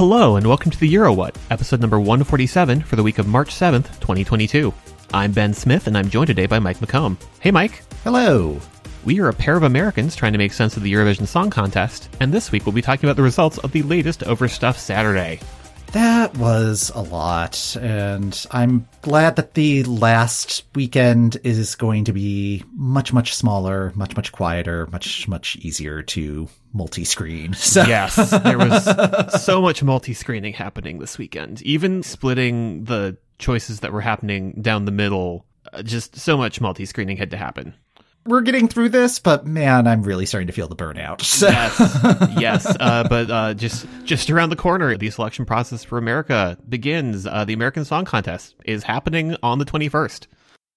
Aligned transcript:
Hello, 0.00 0.36
and 0.36 0.46
welcome 0.46 0.70
to 0.70 0.80
the 0.80 0.88
Euro 0.88 1.12
What, 1.12 1.36
episode 1.50 1.82
number 1.82 2.00
147 2.00 2.80
for 2.80 2.96
the 2.96 3.02
week 3.02 3.18
of 3.18 3.26
March 3.26 3.50
7th, 3.50 4.00
2022. 4.00 4.72
I'm 5.12 5.30
Ben 5.30 5.52
Smith, 5.52 5.88
and 5.88 5.98
I'm 5.98 6.08
joined 6.08 6.28
today 6.28 6.46
by 6.46 6.58
Mike 6.58 6.78
McComb. 6.78 7.22
Hey, 7.40 7.50
Mike. 7.50 7.82
Hello. 8.02 8.58
We 9.04 9.20
are 9.20 9.28
a 9.28 9.34
pair 9.34 9.58
of 9.58 9.62
Americans 9.62 10.16
trying 10.16 10.32
to 10.32 10.38
make 10.38 10.54
sense 10.54 10.78
of 10.78 10.84
the 10.84 10.90
Eurovision 10.90 11.26
Song 11.26 11.50
Contest, 11.50 12.08
and 12.18 12.32
this 12.32 12.50
week 12.50 12.64
we'll 12.64 12.72
be 12.72 12.80
talking 12.80 13.10
about 13.10 13.16
the 13.18 13.22
results 13.22 13.58
of 13.58 13.72
the 13.72 13.82
latest 13.82 14.20
Overstuff 14.20 14.78
Saturday. 14.78 15.38
That 15.92 16.36
was 16.36 16.92
a 16.94 17.00
lot, 17.00 17.76
and 17.80 18.46
I'm 18.52 18.88
glad 19.02 19.34
that 19.36 19.54
the 19.54 19.82
last 19.82 20.62
weekend 20.74 21.38
is 21.42 21.74
going 21.74 22.04
to 22.04 22.12
be 22.12 22.62
much, 22.72 23.12
much 23.12 23.34
smaller, 23.34 23.92
much, 23.96 24.14
much 24.14 24.30
quieter, 24.30 24.86
much, 24.92 25.26
much 25.26 25.56
easier 25.56 26.02
to 26.02 26.48
multi-screen. 26.72 27.54
So. 27.60 27.82
Yes, 27.82 28.30
there 28.42 28.58
was 28.58 29.42
so 29.44 29.60
much 29.60 29.82
multi-screening 29.82 30.54
happening 30.54 30.98
this 30.98 31.18
weekend. 31.18 31.62
Even 31.62 32.02
splitting 32.02 32.84
the 32.84 33.16
choices 33.38 33.80
that 33.80 33.92
were 33.92 34.00
happening 34.00 34.60
down 34.60 34.84
the 34.84 34.92
middle, 34.92 35.44
uh, 35.72 35.82
just 35.82 36.16
so 36.16 36.36
much 36.36 36.60
multi-screening 36.60 37.16
had 37.16 37.30
to 37.30 37.36
happen. 37.36 37.74
We're 38.26 38.42
getting 38.42 38.68
through 38.68 38.90
this, 38.90 39.18
but 39.18 39.46
man, 39.46 39.86
I'm 39.86 40.02
really 40.02 40.26
starting 40.26 40.46
to 40.48 40.52
feel 40.52 40.68
the 40.68 40.76
burnout. 40.76 41.22
So. 41.30 41.48
Yes, 41.48 42.38
yes, 42.38 42.76
uh, 42.78 43.06
but 43.08 43.30
uh, 43.30 43.54
just 43.54 43.86
just 44.04 44.28
around 44.28 44.50
the 44.50 44.56
corner, 44.56 44.96
the 44.96 45.08
selection 45.10 45.46
process 45.46 45.84
for 45.84 45.96
America 45.96 46.58
begins. 46.68 47.26
Uh, 47.26 47.44
the 47.46 47.54
American 47.54 47.84
Song 47.84 48.04
Contest 48.04 48.56
is 48.66 48.82
happening 48.82 49.36
on 49.42 49.58
the 49.58 49.64
21st. 49.64 50.26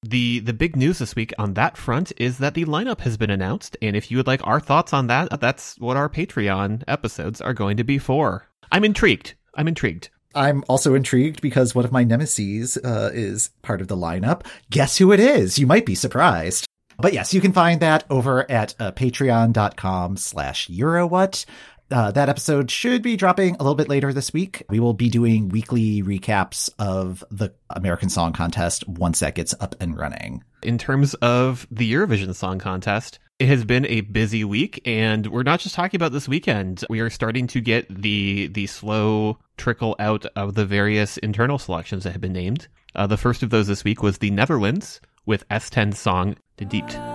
The 0.03 0.39
the 0.39 0.53
big 0.53 0.77
news 0.77 1.00
this 1.00 1.16
week 1.16 1.33
on 1.38 1.53
that 1.55 1.75
front 1.75 2.13
is 2.17 2.38
that 2.38 2.53
the 2.53 2.63
lineup 2.66 3.02
has 3.02 3.17
been 3.17 3.30
announced, 3.30 3.75
and 3.81 3.95
if 3.95 4.09
you 4.09 4.17
would 4.17 4.28
like 4.28 4.45
our 4.47 4.61
thoughts 4.61 4.94
on 4.94 5.07
that, 5.07 5.39
that's 5.41 5.78
what 5.80 5.97
our 5.97 6.07
Patreon 6.07 6.83
episodes 6.88 7.41
are 7.41 7.53
going 7.53 7.75
to 7.78 7.83
be 7.83 7.97
for. 7.97 8.47
I'm 8.72 8.85
intrigued. 8.85 9.33
I'm 9.55 9.67
intrigued. 9.67 10.09
I'm 10.35 10.63
also 10.67 10.95
intrigued 10.95 11.41
because 11.41 11.75
one 11.75 11.85
of 11.85 11.91
my 11.91 12.03
nemesis 12.03 12.78
uh, 12.78 13.11
is 13.13 13.50
part 13.61 13.81
of 13.81 13.88
the 13.88 13.97
lineup. 13.97 14.45
Guess 14.69 14.97
who 14.97 15.11
it 15.11 15.19
is? 15.19 15.59
You 15.59 15.67
might 15.67 15.85
be 15.85 15.95
surprised. 15.95 16.66
But 16.97 17.13
yes, 17.13 17.33
you 17.33 17.41
can 17.41 17.53
find 17.53 17.81
that 17.81 18.05
over 18.09 18.49
at 18.49 18.75
uh, 18.80 18.91
patreon.com 18.91 20.17
slash 20.17 20.67
eurowhat. 20.67 21.45
Uh, 21.91 22.11
that 22.11 22.30
episode 22.30 22.72
should 22.72 23.03
be 23.03 23.16
dropping 23.16 23.55
a 23.55 23.58
little 23.59 23.75
bit 23.75 23.89
later 23.89 24.11
this 24.11 24.33
week. 24.33 24.63
We 24.69 24.80
will 24.80 24.94
be 24.94 25.09
doing 25.09 25.50
weekly 25.50 26.02
recaps 26.02 26.69
of 26.80 27.23
the 27.30 27.53
American 27.69 28.09
Song 28.09 28.33
Contest 28.33 28.88
once 28.88 29.19
that 29.19 29.35
gets 29.35 29.53
up 29.59 29.75
and 29.80 29.95
running. 29.95 30.44
In 30.63 30.77
terms 30.77 31.13
of 31.16 31.67
the 31.69 31.91
Eurovision 31.91 32.33
Song 32.33 32.58
Contest, 32.58 33.19
it 33.38 33.47
has 33.47 33.66
been 33.66 33.85
a 33.88 34.02
busy 34.02 34.44
week, 34.44 34.81
and 34.85 35.28
we're 35.28 35.44
not 35.44 35.59
just 35.59 35.75
talking 35.75 35.97
about 35.97 36.13
this 36.13 36.28
weekend. 36.28 36.83
We 36.89 37.00
are 37.00 37.09
starting 37.09 37.45
to 37.47 37.61
get 37.61 37.88
the 37.89 38.47
the 38.47 38.67
slow 38.67 39.38
trickle 39.57 39.95
out 40.00 40.25
of 40.35 40.55
the 40.55 40.66
various 40.66 41.17
internal 41.17 41.59
selections 41.59 42.05
that 42.05 42.11
have 42.11 42.22
been 42.22 42.33
named. 42.33 42.67
Uh, 42.95 43.05
the 43.07 43.17
first 43.17 43.44
of 43.44 43.50
those 43.50 43.67
this 43.67 43.83
week 43.83 44.02
was 44.02 44.19
the 44.19 44.31
Netherlands 44.31 45.02
with 45.25 45.47
S10's 45.50 46.00
song 46.00 46.38
"De 46.58 46.66
Diepte." 46.66 47.12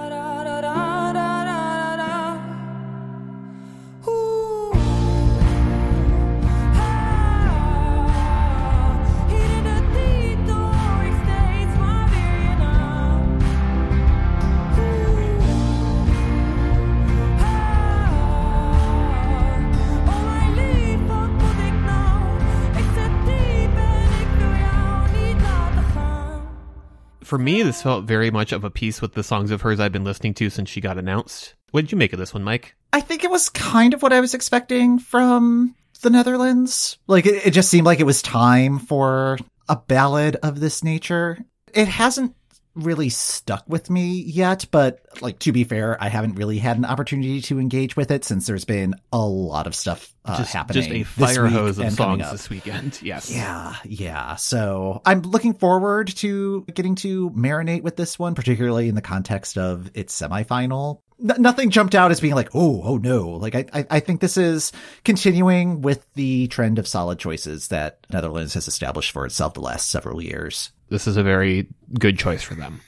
For 27.28 27.36
me, 27.36 27.62
this 27.62 27.82
felt 27.82 28.06
very 28.06 28.30
much 28.30 28.52
of 28.52 28.64
a 28.64 28.70
piece 28.70 29.02
with 29.02 29.12
the 29.12 29.22
songs 29.22 29.50
of 29.50 29.60
hers 29.60 29.78
I've 29.78 29.92
been 29.92 30.02
listening 30.02 30.32
to 30.34 30.48
since 30.48 30.70
she 30.70 30.80
got 30.80 30.96
announced. 30.96 31.54
What 31.72 31.82
did 31.82 31.92
you 31.92 31.98
make 31.98 32.14
of 32.14 32.18
this 32.18 32.32
one, 32.32 32.42
Mike? 32.42 32.74
I 32.90 33.02
think 33.02 33.22
it 33.22 33.30
was 33.30 33.50
kind 33.50 33.92
of 33.92 34.00
what 34.00 34.14
I 34.14 34.20
was 34.20 34.32
expecting 34.32 34.98
from 34.98 35.74
the 36.00 36.08
Netherlands. 36.08 36.96
Like, 37.06 37.26
it, 37.26 37.48
it 37.48 37.50
just 37.50 37.68
seemed 37.68 37.84
like 37.84 38.00
it 38.00 38.06
was 38.06 38.22
time 38.22 38.78
for 38.78 39.36
a 39.68 39.76
ballad 39.76 40.36
of 40.36 40.58
this 40.58 40.82
nature. 40.82 41.38
It 41.74 41.86
hasn't 41.86 42.34
really 42.78 43.08
stuck 43.08 43.64
with 43.68 43.90
me 43.90 44.22
yet, 44.22 44.66
but 44.70 45.00
like 45.20 45.38
to 45.40 45.52
be 45.52 45.64
fair, 45.64 46.02
I 46.02 46.08
haven't 46.08 46.34
really 46.34 46.58
had 46.58 46.78
an 46.78 46.84
opportunity 46.84 47.40
to 47.42 47.58
engage 47.58 47.96
with 47.96 48.10
it 48.10 48.24
since 48.24 48.46
there's 48.46 48.64
been 48.64 48.94
a 49.12 49.18
lot 49.18 49.66
of 49.66 49.74
stuff 49.74 50.14
uh, 50.24 50.38
just, 50.38 50.52
happening. 50.52 50.82
Just 50.82 51.18
a 51.18 51.26
fire 51.26 51.46
hose 51.46 51.78
of 51.78 51.92
songs 51.92 52.30
this 52.30 52.50
weekend. 52.50 52.98
Yes. 53.08 53.30
Yeah, 53.30 53.74
yeah. 53.84 54.36
So 54.36 55.00
I'm 55.06 55.22
looking 55.22 55.54
forward 55.54 56.08
to 56.16 56.64
getting 56.74 56.94
to 56.96 57.30
marinate 57.30 57.82
with 57.82 57.96
this 57.96 58.18
one, 58.18 58.34
particularly 58.34 58.88
in 58.88 58.94
the 58.94 59.02
context 59.02 59.56
of 59.56 59.90
its 59.94 60.18
semifinal. 60.20 61.00
N- 61.20 61.42
nothing 61.42 61.70
jumped 61.70 61.94
out 61.94 62.10
as 62.10 62.20
being 62.20 62.34
like, 62.34 62.50
oh, 62.54 62.82
oh 62.84 62.96
no. 62.96 63.28
Like 63.28 63.54
I, 63.54 63.66
I, 63.72 63.86
I 63.90 64.00
think 64.00 64.20
this 64.20 64.36
is 64.36 64.72
continuing 65.04 65.82
with 65.82 66.06
the 66.14 66.48
trend 66.48 66.78
of 66.78 66.86
solid 66.86 67.18
choices 67.18 67.68
that 67.68 68.06
Netherlands 68.10 68.54
has 68.54 68.68
established 68.68 69.10
for 69.10 69.26
itself 69.26 69.54
the 69.54 69.60
last 69.60 69.90
several 69.90 70.22
years 70.22 70.70
this 70.88 71.06
is 71.06 71.16
a 71.16 71.22
very 71.22 71.68
good 71.98 72.18
choice 72.18 72.42
for 72.42 72.54
them. 72.54 72.80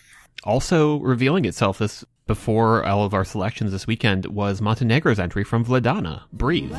Also 0.44 0.98
revealing 1.00 1.44
itself 1.44 1.78
this 1.78 2.04
before 2.26 2.84
all 2.86 3.04
of 3.04 3.12
our 3.12 3.24
selections 3.24 3.72
this 3.72 3.86
weekend 3.86 4.26
was 4.26 4.60
Montenegro's 4.60 5.18
entry 5.18 5.44
from 5.44 5.64
Vladana, 5.64 6.22
Breathe. 6.32 6.72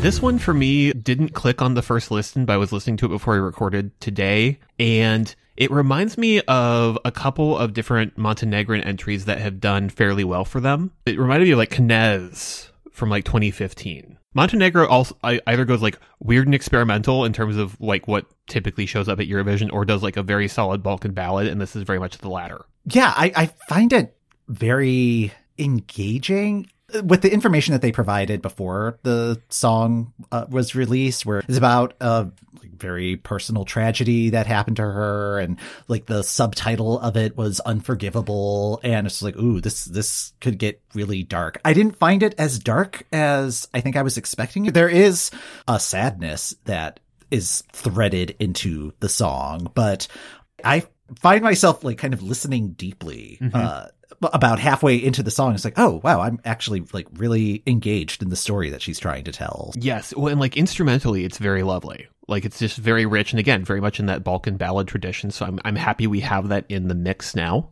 This 0.00 0.22
one 0.22 0.38
for 0.38 0.54
me 0.54 0.94
didn't 0.94 1.34
click 1.34 1.60
on 1.60 1.74
the 1.74 1.82
first 1.82 2.10
listen, 2.10 2.46
but 2.46 2.54
I 2.54 2.56
was 2.56 2.72
listening 2.72 2.96
to 2.96 3.06
it 3.06 3.10
before 3.10 3.34
I 3.34 3.36
recorded 3.36 4.00
today. 4.00 4.58
And 4.78 5.32
it 5.58 5.70
reminds 5.70 6.16
me 6.16 6.40
of 6.40 6.98
a 7.04 7.12
couple 7.12 7.58
of 7.58 7.74
different 7.74 8.16
Montenegrin 8.16 8.82
entries 8.82 9.26
that 9.26 9.40
have 9.40 9.60
done 9.60 9.90
fairly 9.90 10.24
well 10.24 10.46
for 10.46 10.58
them. 10.58 10.92
It 11.04 11.18
reminded 11.18 11.44
me 11.44 11.52
of 11.52 11.58
like 11.58 11.72
Knez 11.72 12.70
from 12.90 13.10
like 13.10 13.24
2015. 13.26 14.16
Montenegro 14.32 14.88
also 14.88 15.14
either 15.22 15.66
goes 15.66 15.82
like 15.82 15.98
weird 16.18 16.46
and 16.46 16.54
experimental 16.54 17.26
in 17.26 17.34
terms 17.34 17.58
of 17.58 17.78
like 17.78 18.08
what 18.08 18.24
typically 18.46 18.86
shows 18.86 19.06
up 19.06 19.20
at 19.20 19.28
Eurovision 19.28 19.70
or 19.70 19.84
does 19.84 20.02
like 20.02 20.16
a 20.16 20.22
very 20.22 20.48
solid 20.48 20.82
Balkan 20.82 21.12
ballad. 21.12 21.46
And 21.46 21.60
this 21.60 21.76
is 21.76 21.82
very 21.82 21.98
much 21.98 22.16
the 22.16 22.30
latter. 22.30 22.64
Yeah, 22.86 23.12
I, 23.14 23.32
I 23.36 23.46
find 23.68 23.92
it 23.92 24.16
very 24.48 25.30
engaging 25.58 26.70
with 27.04 27.22
the 27.22 27.32
information 27.32 27.72
that 27.72 27.82
they 27.82 27.92
provided 27.92 28.42
before 28.42 28.98
the 29.02 29.40
song 29.48 30.12
uh, 30.32 30.46
was 30.48 30.74
released, 30.74 31.24
where 31.26 31.38
it's 31.40 31.58
about 31.58 31.94
a 32.00 32.30
very 32.76 33.16
personal 33.16 33.64
tragedy 33.64 34.30
that 34.30 34.46
happened 34.46 34.76
to 34.76 34.82
her, 34.82 35.38
and 35.38 35.58
like 35.88 36.06
the 36.06 36.22
subtitle 36.22 36.98
of 37.00 37.16
it 37.16 37.36
was 37.36 37.60
"Unforgivable," 37.60 38.80
and 38.82 39.06
it's 39.06 39.22
like, 39.22 39.36
ooh, 39.36 39.60
this 39.60 39.84
this 39.84 40.32
could 40.40 40.58
get 40.58 40.80
really 40.94 41.22
dark. 41.22 41.60
I 41.64 41.72
didn't 41.72 41.96
find 41.96 42.22
it 42.22 42.34
as 42.38 42.58
dark 42.58 43.06
as 43.12 43.68
I 43.74 43.80
think 43.80 43.96
I 43.96 44.02
was 44.02 44.16
expecting. 44.16 44.64
There 44.64 44.88
is 44.88 45.30
a 45.68 45.78
sadness 45.78 46.54
that 46.64 47.00
is 47.30 47.62
threaded 47.72 48.36
into 48.40 48.92
the 49.00 49.08
song, 49.08 49.70
but 49.74 50.08
I 50.64 50.84
find 51.20 51.42
myself 51.42 51.84
like 51.84 51.98
kind 51.98 52.14
of 52.14 52.22
listening 52.22 52.72
deeply. 52.72 53.38
Mm-hmm. 53.40 53.56
Uh, 53.56 53.86
about 54.22 54.58
halfway 54.58 54.96
into 54.96 55.22
the 55.22 55.30
song, 55.30 55.54
it's 55.54 55.64
like, 55.64 55.78
oh 55.78 56.00
wow, 56.02 56.20
I'm 56.20 56.40
actually 56.44 56.84
like 56.92 57.06
really 57.14 57.62
engaged 57.66 58.22
in 58.22 58.30
the 58.30 58.36
story 58.36 58.70
that 58.70 58.82
she's 58.82 58.98
trying 58.98 59.24
to 59.24 59.32
tell. 59.32 59.72
Yes, 59.76 60.14
well, 60.14 60.28
and 60.28 60.40
like 60.40 60.56
instrumentally, 60.56 61.24
it's 61.24 61.38
very 61.38 61.62
lovely. 61.62 62.08
Like 62.28 62.44
it's 62.44 62.58
just 62.58 62.76
very 62.76 63.06
rich, 63.06 63.32
and 63.32 63.40
again, 63.40 63.64
very 63.64 63.80
much 63.80 63.98
in 63.98 64.06
that 64.06 64.24
Balkan 64.24 64.56
ballad 64.56 64.88
tradition. 64.88 65.30
So 65.30 65.46
I'm 65.46 65.58
I'm 65.64 65.76
happy 65.76 66.06
we 66.06 66.20
have 66.20 66.48
that 66.48 66.66
in 66.68 66.88
the 66.88 66.94
mix 66.94 67.34
now. 67.34 67.70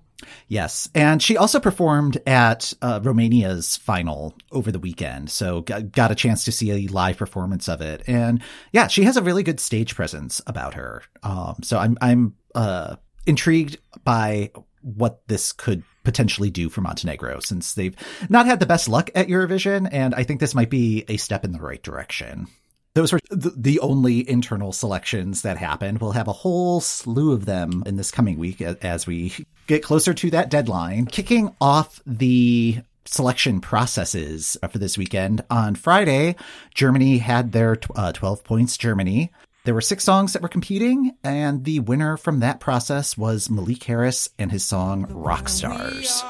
Yes, 0.49 0.89
and 0.95 1.23
she 1.23 1.37
also 1.37 1.61
performed 1.61 2.21
at 2.27 2.73
uh, 2.83 2.99
Romania's 3.03 3.77
final 3.77 4.35
over 4.51 4.73
the 4.73 4.81
weekend, 4.81 5.31
so 5.31 5.61
got, 5.61 5.93
got 5.93 6.11
a 6.11 6.17
chance 6.17 6.45
to 6.45 6.53
see 6.53 6.73
a 6.73 6.89
live 6.89 7.17
performance 7.17 7.69
of 7.69 7.81
it. 7.81 8.03
And 8.09 8.43
yeah, 8.73 8.89
she 8.89 9.05
has 9.05 9.17
a 9.17 9.23
really 9.23 9.45
good 9.45 9.61
stage 9.61 9.95
presence 9.95 10.41
about 10.47 10.75
her. 10.75 11.03
Um, 11.23 11.57
so 11.63 11.79
I'm 11.79 11.97
I'm 12.01 12.35
uh, 12.55 12.97
intrigued 13.27 13.79
by 14.03 14.51
what 14.83 15.27
this 15.29 15.53
could 15.53 15.83
potentially 16.05 16.51
do 16.51 16.69
for 16.69 16.81
Montenegro 16.81 17.41
since 17.41 17.75
they've 17.75 17.95
not 18.29 18.47
had 18.47 18.61
the 18.61 18.67
best 18.67 18.89
luck 18.89 19.11
at 19.15 19.29
Eurovision. 19.29 19.89
And 19.93 20.15
I 20.15 20.23
think 20.23 20.41
this 20.41 20.55
might 20.55 20.71
be 20.71 21.05
a 21.09 21.17
step 21.17 21.45
in 21.45 21.53
the 21.53 21.61
right 21.61 21.83
direction. 21.83 22.47
those 22.95 23.13
were 23.13 23.21
the 23.31 23.79
only 23.81 24.29
internal 24.29 24.73
selections 24.73 25.43
that 25.43 25.57
happened. 25.57 25.99
We'll 26.01 26.13
have 26.13 26.29
a 26.29 26.33
whole 26.33 26.81
slew 26.81 27.33
of 27.33 27.45
them 27.45 27.83
in 27.87 27.97
this 27.97 28.11
coming 28.11 28.39
week 28.39 28.61
as 28.61 29.07
we 29.07 29.33
get 29.67 29.83
closer 29.83 30.15
to 30.15 30.31
that 30.31 30.51
deadline. 30.51 31.07
Kicking 31.07 31.55
off 31.61 32.01
the 32.07 32.79
selection 33.05 33.61
processes 33.61 34.57
for 34.71 34.79
this 34.79 34.99
weekend. 34.99 35.45
On 35.51 35.75
Friday, 35.75 36.37
Germany 36.75 37.19
had 37.19 37.53
their 37.53 37.79
uh, 37.95 38.13
12 38.13 38.45
points 38.45 38.77
Germany. 38.77 39.31
There 39.69 39.75
were 39.75 39.83
six 39.83 40.03
songs 40.03 40.33
that 40.33 40.41
were 40.41 40.49
competing, 40.49 41.13
and 41.23 41.63
the 41.63 41.81
winner 41.81 42.17
from 42.17 42.41
that 42.41 42.59
process 42.59 43.19
was 43.19 43.51
Malik 43.51 43.83
Harris 43.83 44.31
and 44.39 44.51
his 44.51 44.65
song 44.65 45.05
Rock 45.11 45.51
Stars. 45.51 46.25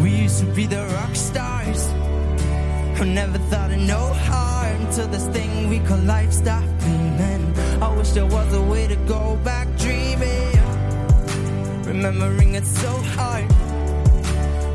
We 0.00 0.08
used 0.08 0.40
to 0.40 0.46
be 0.46 0.64
the 0.64 0.82
rock 0.94 1.14
stars 1.14 1.86
who 2.98 3.04
never 3.04 3.36
thought 3.50 3.70
of 3.72 3.80
no 3.80 4.14
harm 4.14 4.90
till 4.92 5.08
this 5.08 5.26
thing 5.26 5.68
we 5.68 5.78
call 5.80 5.98
life 5.98 6.32
stopped 6.32 6.70
beaming. 6.80 7.52
I 7.82 7.94
wish 7.94 8.12
there 8.12 8.24
was 8.24 8.50
a 8.54 8.62
way 8.62 8.86
to 8.86 8.96
go 8.96 9.36
back 9.44 9.68
dreaming, 9.76 10.56
remembering 11.84 12.54
it 12.54 12.64
so 12.64 12.92
hard 13.12 13.44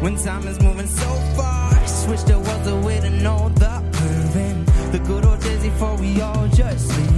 when 0.04 0.16
time 0.16 0.48
is 0.48 0.62
moving 0.62 0.86
so 0.86 1.10
fast. 1.36 2.08
Wish 2.08 2.22
there 2.22 2.38
was 2.38 2.68
a 2.68 2.76
way 2.82 3.00
to 3.00 3.10
know 3.10 3.50
the 3.50 3.84
curving, 3.94 4.64
the 4.92 5.00
good 5.00 5.26
old 5.26 5.40
days 5.42 5.64
before 5.64 5.96
we 5.96 6.22
all 6.22 6.48
just 6.50 6.88
leave. 7.00 7.15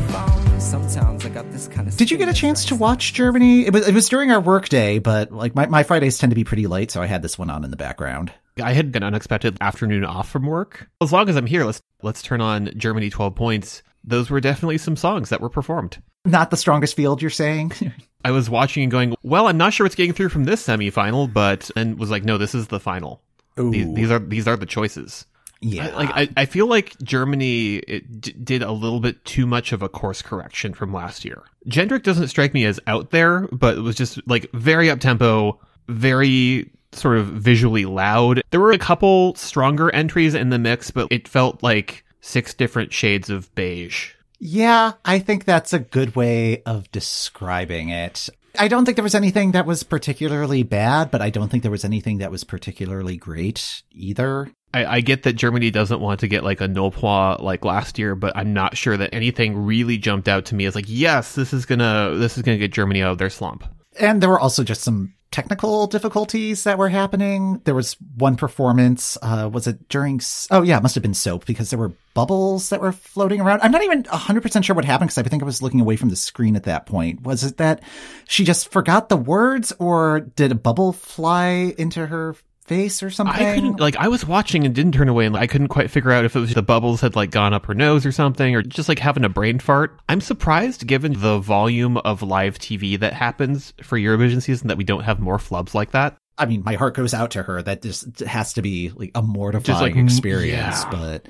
Sometimes 0.68 1.26
I 1.26 1.30
got 1.30 1.50
this 1.50 1.70
kind 1.70 1.88
of. 1.88 1.96
Did 1.96 2.12
you 2.12 2.18
get 2.18 2.28
a 2.28 2.34
chance 2.34 2.66
to 2.66 2.76
watch 2.76 3.14
Germany? 3.14 3.66
It 3.66 3.72
was 3.72 3.88
it 3.88 3.94
was 3.94 4.10
during 4.10 4.32
our 4.32 4.42
work 4.42 4.68
day, 4.68 5.00
but 5.00 5.32
like 5.32 5.56
my, 5.56 5.66
my 5.68 5.84
Fridays 5.84 6.18
tend 6.18 6.32
to 6.32 6.36
be 6.36 6.44
pretty 6.44 6.68
late, 6.68 6.92
so 6.92 7.02
I 7.02 7.06
had 7.06 7.22
this 7.22 7.40
one 7.40 7.50
on 7.50 7.64
in 7.64 7.72
the 7.72 7.78
background. 7.78 8.34
I 8.62 8.74
had 8.74 8.94
an 8.94 9.02
unexpected 9.02 9.58
afternoon 9.62 10.04
off 10.04 10.28
from 10.28 10.46
work. 10.46 10.90
As 11.02 11.14
long 11.14 11.30
as 11.30 11.38
I'm 11.38 11.46
here, 11.46 11.64
let's 11.64 11.82
let's 12.04 12.22
turn 12.22 12.42
on 12.42 12.72
Germany 12.76 13.10
12 13.10 13.34
points. 13.34 13.82
Those 14.04 14.30
were 14.30 14.42
definitely 14.42 14.78
some 14.78 14.98
songs 14.98 15.30
that 15.30 15.40
were 15.40 15.50
performed. 15.50 16.02
Not 16.26 16.52
the 16.52 16.58
strongest 16.58 16.98
field, 16.98 17.22
you're 17.22 17.32
saying? 17.32 17.72
I 18.26 18.32
was 18.32 18.50
watching 18.50 18.84
and 18.84 18.92
going, 18.92 19.16
well, 19.24 19.48
I'm 19.48 19.58
not 19.58 19.72
sure 19.72 19.86
what's 19.86 19.96
getting 19.96 20.12
through 20.12 20.30
from 20.30 20.44
this 20.44 20.68
semifinal, 20.68 21.32
but 21.32 21.72
and 21.78 21.98
was 21.98 22.12
like, 22.12 22.26
no, 22.26 22.38
this 22.38 22.54
is 22.54 22.68
the 22.68 22.82
final. 22.82 23.22
These, 23.56 23.94
these, 23.94 24.12
are 24.12 24.20
these 24.20 24.50
are 24.50 24.58
the 24.58 24.66
choices. 24.66 25.26
Yeah, 25.62 25.88
I, 25.88 25.92
like 25.92 26.10
I, 26.14 26.30
I 26.42 26.46
feel 26.46 26.68
like 26.68 26.98
Germany 27.00 27.82
d- 27.82 28.32
did 28.32 28.62
a 28.62 28.72
little 28.72 29.00
bit 29.00 29.24
too 29.26 29.48
much 29.48 29.72
of 29.72 29.82
a 29.82 29.90
course 29.90 30.22
correction 30.22 30.74
from 30.74 30.94
last 30.94 31.26
year. 31.26 31.44
Jendrik 31.68 32.04
doesn't 32.04 32.28
strike 32.28 32.54
me 32.54 32.66
as 32.66 32.80
out 32.88 33.10
there, 33.12 33.48
but 33.52 33.78
it 33.78 33.82
was 33.82 33.96
just 33.96 34.20
like 34.28 34.52
very 34.54 34.90
up 34.90 35.00
tempo, 35.00 35.60
very 35.88 36.70
sort 36.92 37.18
of 37.18 37.28
visually 37.28 37.86
loud. 37.86 38.42
There 38.52 38.60
were 38.60 38.72
a 38.72 38.78
couple 38.78 39.36
stronger 39.36 39.94
entries 39.94 40.36
in 40.36 40.50
the 40.50 40.60
mix, 40.60 40.92
but 40.92 41.08
it 41.12 41.28
felt 41.28 41.64
like 41.64 42.04
six 42.22 42.54
different 42.54 42.94
shades 42.94 43.30
of 43.30 43.54
beige. 43.56 44.14
Yeah, 44.40 44.94
I 45.04 45.20
think 45.20 45.46
that's 45.46 45.74
a 45.74 45.80
good 45.80 46.16
way 46.16 46.62
of 46.64 46.92
describing 46.92 47.90
it. 47.90 48.30
I 48.60 48.68
don't 48.68 48.86
think 48.86 48.96
there 48.96 49.04
was 49.04 49.16
anything 49.16 49.52
that 49.52 49.66
was 49.66 49.84
particularly 49.84 50.64
bad, 50.64 51.12
but 51.12 51.22
I 51.22 51.30
don't 51.30 51.50
think 51.50 51.64
there 51.64 51.72
was 51.72 51.86
anything 51.86 52.20
that 52.20 52.32
was 52.32 52.44
particularly 52.44 53.18
great 53.18 53.84
either. 53.92 54.50
I, 54.74 54.86
I 54.86 55.02
get 55.02 55.24
that 55.24 55.34
Germany 55.34 55.72
doesn't 55.72 56.00
want 56.00 56.20
to 56.22 56.28
get 56.28 56.44
like 56.44 56.62
a 56.62 56.68
no 56.68 56.88
like 57.40 57.64
last 57.64 57.98
year, 57.98 58.16
but 58.16 58.36
I'm 58.36 58.54
not 58.54 58.78
sure 58.78 58.98
that 58.98 59.14
anything 59.14 59.66
really 59.66 59.98
jumped 59.98 60.28
out 60.28 60.46
to 60.46 60.56
me 60.56 60.66
as 60.66 60.76
like, 60.76 60.86
yes, 60.88 61.36
this 61.36 61.54
is 61.54 61.66
gonna 61.66 62.16
this 62.16 62.38
is 62.38 62.44
gonna 62.44 62.58
get 62.58 62.74
Germany 62.74 63.02
out 63.02 63.12
of 63.12 63.18
their 63.18 63.30
slump. 63.30 63.64
And 64.00 64.22
there 64.22 64.30
were 64.30 64.40
also 64.40 64.64
just 64.64 64.82
some 64.82 65.14
technical 65.32 65.88
difficulties 65.88 66.64
that 66.64 66.78
were 66.78 66.90
happening. 66.90 67.62
There 67.66 67.76
was 67.76 67.96
one 68.16 68.36
performance, 68.36 69.18
uh, 69.22 69.50
was 69.52 69.68
it 69.68 69.90
during, 69.90 70.22
oh 70.52 70.62
yeah, 70.62 70.78
it 70.78 70.84
must 70.84 70.96
have 70.96 71.02
been 71.02 71.14
soap 71.14 71.46
because 71.46 71.70
there 71.70 71.80
were 71.80 71.94
bubbles 72.14 72.70
that 72.70 72.82
were 72.82 72.92
floating 72.92 73.42
around. 73.42 73.62
I'm 73.62 73.72
not 73.72 73.84
even 73.84 74.04
100% 74.04 74.64
sure 74.64 74.76
what 74.76 74.86
happened 74.86 75.10
because 75.10 75.18
I 75.18 75.24
think 75.24 75.44
I 75.44 75.46
was 75.46 75.62
looking 75.62 75.82
away 75.82 75.96
from 75.96 76.10
the 76.10 76.16
screen 76.16 76.56
at 76.56 76.64
that 76.64 76.86
point. 76.86 77.24
Was 77.24 77.44
it 77.44 77.58
that 77.58 77.84
she 78.28 78.46
just 78.46 78.72
forgot 78.72 79.10
the 79.10 79.18
words 79.18 79.74
or 79.80 80.22
did 80.22 80.52
a 80.52 80.56
bubble 80.56 80.94
fly 80.94 81.74
into 81.78 82.06
her 82.08 82.36
face 82.68 83.02
or 83.02 83.10
something. 83.10 83.36
I 83.36 83.56
couldn't 83.56 83.80
like 83.80 83.96
I 83.96 84.10
was 84.10 84.26
watching 84.26 84.66
and 84.66 84.76
didn't 84.76 84.92
turn 84.92 85.10
away 85.10 85.26
and 85.26 85.34
like, 85.34 85.44
I 85.44 85.48
couldn't 85.48 85.70
quite 85.70 85.90
figure 85.90 86.12
out 86.12 86.26
if 86.26 86.36
it 86.36 86.40
was 86.40 86.54
the 86.54 86.62
bubbles 86.62 87.02
had 87.02 87.16
like 87.16 87.32
gone 87.32 87.54
up 87.54 87.66
her 87.66 87.74
nose 87.74 88.06
or 88.06 88.12
something 88.12 88.56
or 88.56 88.62
just 88.62 88.90
like 88.90 89.00
having 89.00 89.24
a 89.24 89.30
brain 89.30 89.60
fart. 89.60 89.98
I'm 90.10 90.22
surprised 90.22 90.86
given 90.86 91.20
the 91.20 91.40
volume 91.40 91.98
of 91.98 92.22
live 92.22 92.60
TV 92.60 93.00
that 93.00 93.14
happens 93.14 93.74
for 93.82 93.98
Eurovision 93.98 94.42
season 94.42 94.68
that 94.68 94.78
we 94.78 94.84
don't 94.84 95.04
have 95.04 95.20
more 95.20 95.38
flubs 95.38 95.74
like 95.74 95.92
that. 95.92 96.18
I 96.38 96.46
mean, 96.46 96.64
my 96.64 96.76
heart 96.76 96.94
goes 96.94 97.14
out 97.14 97.32
to 97.32 97.44
her. 97.44 97.64
That 97.64 97.82
just 97.82 98.20
has 98.20 98.54
to 98.54 98.62
be 98.62 98.92
like 98.96 99.12
a 99.16 99.24
mortifying 99.24 99.82
like, 99.82 99.96
mm, 99.96 100.04
experience, 100.04 100.84
yeah. 100.84 100.90
but 100.92 101.28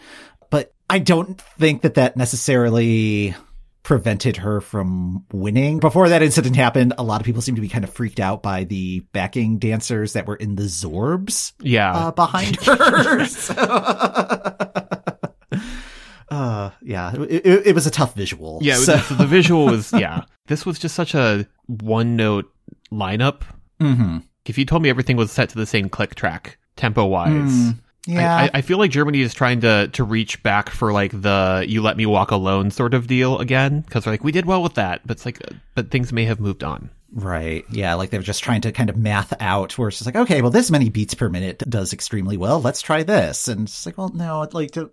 but 0.50 0.74
I 0.90 1.00
don't 1.00 1.40
think 1.58 1.84
that 1.84 1.94
that 1.94 2.18
necessarily 2.18 3.36
prevented 3.88 4.36
her 4.36 4.60
from 4.60 5.24
winning. 5.32 5.80
Before 5.80 6.10
that 6.10 6.22
incident 6.22 6.58
happened, 6.58 6.94
a 6.98 7.04
lot 7.04 7.22
of 7.22 7.26
people 7.26 7.42
seemed 7.42 7.56
to 7.56 7.62
be 7.62 7.70
kind 7.70 7.86
of 7.86 7.90
freaked 7.90 8.20
out 8.20 8.44
by 8.44 8.66
the 8.66 9.00
backing 9.14 9.60
dancers 9.60 10.12
that 10.12 10.28
were 10.28 10.36
in 10.36 10.58
the 10.58 10.64
Zorbs. 10.64 11.54
Yeah. 11.62 11.96
Uh, 11.96 12.12
behind 12.12 12.58
her. 12.66 13.26
so, 13.28 13.54
uh, 16.30 16.72
yeah, 16.82 17.16
it, 17.16 17.46
it, 17.46 17.68
it, 17.68 17.74
was 17.74 17.88
a 17.88 17.92
tough 17.92 18.14
visual. 18.14 18.60
Yeah, 18.62 18.76
so. 18.76 18.98
the, 18.98 19.14
the, 19.20 19.26
visual 19.26 19.68
was, 19.68 19.94
yeah. 19.94 20.26
This 20.48 20.66
was 20.66 20.78
just 20.78 20.94
such 20.94 21.16
a 21.16 21.48
one 21.68 22.18
note 22.18 22.54
lineup. 22.92 23.44
Mm-hmm. 23.80 24.18
If 24.48 24.58
you 24.58 24.66
told 24.66 24.82
me 24.84 24.90
everything 24.90 25.16
was 25.16 25.32
set 25.32 25.48
to 25.52 25.56
the 25.56 25.66
same 25.66 25.88
click 25.88 26.14
track, 26.14 26.58
tempo 26.76 27.06
wise, 27.06 27.32
mm. 27.32 27.80
Yeah. 28.08 28.36
I, 28.36 28.50
I, 28.56 28.62
feel 28.62 28.78
like 28.78 28.92
Germany 28.92 29.22
is 29.22 29.34
trying 29.34 29.62
to 29.62 29.90
to 29.90 30.04
reach 30.04 30.42
back 30.42 30.70
for 30.70 30.94
like 30.94 31.12
the 31.12 31.66
"you 31.68 31.82
let 31.82 31.98
me 31.98 32.06
walk 32.06 32.32
alone" 32.32 32.72
sort 32.72 32.94
of 32.94 33.08
deal 33.08 33.38
again 33.40 33.82
because 33.82 34.04
they're 34.04 34.14
like 34.14 34.24
we 34.24 34.32
did 34.32 34.46
well 34.46 34.64
with 34.64 34.76
that, 34.76 35.02
but 35.06 35.18
it's 35.18 35.26
like 35.26 35.42
uh, 35.42 35.56
but 35.76 35.92
things 35.92 36.14
may 36.14 36.26
have 36.26 36.40
moved 36.40 36.64
on. 36.64 36.90
Right. 37.12 37.66
Yeah. 37.72 37.96
Like 37.96 38.10
they're 38.10 38.22
just 38.22 38.44
trying 38.44 38.62
to 38.62 38.72
kind 38.72 38.90
of 38.90 38.98
math 38.98 39.34
out 39.40 39.78
where 39.78 39.88
it's 39.88 39.98
just 39.98 40.06
like, 40.06 40.16
okay, 40.16 40.42
well, 40.42 40.52
this 40.52 40.70
many 40.70 40.90
beats 40.90 41.14
per 41.14 41.30
minute 41.30 41.64
does 41.68 41.94
extremely 41.94 42.38
well. 42.38 42.62
Let's 42.62 42.82
try 42.82 43.04
this. 43.04 43.48
And 43.48 43.62
it's 43.62 43.86
like, 43.86 43.98
well, 43.98 44.10
no, 44.14 44.48
like 44.52 44.72
to, 44.72 44.92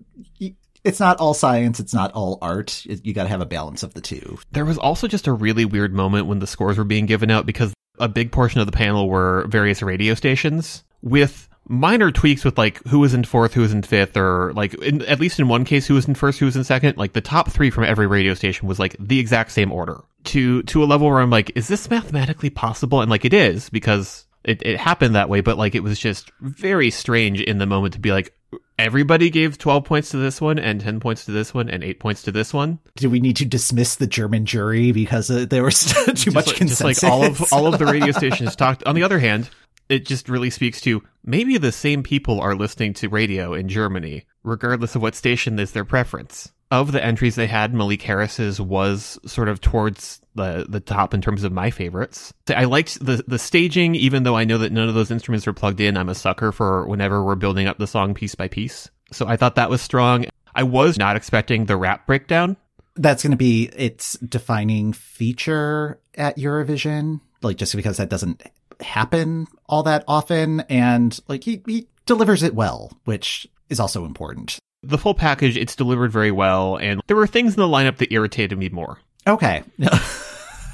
it's 0.84 1.00
not 1.00 1.18
all 1.18 1.34
science. 1.34 1.80
It's 1.80 1.94
not 1.94 2.12
all 2.12 2.38
art. 2.40 2.84
You 2.84 3.12
got 3.14 3.24
to 3.24 3.30
have 3.30 3.40
a 3.40 3.46
balance 3.46 3.82
of 3.82 3.94
the 3.94 4.00
two. 4.00 4.38
There 4.52 4.64
was 4.64 4.78
also 4.78 5.08
just 5.08 5.26
a 5.26 5.32
really 5.32 5.64
weird 5.64 5.92
moment 5.92 6.26
when 6.26 6.38
the 6.38 6.46
scores 6.46 6.78
were 6.78 6.84
being 6.84 7.06
given 7.06 7.30
out 7.30 7.46
because 7.46 7.74
a 7.98 8.08
big 8.08 8.32
portion 8.32 8.60
of 8.60 8.66
the 8.66 8.72
panel 8.72 9.08
were 9.08 9.46
various 9.48 9.82
radio 9.82 10.14
stations 10.14 10.84
with 11.02 11.48
minor 11.66 12.10
tweaks 12.10 12.44
with 12.44 12.58
like 12.58 12.82
who 12.88 12.98
was 12.98 13.14
in 13.14 13.24
fourth, 13.24 13.54
who 13.54 13.62
was 13.62 13.72
in 13.72 13.82
fifth, 13.82 14.16
or 14.16 14.52
like 14.54 14.74
in, 14.74 15.02
at 15.02 15.20
least 15.20 15.38
in 15.38 15.48
one 15.48 15.64
case, 15.64 15.86
who 15.86 15.94
was 15.94 16.06
in 16.06 16.14
first, 16.14 16.38
who 16.38 16.46
was 16.46 16.56
in 16.56 16.64
second. 16.64 16.96
Like 16.96 17.12
the 17.12 17.20
top 17.20 17.50
three 17.50 17.70
from 17.70 17.84
every 17.84 18.06
radio 18.06 18.34
station 18.34 18.68
was 18.68 18.78
like 18.78 18.96
the 18.98 19.18
exact 19.18 19.52
same 19.52 19.72
order 19.72 20.02
to 20.24 20.62
to 20.64 20.82
a 20.82 20.86
level 20.86 21.08
where 21.08 21.20
I'm 21.20 21.30
like, 21.30 21.52
is 21.56 21.68
this 21.68 21.88
mathematically 21.90 22.50
possible? 22.50 23.00
And 23.00 23.10
like 23.10 23.24
it 23.24 23.34
is 23.34 23.70
because 23.70 24.26
it, 24.44 24.62
it 24.62 24.78
happened 24.78 25.14
that 25.14 25.28
way, 25.28 25.40
but 25.40 25.58
like 25.58 25.74
it 25.74 25.82
was 25.82 25.98
just 25.98 26.30
very 26.40 26.90
strange 26.90 27.40
in 27.40 27.58
the 27.58 27.66
moment 27.66 27.94
to 27.94 28.00
be 28.00 28.12
like, 28.12 28.34
everybody 28.78 29.30
gave 29.30 29.56
12 29.56 29.84
points 29.84 30.10
to 30.10 30.16
this 30.16 30.40
one 30.40 30.58
and 30.58 30.80
10 30.80 31.00
points 31.00 31.24
to 31.24 31.32
this 31.32 31.54
one 31.54 31.68
and 31.68 31.84
8 31.84 32.00
points 32.00 32.22
to 32.22 32.32
this 32.32 32.52
one 32.52 32.80
do 32.96 33.08
we 33.08 33.20
need 33.20 33.36
to 33.36 33.44
dismiss 33.44 33.96
the 33.96 34.06
german 34.06 34.46
jury 34.46 34.90
because 34.90 35.30
uh, 35.30 35.46
there 35.48 35.62
was 35.62 35.80
too 36.06 36.12
just 36.12 36.34
much 36.34 36.46
like, 36.48 36.56
consensus 36.56 37.00
just 37.00 37.02
like 37.02 37.12
all 37.12 37.24
of 37.24 37.52
all 37.52 37.72
of 37.72 37.78
the 37.78 37.86
radio 37.86 38.10
stations 38.12 38.56
talked 38.56 38.82
on 38.84 38.94
the 38.94 39.02
other 39.02 39.18
hand 39.18 39.48
it 39.88 40.06
just 40.06 40.28
really 40.28 40.50
speaks 40.50 40.80
to 40.82 41.02
maybe 41.24 41.58
the 41.58 41.72
same 41.72 42.02
people 42.02 42.40
are 42.40 42.54
listening 42.54 42.94
to 42.94 43.08
radio 43.08 43.54
in 43.54 43.68
Germany, 43.68 44.24
regardless 44.42 44.94
of 44.94 45.02
what 45.02 45.14
station 45.14 45.58
is 45.58 45.72
their 45.72 45.84
preference. 45.84 46.52
Of 46.70 46.92
the 46.92 47.04
entries 47.04 47.36
they 47.36 47.46
had, 47.46 47.74
Malik 47.74 48.02
Harris's 48.02 48.60
was 48.60 49.18
sort 49.26 49.48
of 49.48 49.60
towards 49.60 50.20
the 50.34 50.66
the 50.68 50.80
top 50.80 51.14
in 51.14 51.20
terms 51.20 51.44
of 51.44 51.52
my 51.52 51.70
favorites. 51.70 52.32
I 52.48 52.64
liked 52.64 53.04
the 53.04 53.22
the 53.28 53.38
staging, 53.38 53.94
even 53.94 54.24
though 54.24 54.36
I 54.36 54.44
know 54.44 54.58
that 54.58 54.72
none 54.72 54.88
of 54.88 54.94
those 54.94 55.10
instruments 55.10 55.46
are 55.46 55.52
plugged 55.52 55.80
in. 55.80 55.96
I'm 55.96 56.08
a 56.08 56.14
sucker 56.14 56.50
for 56.50 56.86
whenever 56.88 57.22
we're 57.22 57.36
building 57.36 57.68
up 57.68 57.78
the 57.78 57.86
song 57.86 58.14
piece 58.14 58.34
by 58.34 58.48
piece. 58.48 58.90
So 59.12 59.28
I 59.28 59.36
thought 59.36 59.54
that 59.54 59.70
was 59.70 59.82
strong. 59.82 60.26
I 60.54 60.64
was 60.64 60.98
not 60.98 61.16
expecting 61.16 61.66
the 61.66 61.76
rap 61.76 62.06
breakdown. 62.06 62.56
That's 62.96 63.22
going 63.22 63.32
to 63.32 63.36
be 63.36 63.64
its 63.76 64.14
defining 64.18 64.92
feature 64.92 66.00
at 66.14 66.38
Eurovision. 66.38 67.20
Like 67.42 67.58
just 67.58 67.76
because 67.76 67.98
that 67.98 68.08
doesn't 68.08 68.42
happen 68.84 69.46
all 69.66 69.82
that 69.84 70.04
often. 70.06 70.60
And 70.68 71.18
like 71.28 71.44
he, 71.44 71.62
he 71.66 71.88
delivers 72.06 72.42
it 72.42 72.54
well, 72.54 72.92
which 73.04 73.46
is 73.68 73.80
also 73.80 74.04
important. 74.04 74.58
The 74.82 74.98
full 74.98 75.14
package, 75.14 75.56
it's 75.56 75.74
delivered 75.74 76.12
very 76.12 76.30
well. 76.30 76.76
And 76.76 77.00
there 77.06 77.16
were 77.16 77.26
things 77.26 77.54
in 77.54 77.60
the 77.60 77.68
lineup 77.68 77.96
that 77.96 78.12
irritated 78.12 78.58
me 78.58 78.68
more. 78.68 78.98
Okay. 79.26 79.62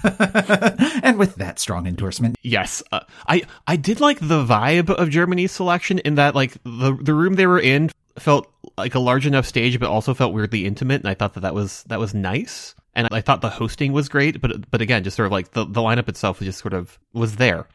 and 0.03 1.19
with 1.19 1.37
that 1.37 1.59
strong 1.59 1.87
endorsement, 1.87 2.37
yes, 2.43 2.83
uh, 2.91 3.01
I 3.29 3.43
I 3.67 3.77
did 3.77 4.01
like 4.01 4.19
the 4.19 4.45
vibe 4.45 4.91
of 4.91 5.11
Germany's 5.11 5.53
selection 5.53 5.99
in 6.01 6.15
that 6.17 6.35
like 6.35 6.55
the 6.65 6.97
the 7.01 7.15
room 7.15 7.35
they 7.35 7.47
were 7.47 7.61
in 7.61 7.91
felt 8.19 8.51
like 8.79 8.95
a 8.95 8.99
large 8.99 9.27
enough 9.27 9.47
stage, 9.47 9.79
but 9.79 9.89
also 9.89 10.15
felt 10.15 10.33
weirdly 10.33 10.65
intimate, 10.65 11.03
and 11.03 11.09
I 11.09 11.15
thought 11.15 11.35
that 11.35 11.41
that 11.41 11.55
was 11.55 11.85
that 11.85 12.01
was 12.01 12.15
nice. 12.15 12.75
And 12.95 13.09
I 13.13 13.21
thought 13.21 13.41
the 13.41 13.51
hosting 13.51 13.93
was 13.93 14.09
great, 14.09 14.41
but 14.41 14.71
but 14.71 14.81
again, 14.81 15.05
just 15.05 15.17
sort 15.17 15.27
of 15.27 15.33
like 15.33 15.53
the 15.53 15.65
the 15.65 15.81
lineup 15.81 16.09
itself 16.09 16.41
was 16.41 16.47
just 16.47 16.61
sort 16.61 16.75
of 16.75 16.99
was 17.13 17.37
there 17.37 17.69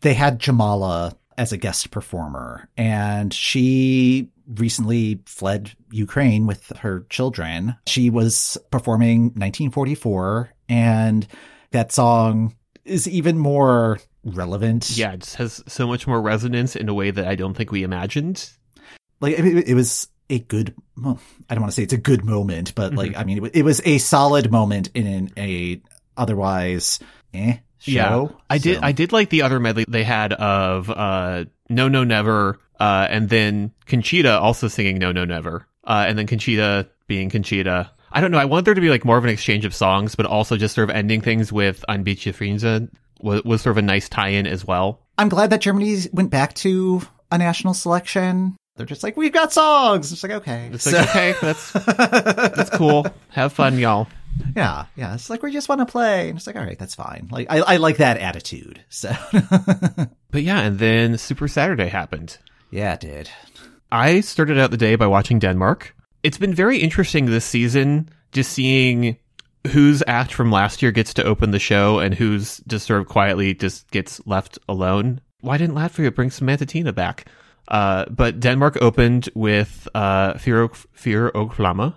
they 0.00 0.14
had 0.14 0.40
Jamala 0.40 1.14
as 1.38 1.52
a 1.52 1.56
guest 1.56 1.90
performer 1.90 2.68
and 2.76 3.32
she 3.32 4.28
recently 4.46 5.20
fled 5.26 5.72
Ukraine 5.90 6.46
with 6.46 6.68
her 6.78 7.06
children. 7.08 7.76
She 7.86 8.10
was 8.10 8.58
performing 8.70 9.24
1944 9.34 10.50
and 10.68 11.26
that 11.70 11.92
song 11.92 12.54
is 12.84 13.08
even 13.08 13.38
more 13.38 13.98
relevant. 14.24 14.96
Yeah, 14.96 15.12
it 15.12 15.20
just 15.20 15.36
has 15.36 15.62
so 15.66 15.86
much 15.86 16.06
more 16.06 16.20
resonance 16.20 16.76
in 16.76 16.88
a 16.88 16.94
way 16.94 17.10
that 17.10 17.26
I 17.26 17.34
don't 17.34 17.54
think 17.54 17.72
we 17.72 17.82
imagined. 17.82 18.50
Like 19.20 19.38
it, 19.38 19.68
it 19.68 19.74
was 19.74 20.08
a 20.28 20.40
good, 20.40 20.74
well, 20.96 21.18
I 21.48 21.54
don't 21.54 21.62
want 21.62 21.72
to 21.72 21.76
say 21.76 21.82
it's 21.82 21.92
a 21.92 21.98
good 21.98 22.24
moment, 22.24 22.74
but 22.74 22.94
like, 22.94 23.16
I 23.16 23.24
mean, 23.24 23.38
it, 23.38 23.40
wa- 23.40 23.50
it 23.52 23.64
was 23.64 23.80
a 23.84 23.98
solid 23.98 24.50
moment 24.50 24.90
in 24.94 25.06
an, 25.06 25.30
a 25.36 25.80
otherwise 26.16 26.98
eh 27.32 27.56
show. 27.82 27.90
Yeah, 28.30 28.36
I 28.50 28.58
did. 28.58 28.78
I 28.82 28.92
did 28.92 29.12
like 29.12 29.30
the 29.30 29.42
other 29.42 29.58
medley 29.60 29.84
they 29.88 30.04
had 30.04 30.32
of 30.32 30.88
uh, 30.90 31.44
"No 31.68 31.88
No 31.88 32.04
Never," 32.04 32.58
uh, 32.80 33.06
and 33.10 33.28
then 33.28 33.72
Conchita 33.86 34.38
also 34.38 34.68
singing 34.68 34.98
"No 34.98 35.12
No 35.12 35.24
Never," 35.24 35.66
uh, 35.84 36.04
and 36.06 36.18
then 36.18 36.26
Conchita 36.26 36.88
being 37.06 37.30
Conchita. 37.30 37.90
I 38.14 38.20
don't 38.20 38.30
know. 38.30 38.38
I 38.38 38.44
want 38.44 38.64
there 38.66 38.74
to 38.74 38.80
be 38.80 38.90
like 38.90 39.04
more 39.04 39.16
of 39.18 39.24
an 39.24 39.30
exchange 39.30 39.64
of 39.64 39.74
songs, 39.74 40.14
but 40.14 40.26
also 40.26 40.56
just 40.56 40.74
sort 40.74 40.88
of 40.90 40.94
ending 40.94 41.20
things 41.20 41.50
with 41.52 41.84
"Ein 41.88 42.04
Bietje 42.04 42.34
Friendschaft" 42.34 42.90
was, 43.20 43.42
was 43.44 43.62
sort 43.62 43.72
of 43.72 43.78
a 43.78 43.82
nice 43.82 44.08
tie-in 44.08 44.46
as 44.46 44.64
well. 44.66 45.00
I'm 45.18 45.28
glad 45.28 45.50
that 45.50 45.60
Germany 45.60 45.96
went 46.12 46.30
back 46.30 46.54
to 46.56 47.02
a 47.30 47.38
national 47.38 47.74
selection. 47.74 48.56
They're 48.76 48.86
just 48.86 49.02
like, 49.02 49.16
we've 49.18 49.32
got 49.32 49.52
songs. 49.52 50.12
It's 50.12 50.22
like, 50.22 50.32
okay. 50.32 50.70
It's 50.72 50.84
So- 50.84 50.96
like 50.96 51.08
okay, 51.10 51.34
that's 51.40 51.72
that's 51.72 52.70
cool. 52.70 53.06
Have 53.28 53.52
fun, 53.52 53.78
y'all. 53.78 54.08
Yeah, 54.56 54.86
yeah. 54.96 55.14
It's 55.14 55.30
like, 55.30 55.42
we 55.42 55.52
just 55.52 55.68
want 55.68 55.80
to 55.80 55.86
play. 55.86 56.28
And 56.28 56.36
it's 56.38 56.46
like, 56.46 56.56
all 56.56 56.62
right, 56.64 56.78
that's 56.78 56.94
fine. 56.94 57.28
Like, 57.30 57.46
I, 57.50 57.58
I 57.60 57.76
like 57.76 57.96
that 57.98 58.18
attitude. 58.18 58.84
So, 58.88 59.10
But 60.30 60.42
yeah, 60.42 60.60
and 60.60 60.78
then 60.78 61.18
Super 61.18 61.48
Saturday 61.48 61.88
happened. 61.88 62.38
yeah, 62.70 62.94
it 62.94 63.00
did. 63.00 63.30
I 63.90 64.20
started 64.20 64.58
out 64.58 64.70
the 64.70 64.76
day 64.78 64.94
by 64.96 65.06
watching 65.06 65.38
Denmark. 65.38 65.94
It's 66.22 66.38
been 66.38 66.54
very 66.54 66.78
interesting 66.78 67.26
this 67.26 67.44
season, 67.44 68.08
just 68.32 68.52
seeing 68.52 69.16
whose 69.70 70.02
act 70.06 70.32
from 70.32 70.50
last 70.50 70.82
year 70.82 70.90
gets 70.90 71.14
to 71.14 71.24
open 71.24 71.50
the 71.50 71.58
show 71.58 71.98
and 71.98 72.14
who's 72.14 72.58
just 72.66 72.86
sort 72.86 73.00
of 73.00 73.08
quietly 73.08 73.54
just 73.54 73.90
gets 73.90 74.20
left 74.26 74.58
alone. 74.68 75.20
Why 75.40 75.58
didn't 75.58 75.74
Latvia 75.76 76.14
bring 76.14 76.30
Samantha 76.30 76.66
Tina 76.66 76.92
back? 76.92 77.26
Uh, 77.68 78.06
but 78.06 78.40
Denmark 78.40 78.78
opened 78.80 79.28
with 79.34 79.86
uh, 79.94 80.34
Fyr, 80.34 80.68
Fyr 80.96 81.30
Og 81.34 81.52
Flamme, 81.54 81.94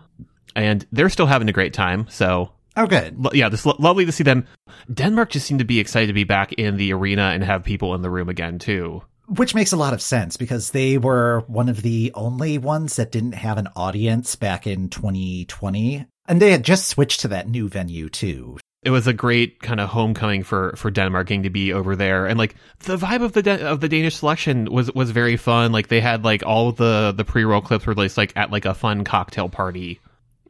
and 0.55 0.85
they're 0.91 1.09
still 1.09 1.25
having 1.27 1.49
a 1.49 1.53
great 1.53 1.73
time. 1.73 2.07
So 2.09 2.51
Oh, 2.77 2.87
good. 2.87 3.15
yeah, 3.33 3.47
this 3.49 3.65
lo- 3.65 3.75
lovely 3.79 4.05
to 4.05 4.11
see 4.11 4.23
them. 4.25 4.45
Denmark 4.93 5.29
just 5.29 5.45
seemed 5.47 5.59
to 5.59 5.65
be 5.65 5.79
excited 5.79 6.07
to 6.07 6.13
be 6.13 6.25
back 6.25 6.51
in 6.53 6.75
the 6.77 6.91
arena 6.93 7.31
and 7.33 7.41
have 7.43 7.63
people 7.63 7.95
in 7.95 8.01
the 8.01 8.09
room 8.09 8.27
again 8.27 8.59
too. 8.59 9.01
Which 9.27 9.55
makes 9.55 9.71
a 9.71 9.77
lot 9.77 9.93
of 9.93 10.01
sense 10.01 10.35
because 10.37 10.71
they 10.71 10.97
were 10.97 11.43
one 11.47 11.69
of 11.69 11.81
the 11.81 12.11
only 12.15 12.57
ones 12.57 12.97
that 12.97 13.11
didn't 13.13 13.33
have 13.33 13.57
an 13.57 13.69
audience 13.75 14.35
back 14.35 14.67
in 14.67 14.89
2020. 14.89 16.05
And 16.27 16.41
they 16.41 16.51
had 16.51 16.63
just 16.63 16.87
switched 16.87 17.21
to 17.21 17.27
that 17.29 17.47
new 17.47 17.69
venue 17.69 18.09
too. 18.09 18.57
it 18.83 18.91
was 18.91 19.07
a 19.07 19.13
great 19.13 19.59
kind 19.61 19.79
of 19.79 19.89
homecoming 19.89 20.43
for 20.43 20.75
for 20.75 20.91
Denmark 20.91 21.27
getting 21.27 21.41
to 21.43 21.49
be 21.49 21.73
over 21.73 21.95
there, 21.95 22.27
and 22.27 22.37
like 22.37 22.53
the 22.81 22.97
vibe 22.97 23.23
of 23.23 23.31
the 23.33 23.41
Da- 23.41 23.65
of 23.71 23.79
the 23.79 23.89
Danish 23.89 24.15
selection 24.17 24.65
was 24.71 24.91
was 24.93 25.09
very 25.09 25.37
fun. 25.37 25.71
Like 25.71 25.87
they 25.87 26.01
had 26.01 26.23
like 26.23 26.43
all 26.45 26.71
the 26.71 27.11
the 27.17 27.25
pre 27.25 27.45
roll 27.45 27.61
clips 27.61 27.87
were 27.87 27.93
released 27.95 28.17
like 28.17 28.31
at 28.35 28.51
like 28.51 28.65
a 28.65 28.75
fun 28.75 29.03
cocktail 29.03 29.49
party 29.49 29.99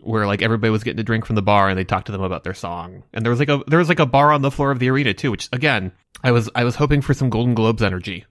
where 0.05 0.27
like 0.27 0.41
everybody 0.41 0.71
was 0.71 0.83
getting 0.83 0.99
a 0.99 1.03
drink 1.03 1.25
from 1.25 1.35
the 1.35 1.41
bar 1.41 1.69
and 1.69 1.77
they 1.77 1.83
talked 1.83 2.05
to 2.05 2.11
them 2.11 2.21
about 2.21 2.43
their 2.43 2.53
song. 2.53 3.03
And 3.13 3.25
there 3.25 3.31
was 3.31 3.39
like 3.39 3.49
a 3.49 3.61
there 3.67 3.79
was 3.79 3.89
like 3.89 3.99
a 3.99 4.05
bar 4.05 4.31
on 4.31 4.41
the 4.41 4.51
floor 4.51 4.71
of 4.71 4.79
the 4.79 4.89
arena 4.89 5.13
too, 5.13 5.31
which 5.31 5.49
again 5.51 5.91
I 6.23 6.31
was 6.31 6.49
I 6.55 6.63
was 6.63 6.75
hoping 6.75 7.01
for 7.01 7.13
some 7.13 7.29
Golden 7.29 7.55
Globes 7.55 7.83
energy. 7.83 8.25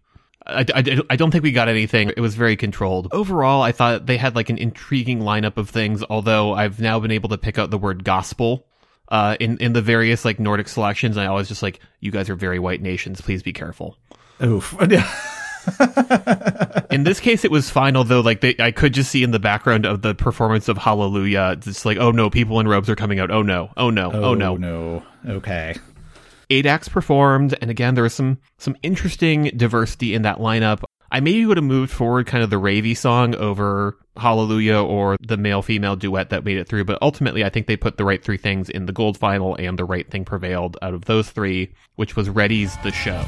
I, 0.47 0.65
I, 0.75 1.01
I 1.09 1.17
don't 1.17 1.31
think 1.31 1.43
we 1.43 1.53
got 1.53 1.69
anything. 1.69 2.11
It 2.11 2.21
was 2.21 2.35
very 2.35 2.57
controlled. 2.57 3.09
Overall, 3.13 3.63
I 3.63 3.73
thought 3.73 4.05
they 4.05 4.19
had 4.19 4.37
like 4.37 4.51
an 4.51 4.59
intriguing 4.59 5.21
lineup 5.21 5.57
of 5.57 5.71
things, 5.71 6.05
although 6.09 6.53
I've 6.53 6.81
now 6.81 7.01
been 7.01 7.11
able 7.11 7.31
to 7.31 7.39
pick 7.39 7.59
out 7.59 7.71
the 7.71 7.79
word 7.79 8.05
gospel 8.05 8.67
uh, 9.09 9.37
in, 9.41 9.57
in 9.59 9.73
the 9.73 9.81
various 9.81 10.23
like 10.23 10.39
Nordic 10.39 10.69
selections. 10.69 11.17
I 11.17 11.27
always 11.27 11.49
just 11.49 11.63
like, 11.63 11.81
you 12.01 12.11
guys 12.11 12.29
are 12.29 12.37
very 12.37 12.59
white 12.59 12.83
nations. 12.83 13.23
Please 13.23 13.43
be 13.43 13.55
careful. 13.55 13.97
Oof. 14.43 14.77
In 16.91 17.05
this 17.05 17.21
case, 17.21 17.45
it 17.45 17.51
was 17.51 17.71
fine, 17.71 17.97
although 17.97 18.21
like 18.21 18.41
they, 18.41 18.55
I 18.59 18.71
could 18.71 18.95
just 18.95 19.11
see 19.11 19.23
in 19.23 19.31
the 19.31 19.39
background 19.39 19.85
of 19.87 20.03
the 20.03 20.15
performance 20.15 20.69
of 20.69 20.79
Hallelujah, 20.79 21.57
it's 21.57 21.85
like, 21.85 21.99
oh 21.99 22.11
no, 22.11 22.31
people 22.31 22.61
in 22.61 22.69
robes 22.69 22.89
are 22.89 22.97
coming 22.97 23.19
out. 23.19 23.31
Oh 23.31 23.43
no, 23.43 23.71
oh 23.77 23.91
no, 23.91 24.13
oh, 24.13 24.35
no. 24.35 24.53
Oh, 24.53 24.57
no. 24.57 25.03
Okay. 25.27 25.75
eight 26.51 26.67
acts 26.67 26.89
performed, 26.89 27.57
and 27.61 27.71
again, 27.71 27.95
there 27.95 28.05
was 28.05 28.15
some 28.15 28.39
some 28.59 28.77
interesting 28.83 29.51
diversity 29.57 30.15
in 30.15 30.23
that 30.23 30.39
lineup. 30.39 30.83
I 31.11 31.21
maybe 31.21 31.47
would 31.47 31.57
have 31.57 31.65
moved 31.65 31.93
forward 31.93 32.27
kind 32.27 32.43
of 32.43 32.51
the 32.51 32.61
Ravy 32.61 32.97
song 32.97 33.37
over 33.37 33.97
Hallelujah 34.17 34.79
or 34.79 35.17
the 35.21 35.37
male 35.37 35.63
female 35.63 35.95
duet 35.97 36.31
that 36.31 36.45
made 36.45 36.57
it 36.57 36.69
through, 36.69 36.85
but 36.85 36.99
ultimately 37.03 37.45
I 37.45 37.51
think 37.51 37.67
they 37.67 37.77
put 37.77 37.97
the 37.97 38.05
right 38.05 38.23
three 38.23 38.37
things 38.37 38.69
in 38.69 38.87
the 38.87 38.93
gold 38.93 39.17
final 39.17 39.55
and 39.57 39.79
the 39.79 39.85
right 39.85 40.11
thing 40.11 40.25
prevailed 40.25 40.77
out 40.83 40.93
of 40.95 41.05
those 41.05 41.31
three, 41.31 41.73
which 41.97 42.17
was 42.17 42.29
REDDI's 42.29 42.77
The 42.83 42.91
Show. 42.91 43.25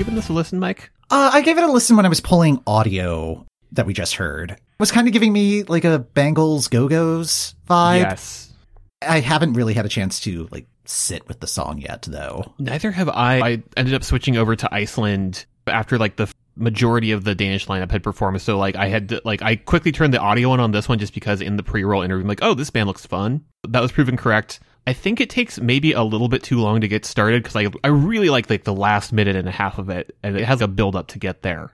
Given 0.00 0.14
this 0.14 0.30
a 0.30 0.32
listen, 0.32 0.58
Mike? 0.58 0.90
Uh, 1.10 1.30
I 1.34 1.42
gave 1.42 1.58
it 1.58 1.62
a 1.62 1.70
listen 1.70 1.94
when 1.94 2.06
I 2.06 2.08
was 2.08 2.22
pulling 2.22 2.62
audio 2.66 3.44
that 3.72 3.84
we 3.84 3.92
just 3.92 4.14
heard. 4.14 4.52
It 4.52 4.58
was 4.78 4.90
kind 4.90 5.06
of 5.06 5.12
giving 5.12 5.30
me 5.30 5.62
like 5.64 5.84
a 5.84 5.98
Bangles 5.98 6.68
Go 6.68 6.88
Go's 6.88 7.54
vibe. 7.68 8.00
yes. 8.00 8.50
I 9.06 9.20
haven't 9.20 9.52
really 9.52 9.74
had 9.74 9.84
a 9.84 9.90
chance 9.90 10.18
to 10.20 10.48
like 10.50 10.66
sit 10.86 11.28
with 11.28 11.40
the 11.40 11.46
song 11.46 11.76
yet, 11.76 12.08
though. 12.08 12.54
Neither 12.58 12.90
have 12.92 13.10
I. 13.10 13.40
I 13.40 13.62
ended 13.76 13.92
up 13.92 14.02
switching 14.02 14.38
over 14.38 14.56
to 14.56 14.74
Iceland 14.74 15.44
after 15.66 15.98
like 15.98 16.16
the 16.16 16.32
majority 16.56 17.12
of 17.12 17.24
the 17.24 17.34
Danish 17.34 17.66
lineup 17.66 17.90
had 17.90 18.02
performed. 18.02 18.40
So 18.40 18.56
like 18.56 18.76
I 18.76 18.88
had 18.88 19.10
to, 19.10 19.20
like 19.26 19.42
I 19.42 19.56
quickly 19.56 19.92
turned 19.92 20.14
the 20.14 20.18
audio 20.18 20.52
on 20.52 20.60
on 20.60 20.70
this 20.72 20.88
one 20.88 20.98
just 20.98 21.12
because 21.12 21.42
in 21.42 21.58
the 21.58 21.62
pre-roll 21.62 22.00
interview, 22.00 22.22
I'm 22.24 22.28
like, 22.28 22.42
oh, 22.42 22.54
this 22.54 22.70
band 22.70 22.86
looks 22.86 23.04
fun. 23.04 23.44
That 23.68 23.80
was 23.82 23.92
proven 23.92 24.16
correct. 24.16 24.60
I 24.90 24.92
think 24.92 25.20
it 25.20 25.30
takes 25.30 25.60
maybe 25.60 25.92
a 25.92 26.02
little 26.02 26.26
bit 26.26 26.42
too 26.42 26.58
long 26.58 26.80
to 26.80 26.88
get 26.88 27.04
started 27.04 27.44
because 27.44 27.54
I 27.54 27.68
I 27.84 27.88
really 27.88 28.28
like 28.28 28.50
like 28.50 28.64
the 28.64 28.74
last 28.74 29.12
minute 29.12 29.36
and 29.36 29.46
a 29.48 29.52
half 29.52 29.78
of 29.78 29.88
it, 29.88 30.16
and 30.20 30.36
it 30.36 30.44
has 30.44 30.60
a 30.62 30.66
build 30.66 30.96
up 30.96 31.06
to 31.08 31.20
get 31.20 31.42
there. 31.42 31.72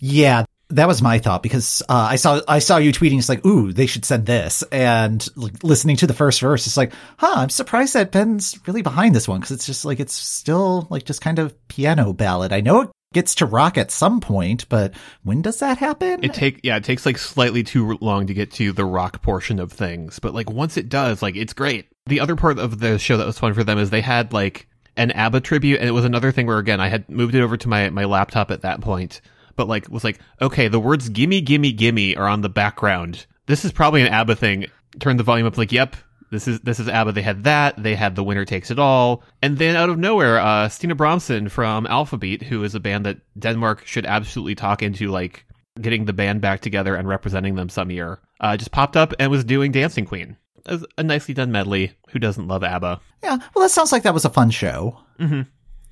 Yeah, 0.00 0.46
that 0.70 0.88
was 0.88 1.02
my 1.02 1.18
thought 1.18 1.42
because 1.42 1.82
uh, 1.86 1.92
I 1.92 2.16
saw 2.16 2.40
I 2.48 2.60
saw 2.60 2.78
you 2.78 2.92
tweeting. 2.92 3.18
It's 3.18 3.28
like, 3.28 3.44
ooh, 3.44 3.74
they 3.74 3.84
should 3.84 4.06
send 4.06 4.24
this. 4.24 4.62
And 4.72 5.28
like, 5.36 5.62
listening 5.62 5.96
to 5.96 6.06
the 6.06 6.14
first 6.14 6.40
verse, 6.40 6.66
it's 6.66 6.78
like, 6.78 6.94
huh, 7.18 7.34
I'm 7.36 7.50
surprised 7.50 7.92
that 7.92 8.10
Ben's 8.10 8.58
really 8.66 8.80
behind 8.80 9.14
this 9.14 9.28
one 9.28 9.40
because 9.40 9.50
it's 9.50 9.66
just 9.66 9.84
like 9.84 10.00
it's 10.00 10.14
still 10.14 10.86
like 10.88 11.04
just 11.04 11.20
kind 11.20 11.38
of 11.38 11.54
piano 11.68 12.14
ballad. 12.14 12.54
I 12.54 12.62
know 12.62 12.80
it 12.80 12.90
gets 13.12 13.34
to 13.34 13.44
rock 13.44 13.76
at 13.76 13.90
some 13.90 14.20
point, 14.20 14.66
but 14.70 14.94
when 15.24 15.42
does 15.42 15.58
that 15.58 15.76
happen? 15.76 16.24
It 16.24 16.32
take 16.32 16.60
yeah, 16.62 16.78
it 16.78 16.84
takes 16.84 17.04
like 17.04 17.18
slightly 17.18 17.62
too 17.62 17.98
long 18.00 18.28
to 18.28 18.32
get 18.32 18.50
to 18.52 18.72
the 18.72 18.86
rock 18.86 19.20
portion 19.20 19.60
of 19.60 19.72
things, 19.72 20.20
but 20.20 20.32
like 20.32 20.48
once 20.48 20.78
it 20.78 20.88
does, 20.88 21.20
like 21.20 21.36
it's 21.36 21.52
great. 21.52 21.88
The 22.06 22.20
other 22.20 22.36
part 22.36 22.58
of 22.58 22.78
the 22.78 22.98
show 22.98 23.16
that 23.16 23.26
was 23.26 23.38
fun 23.38 23.54
for 23.54 23.64
them 23.64 23.78
is 23.78 23.90
they 23.90 24.00
had 24.00 24.32
like 24.32 24.68
an 24.96 25.10
ABBA 25.10 25.40
tribute, 25.40 25.80
and 25.80 25.88
it 25.88 25.92
was 25.92 26.04
another 26.04 26.32
thing 26.32 26.46
where 26.46 26.58
again 26.58 26.80
I 26.80 26.88
had 26.88 27.08
moved 27.08 27.34
it 27.34 27.42
over 27.42 27.56
to 27.56 27.68
my 27.68 27.90
my 27.90 28.04
laptop 28.04 28.50
at 28.50 28.62
that 28.62 28.80
point, 28.80 29.20
but 29.56 29.68
like 29.68 29.88
was 29.88 30.04
like 30.04 30.20
okay, 30.40 30.68
the 30.68 30.80
words 30.80 31.08
"gimme, 31.08 31.40
gimme, 31.40 31.72
gimme" 31.72 32.16
are 32.16 32.28
on 32.28 32.40
the 32.40 32.48
background. 32.48 33.26
This 33.46 33.64
is 33.64 33.72
probably 33.72 34.02
an 34.02 34.12
ABBA 34.12 34.36
thing. 34.36 34.66
Turn 34.98 35.16
the 35.16 35.22
volume 35.22 35.46
up. 35.46 35.58
Like, 35.58 35.72
yep, 35.72 35.96
this 36.30 36.48
is 36.48 36.60
this 36.60 36.80
is 36.80 36.88
ABBA. 36.88 37.12
They 37.12 37.22
had 37.22 37.44
that. 37.44 37.80
They 37.82 37.94
had 37.94 38.16
the 38.16 38.24
winner 38.24 38.44
takes 38.44 38.70
it 38.70 38.78
all, 38.78 39.22
and 39.42 39.58
then 39.58 39.76
out 39.76 39.90
of 39.90 39.98
nowhere, 39.98 40.38
uh, 40.38 40.68
Stine 40.68 40.96
Bramsen 40.96 41.50
from 41.50 41.86
Alphabeat, 41.86 42.42
who 42.42 42.64
is 42.64 42.74
a 42.74 42.80
band 42.80 43.06
that 43.06 43.18
Denmark 43.38 43.86
should 43.86 44.06
absolutely 44.06 44.54
talk 44.54 44.82
into, 44.82 45.08
like 45.10 45.44
getting 45.80 46.04
the 46.04 46.12
band 46.12 46.40
back 46.40 46.60
together 46.60 46.94
and 46.94 47.06
representing 47.06 47.54
them 47.54 47.68
some 47.68 47.90
year, 47.90 48.20
uh, 48.40 48.56
just 48.56 48.72
popped 48.72 48.96
up 48.96 49.12
and 49.18 49.30
was 49.30 49.44
doing 49.44 49.72
Dancing 49.72 50.06
Queen. 50.06 50.36
A 50.66 51.02
nicely 51.02 51.34
done 51.34 51.52
medley. 51.52 51.92
Who 52.10 52.18
doesn't 52.18 52.48
love 52.48 52.64
ABBA? 52.64 53.00
Yeah, 53.22 53.36
well, 53.54 53.64
that 53.64 53.70
sounds 53.70 53.92
like 53.92 54.02
that 54.02 54.14
was 54.14 54.24
a 54.24 54.30
fun 54.30 54.50
show. 54.50 54.98
Mm-hmm. 55.18 55.42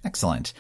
Excellent. 0.05 0.53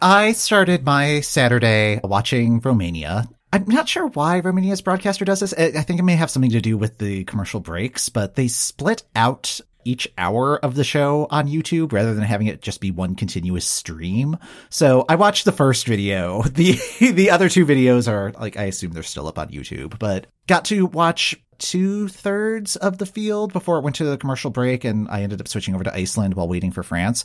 I 0.00 0.32
started 0.32 0.84
my 0.84 1.20
Saturday 1.20 2.00
watching 2.02 2.60
Romania. 2.60 3.28
I'm 3.52 3.64
not 3.66 3.88
sure 3.88 4.06
why 4.06 4.40
Romania's 4.40 4.82
broadcaster 4.82 5.24
does 5.24 5.40
this. 5.40 5.54
I 5.56 5.72
I 5.76 5.82
think 5.82 5.98
it 6.00 6.04
may 6.04 6.16
have 6.16 6.30
something 6.30 6.52
to 6.52 6.60
do 6.60 6.76
with 6.76 6.98
the 6.98 7.24
commercial 7.24 7.60
breaks, 7.60 8.08
but 8.08 8.34
they 8.34 8.48
split 8.48 9.02
out 9.14 9.60
each 9.84 10.08
hour 10.18 10.58
of 10.58 10.74
the 10.74 10.84
show 10.84 11.26
on 11.30 11.48
YouTube 11.48 11.92
rather 11.92 12.14
than 12.14 12.24
having 12.24 12.46
it 12.46 12.62
just 12.62 12.80
be 12.80 12.90
one 12.90 13.14
continuous 13.14 13.66
stream. 13.66 14.36
So 14.68 15.04
I 15.08 15.16
watched 15.16 15.44
the 15.44 15.52
first 15.52 15.86
video. 15.86 16.42
The 16.50 16.78
the 17.12 17.30
other 17.30 17.48
two 17.48 17.64
videos 17.64 18.10
are 18.10 18.32
like 18.32 18.56
I 18.56 18.64
assume 18.64 18.92
they're 18.92 19.02
still 19.02 19.28
up 19.28 19.38
on 19.38 19.48
YouTube, 19.48 19.98
but 19.98 20.26
got 20.46 20.66
to 20.66 20.86
watch 20.86 21.36
two 21.60 22.08
thirds 22.08 22.74
of 22.76 22.98
the 22.98 23.06
field 23.06 23.52
before 23.52 23.78
it 23.78 23.84
went 23.84 23.96
to 23.96 24.04
the 24.04 24.16
commercial 24.16 24.50
break, 24.50 24.84
and 24.84 25.08
I 25.08 25.22
ended 25.22 25.40
up 25.40 25.48
switching 25.48 25.74
over 25.74 25.84
to 25.84 25.94
Iceland 25.94 26.34
while 26.34 26.48
waiting 26.48 26.72
for 26.72 26.82
France. 26.82 27.24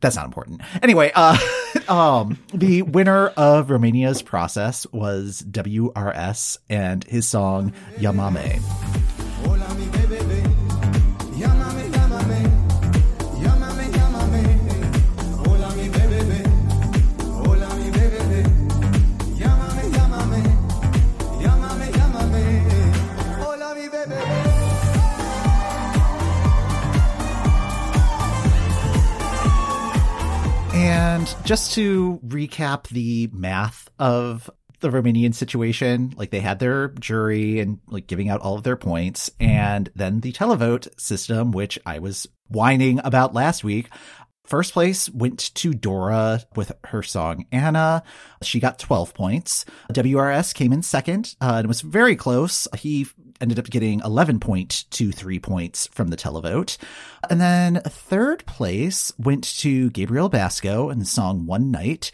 That's 0.00 0.16
not 0.16 0.26
important. 0.26 0.62
Anyway, 0.82 1.12
uh, 1.14 1.38
um, 1.88 2.38
the 2.52 2.82
winner 2.82 3.28
of 3.28 3.70
Romania's 3.70 4.22
process 4.22 4.86
was 4.92 5.42
WRS 5.42 6.58
and 6.68 7.04
his 7.04 7.28
song 7.28 7.72
Llamame. 7.98 8.60
Just 31.50 31.72
to 31.72 32.20
recap 32.24 32.86
the 32.90 33.28
math 33.32 33.90
of 33.98 34.48
the 34.78 34.88
Romanian 34.88 35.34
situation, 35.34 36.14
like 36.16 36.30
they 36.30 36.38
had 36.38 36.60
their 36.60 36.90
jury 36.90 37.58
and 37.58 37.80
like 37.88 38.06
giving 38.06 38.28
out 38.28 38.40
all 38.40 38.54
of 38.54 38.62
their 38.62 38.76
points, 38.76 39.32
and 39.40 39.90
then 39.96 40.20
the 40.20 40.30
televote 40.30 40.86
system, 40.96 41.50
which 41.50 41.76
I 41.84 41.98
was 41.98 42.28
whining 42.46 43.00
about 43.02 43.34
last 43.34 43.64
week. 43.64 43.88
First 44.50 44.72
place 44.72 45.08
went 45.08 45.54
to 45.54 45.72
Dora 45.72 46.42
with 46.56 46.72
her 46.86 47.04
song 47.04 47.46
Anna. 47.52 48.02
She 48.42 48.58
got 48.58 48.80
12 48.80 49.14
points. 49.14 49.64
WRS 49.92 50.52
came 50.52 50.72
in 50.72 50.82
second, 50.82 51.36
uh, 51.40 51.54
and 51.58 51.68
was 51.68 51.82
very 51.82 52.16
close. 52.16 52.66
He 52.76 53.06
ended 53.40 53.60
up 53.60 53.70
getting 53.70 54.00
11.23 54.00 55.40
points 55.40 55.86
from 55.92 56.08
the 56.08 56.16
televote. 56.16 56.78
And 57.30 57.40
then 57.40 57.80
third 57.84 58.44
place 58.46 59.12
went 59.18 59.44
to 59.58 59.88
Gabriel 59.90 60.28
Basco 60.28 60.90
and 60.90 61.00
the 61.00 61.06
song 61.06 61.46
One 61.46 61.70
Night. 61.70 62.10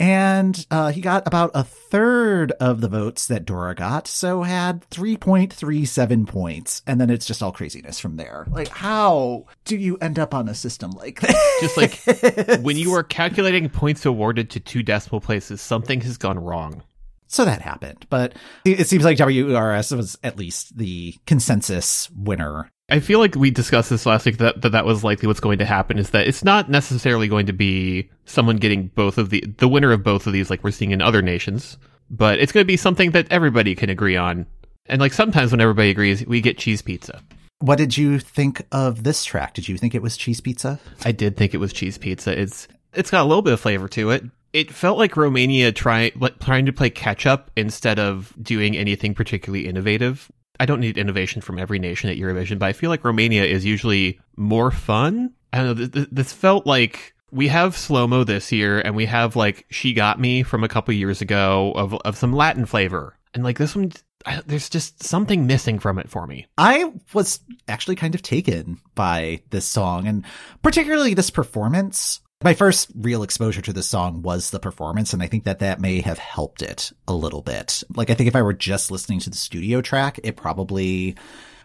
And 0.00 0.66
uh, 0.70 0.92
he 0.92 1.02
got 1.02 1.26
about 1.26 1.50
a 1.52 1.62
third 1.62 2.52
of 2.52 2.80
the 2.80 2.88
votes 2.88 3.26
that 3.26 3.44
Dora 3.44 3.74
got, 3.74 4.08
so 4.08 4.42
had 4.42 4.88
3.37 4.88 6.26
points. 6.26 6.80
And 6.86 6.98
then 6.98 7.10
it's 7.10 7.26
just 7.26 7.42
all 7.42 7.52
craziness 7.52 8.00
from 8.00 8.16
there. 8.16 8.46
Like, 8.50 8.68
how 8.68 9.44
do 9.66 9.76
you 9.76 9.98
end 9.98 10.18
up 10.18 10.32
on 10.32 10.48
a 10.48 10.54
system 10.54 10.92
like 10.92 11.20
that? 11.20 11.36
Just 11.60 11.76
like 11.76 12.62
when 12.62 12.78
you 12.78 12.94
are 12.94 13.02
calculating 13.02 13.68
points 13.68 14.06
awarded 14.06 14.48
to 14.50 14.60
two 14.60 14.82
decimal 14.82 15.20
places, 15.20 15.60
something 15.60 16.00
has 16.00 16.16
gone 16.16 16.38
wrong. 16.38 16.82
So 17.26 17.44
that 17.44 17.60
happened. 17.60 18.06
But 18.08 18.34
it 18.64 18.88
seems 18.88 19.04
like 19.04 19.18
WRS 19.18 19.94
was 19.94 20.18
at 20.24 20.38
least 20.38 20.76
the 20.78 21.14
consensus 21.26 22.10
winner. 22.10 22.70
I 22.90 23.00
feel 23.00 23.20
like 23.20 23.36
we 23.36 23.50
discussed 23.50 23.90
this 23.90 24.04
last 24.04 24.26
week 24.26 24.38
that, 24.38 24.62
that 24.62 24.70
that 24.72 24.84
was 24.84 25.04
likely 25.04 25.28
what's 25.28 25.40
going 25.40 25.58
to 25.58 25.64
happen 25.64 25.98
is 25.98 26.10
that 26.10 26.26
it's 26.26 26.42
not 26.42 26.68
necessarily 26.68 27.28
going 27.28 27.46
to 27.46 27.52
be 27.52 28.10
someone 28.24 28.56
getting 28.56 28.88
both 28.88 29.16
of 29.16 29.30
the 29.30 29.44
the 29.58 29.68
winner 29.68 29.92
of 29.92 30.02
both 30.02 30.26
of 30.26 30.32
these 30.32 30.50
like 30.50 30.64
we're 30.64 30.72
seeing 30.72 30.90
in 30.90 31.00
other 31.00 31.22
nations, 31.22 31.78
but 32.10 32.38
it's 32.38 32.52
going 32.52 32.62
to 32.62 32.68
be 32.68 32.76
something 32.76 33.12
that 33.12 33.30
everybody 33.30 33.74
can 33.74 33.90
agree 33.90 34.16
on. 34.16 34.46
And 34.86 35.00
like 35.00 35.12
sometimes 35.12 35.52
when 35.52 35.60
everybody 35.60 35.90
agrees, 35.90 36.26
we 36.26 36.40
get 36.40 36.58
cheese 36.58 36.82
pizza. 36.82 37.22
What 37.60 37.76
did 37.76 37.96
you 37.96 38.18
think 38.18 38.62
of 38.72 39.04
this 39.04 39.24
track? 39.24 39.54
Did 39.54 39.68
you 39.68 39.76
think 39.76 39.94
it 39.94 40.02
was 40.02 40.16
cheese 40.16 40.40
pizza? 40.40 40.80
I 41.04 41.12
did 41.12 41.36
think 41.36 41.54
it 41.54 41.58
was 41.58 41.72
cheese 41.72 41.98
pizza. 41.98 42.38
It's 42.38 42.66
it's 42.92 43.10
got 43.10 43.22
a 43.22 43.28
little 43.28 43.42
bit 43.42 43.52
of 43.52 43.60
flavor 43.60 43.86
to 43.88 44.10
it. 44.10 44.24
It 44.52 44.72
felt 44.72 44.98
like 44.98 45.16
Romania 45.16 45.70
trying 45.70 46.10
like, 46.16 46.40
trying 46.40 46.66
to 46.66 46.72
play 46.72 46.90
catch 46.90 47.24
up 47.24 47.52
instead 47.56 48.00
of 48.00 48.34
doing 48.42 48.76
anything 48.76 49.14
particularly 49.14 49.68
innovative. 49.68 50.28
I 50.60 50.66
don't 50.66 50.80
need 50.80 50.98
innovation 50.98 51.40
from 51.40 51.58
every 51.58 51.78
nation 51.78 52.10
at 52.10 52.18
Eurovision, 52.18 52.58
but 52.58 52.66
I 52.66 52.74
feel 52.74 52.90
like 52.90 53.02
Romania 53.02 53.44
is 53.44 53.64
usually 53.64 54.20
more 54.36 54.70
fun. 54.70 55.32
I 55.54 55.56
don't 55.56 55.66
know. 55.66 55.74
Th- 55.74 55.92
th- 55.92 56.08
this 56.12 56.32
felt 56.34 56.66
like 56.66 57.14
we 57.32 57.48
have 57.48 57.76
slow 57.76 58.06
mo 58.06 58.24
this 58.24 58.52
year, 58.52 58.78
and 58.78 58.94
we 58.94 59.06
have 59.06 59.36
like 59.36 59.64
"She 59.70 59.94
Got 59.94 60.20
Me" 60.20 60.42
from 60.42 60.62
a 60.62 60.68
couple 60.68 60.92
years 60.92 61.22
ago 61.22 61.72
of 61.74 61.94
of 61.94 62.18
some 62.18 62.34
Latin 62.34 62.66
flavor, 62.66 63.16
and 63.32 63.42
like 63.42 63.56
this 63.56 63.74
one, 63.74 63.92
I, 64.26 64.42
there's 64.46 64.68
just 64.68 65.02
something 65.02 65.46
missing 65.46 65.78
from 65.78 65.98
it 65.98 66.10
for 66.10 66.26
me. 66.26 66.46
I 66.58 66.92
was 67.14 67.40
actually 67.66 67.96
kind 67.96 68.14
of 68.14 68.20
taken 68.20 68.80
by 68.94 69.40
this 69.48 69.64
song 69.64 70.06
and 70.06 70.24
particularly 70.62 71.14
this 71.14 71.30
performance. 71.30 72.20
My 72.42 72.54
first 72.54 72.90
real 72.94 73.22
exposure 73.22 73.60
to 73.60 73.72
this 73.74 73.86
song 73.86 74.22
was 74.22 74.48
the 74.48 74.58
performance, 74.58 75.12
and 75.12 75.22
I 75.22 75.26
think 75.26 75.44
that 75.44 75.58
that 75.58 75.78
may 75.78 76.00
have 76.00 76.18
helped 76.18 76.62
it 76.62 76.90
a 77.06 77.12
little 77.12 77.42
bit. 77.42 77.82
Like, 77.94 78.08
I 78.08 78.14
think 78.14 78.28
if 78.28 78.36
I 78.36 78.40
were 78.40 78.54
just 78.54 78.90
listening 78.90 79.18
to 79.20 79.30
the 79.30 79.36
studio 79.36 79.82
track, 79.82 80.18
it 80.24 80.36
probably 80.38 81.16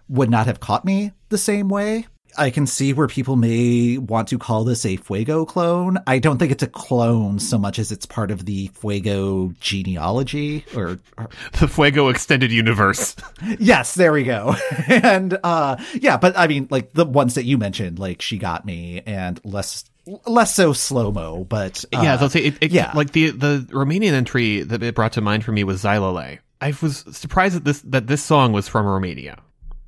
would 0.10 0.30
not 0.30 0.48
have 0.48 0.60
caught 0.60 0.84
me 0.84 1.14
the 1.30 1.38
same 1.38 1.70
way. 1.70 2.08
I 2.38 2.50
can 2.50 2.68
see 2.68 2.92
where 2.92 3.08
people 3.08 3.38
may 3.38 3.98
want 3.98 4.28
to 4.28 4.38
call 4.38 4.66
this 4.66 4.86
a 4.86 4.98
Fuego 4.98 5.46
clone. 5.46 5.98
I 6.06 6.20
don't 6.20 6.40
think 6.40 6.52
it's 6.52 6.64
a 6.64 6.68
clone 6.68 7.40
so 7.40 7.58
much 7.58 7.80
as 7.80 7.94
it's 7.94 8.06
part 8.06 8.30
of 8.30 8.44
the 8.44 8.68
Fuego 8.74 9.54
genealogy 9.62 10.66
or, 10.76 11.00
or 11.18 11.30
The 11.54 11.70
Fuego 11.70 12.10
extended 12.10 12.52
universe. 12.52 13.16
Yes, 13.60 13.96
there 13.96 14.12
we 14.12 14.24
go. 14.24 14.56
and 14.88 15.40
uh 15.42 15.78
yeah, 15.94 16.18
but 16.18 16.38
I 16.38 16.48
mean 16.48 16.68
like 16.70 16.92
the 16.92 17.06
ones 17.06 17.36
that 17.36 17.46
you 17.46 17.58
mentioned, 17.58 18.00
like 18.00 18.22
She 18.22 18.38
Got 18.38 18.66
Me 18.66 19.02
and 19.06 19.40
less 19.46 19.86
less 20.26 20.54
so 20.54 20.74
slow-mo, 20.74 21.44
but 21.46 21.84
uh, 21.94 22.02
yeah, 22.02 22.18
so 22.18 22.38
it, 22.38 22.58
it, 22.62 22.72
yeah. 22.72 22.91
like 22.96 23.12
the 23.12 23.32
the 23.32 23.68
Romanian 23.72 24.13
entry 24.13 24.62
that 24.62 24.84
it 24.84 24.96
brought 24.96 25.13
to 25.13 25.22
mind 25.22 25.44
for 25.44 25.52
me 25.52 25.63
was 25.63 25.84
Zaleilah. 25.84 26.39
I 26.62 26.74
was 26.82 27.04
surprised 27.12 27.56
that 27.56 27.63
this 27.63 27.82
that 27.82 28.08
this 28.08 28.24
song 28.24 28.52
was 28.52 28.68
from 28.68 28.86
Romania. 28.86 29.38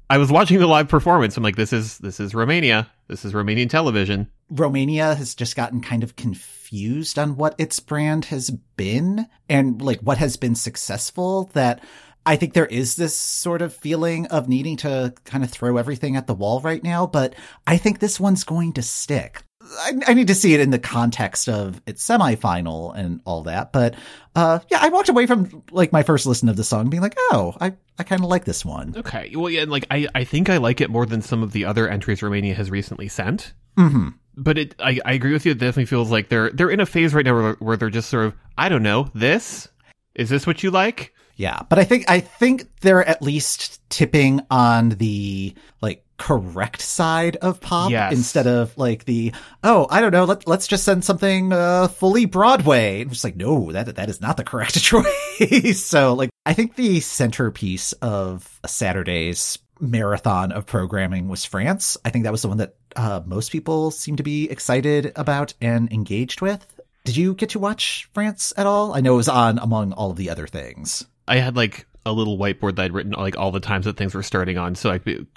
I 0.10 0.18
was 0.18 0.32
watching 0.32 0.60
the 0.60 0.68
live 0.68 0.88
performance. 0.88 1.36
I'm 1.36 1.44
like, 1.44 1.58
this 1.58 1.74
is 1.74 1.98
this 2.00 2.20
is 2.20 2.34
Romania. 2.34 2.90
This 3.08 3.26
is 3.26 3.34
Romanian 3.34 3.70
television. 3.70 4.30
Romania 4.50 5.16
has 5.16 5.36
just 5.36 5.56
gotten 5.56 5.82
kind 5.82 6.04
of 6.04 6.16
confused 6.16 7.20
on 7.20 7.36
what 7.36 7.56
its 7.58 7.80
brand 7.80 8.26
has 8.26 8.50
been 8.50 9.28
and 9.50 9.82
like 9.82 10.00
what 10.00 10.18
has 10.18 10.38
been 10.38 10.56
successful 10.56 11.50
that 11.54 11.84
I 12.26 12.36
think 12.36 12.54
there 12.54 12.66
is 12.66 12.96
this 12.96 13.16
sort 13.18 13.62
of 13.62 13.74
feeling 13.74 14.28
of 14.28 14.50
needing 14.50 14.78
to 14.78 15.14
kind 15.24 15.44
of 15.44 15.50
throw 15.50 15.78
everything 15.78 16.16
at 16.18 16.28
the 16.28 16.34
wall 16.34 16.60
right 16.60 16.84
now, 16.84 17.08
but 17.08 17.34
I 17.66 17.78
think 17.78 18.00
this 18.00 18.20
one's 18.20 18.44
going 18.44 18.74
to 18.74 18.82
stick. 18.82 19.44
I, 19.80 19.94
I 20.08 20.14
need 20.14 20.28
to 20.28 20.36
see 20.36 20.54
it 20.54 20.60
in 20.60 20.70
the 20.72 20.80
context 20.80 21.50
of 21.50 21.82
its 21.86 22.08
semifinal 22.08 22.96
and 22.96 23.22
all 23.26 23.44
that, 23.44 23.72
but 23.72 23.96
uh, 24.36 24.60
yeah, 24.70 24.80
I 24.82 24.90
walked 24.90 25.10
away 25.10 25.26
from 25.26 25.64
like 25.72 25.92
my 25.92 26.04
first 26.04 26.26
listen 26.26 26.50
of 26.50 26.56
the 26.58 26.64
song 26.64 26.90
being 26.90 27.02
like, 27.02 27.16
oh, 27.32 27.56
I, 27.60 27.74
I 27.98 28.04
kind 28.04 28.22
of 28.22 28.30
like 28.30 28.46
this 28.46 28.64
one. 28.64 28.94
Okay, 28.96 29.32
well, 29.36 29.50
yeah, 29.50 29.62
and 29.62 29.72
like 29.72 29.86
I 29.90 30.08
I 30.14 30.24
think 30.24 30.50
I 30.50 30.58
like 30.58 30.80
it 30.82 30.90
more 30.90 31.06
than 31.06 31.22
some 31.22 31.44
of 31.44 31.52
the 31.52 31.66
other 31.66 31.88
entries 31.90 32.22
Romania 32.22 32.54
has 32.56 32.70
recently 32.70 33.08
sent. 33.08 33.54
hmm 33.76 34.10
But 34.36 34.58
it, 34.58 34.76
I, 34.80 35.00
I 35.06 35.14
agree 35.14 35.34
with 35.34 35.46
you. 35.46 35.52
It 35.54 35.58
definitely 35.58 35.86
feels 35.86 36.12
like 36.12 36.30
they're 36.30 36.52
they're 36.52 36.70
in 36.70 36.80
a 36.80 36.86
phase 36.86 37.14
right 37.14 37.26
now 37.26 37.34
where, 37.34 37.54
where 37.54 37.78
they're 37.78 37.90
just 37.90 38.10
sort 38.10 38.26
of 38.26 38.36
I 38.58 38.70
don't 38.70 38.84
know 38.84 39.10
this 39.16 39.68
is 40.16 40.30
this 40.30 40.46
what 40.48 40.64
you 40.64 40.72
like? 40.72 41.14
Yeah, 41.36 41.62
but 41.70 41.78
I 41.78 41.84
think 41.84 42.10
I 42.10 42.20
think 42.20 42.66
they're 42.82 43.06
at 43.06 43.22
least 43.22 43.88
tipping 43.90 44.42
on 44.50 44.90
the 44.90 45.54
like 45.82 46.04
correct 46.18 46.82
side 46.82 47.36
of 47.38 47.62
pop 47.62 47.92
Yes. 47.92 48.12
instead 48.14 48.48
of 48.48 48.76
like 48.78 49.06
the 49.06 49.34
oh 49.64 49.88
I 49.90 50.02
don't 50.02 50.12
know 50.12 50.26
let 50.26 50.48
let's 50.48 50.68
just 50.68 50.84
send 50.84 51.06
something 51.06 51.54
uh, 51.54 51.88
fully 51.88 52.26
Broadway. 52.26 53.06
Just 53.06 53.24
like 53.24 53.36
no 53.36 53.72
that 53.72 53.96
that 53.96 54.10
is 54.10 54.20
not 54.22 54.38
the 54.38 54.44
correct 54.44 54.76
choice. 54.82 55.84
so 55.86 56.14
like 56.14 56.30
I 56.46 56.54
think 56.54 56.76
the 56.76 57.00
centerpiece 57.02 57.92
of 57.94 58.60
Saturday's 58.66 59.60
marathon 59.80 60.52
of 60.52 60.66
programming 60.66 61.28
was 61.28 61.46
France. 61.46 61.98
I 62.04 62.10
think 62.10 62.24
that 62.24 62.32
was 62.32 62.42
the 62.42 62.48
one 62.48 62.58
that 62.58 62.76
uh, 62.96 63.22
most 63.26 63.52
people 63.52 63.92
seem 63.92 64.16
to 64.16 64.24
be 64.24 64.50
excited 64.50 65.12
about 65.16 65.54
and 65.62 65.92
engaged 65.92 66.42
with. 66.42 66.66
Did 67.04 67.16
you 67.16 67.36
get 67.36 67.50
to 67.50 67.60
watch 67.60 68.10
France 68.14 68.54
at 68.58 68.66
all? 68.66 68.94
I 68.96 69.02
know 69.02 69.14
it 69.14 69.18
was 69.18 69.30
on 69.30 69.60
among 69.60 69.94
all 69.94 70.10
of 70.12 70.18
the 70.18 70.30
other 70.30 70.48
things. 70.48 71.06
I 71.28 71.38
had 71.38 71.56
like 71.56 71.86
a 72.08 72.12
little 72.12 72.38
whiteboard 72.38 72.76
that 72.76 72.84
I'd 72.84 72.94
written 72.94 73.12
like 73.12 73.38
all 73.38 73.52
the 73.52 73.60
times 73.60 73.86
that 73.86 73.98
things 73.98 74.16
were 74.16 74.24
starting 74.24 74.58
on, 74.58 74.76
so 74.76 74.90
I 74.90 75.00
could 75.00 75.28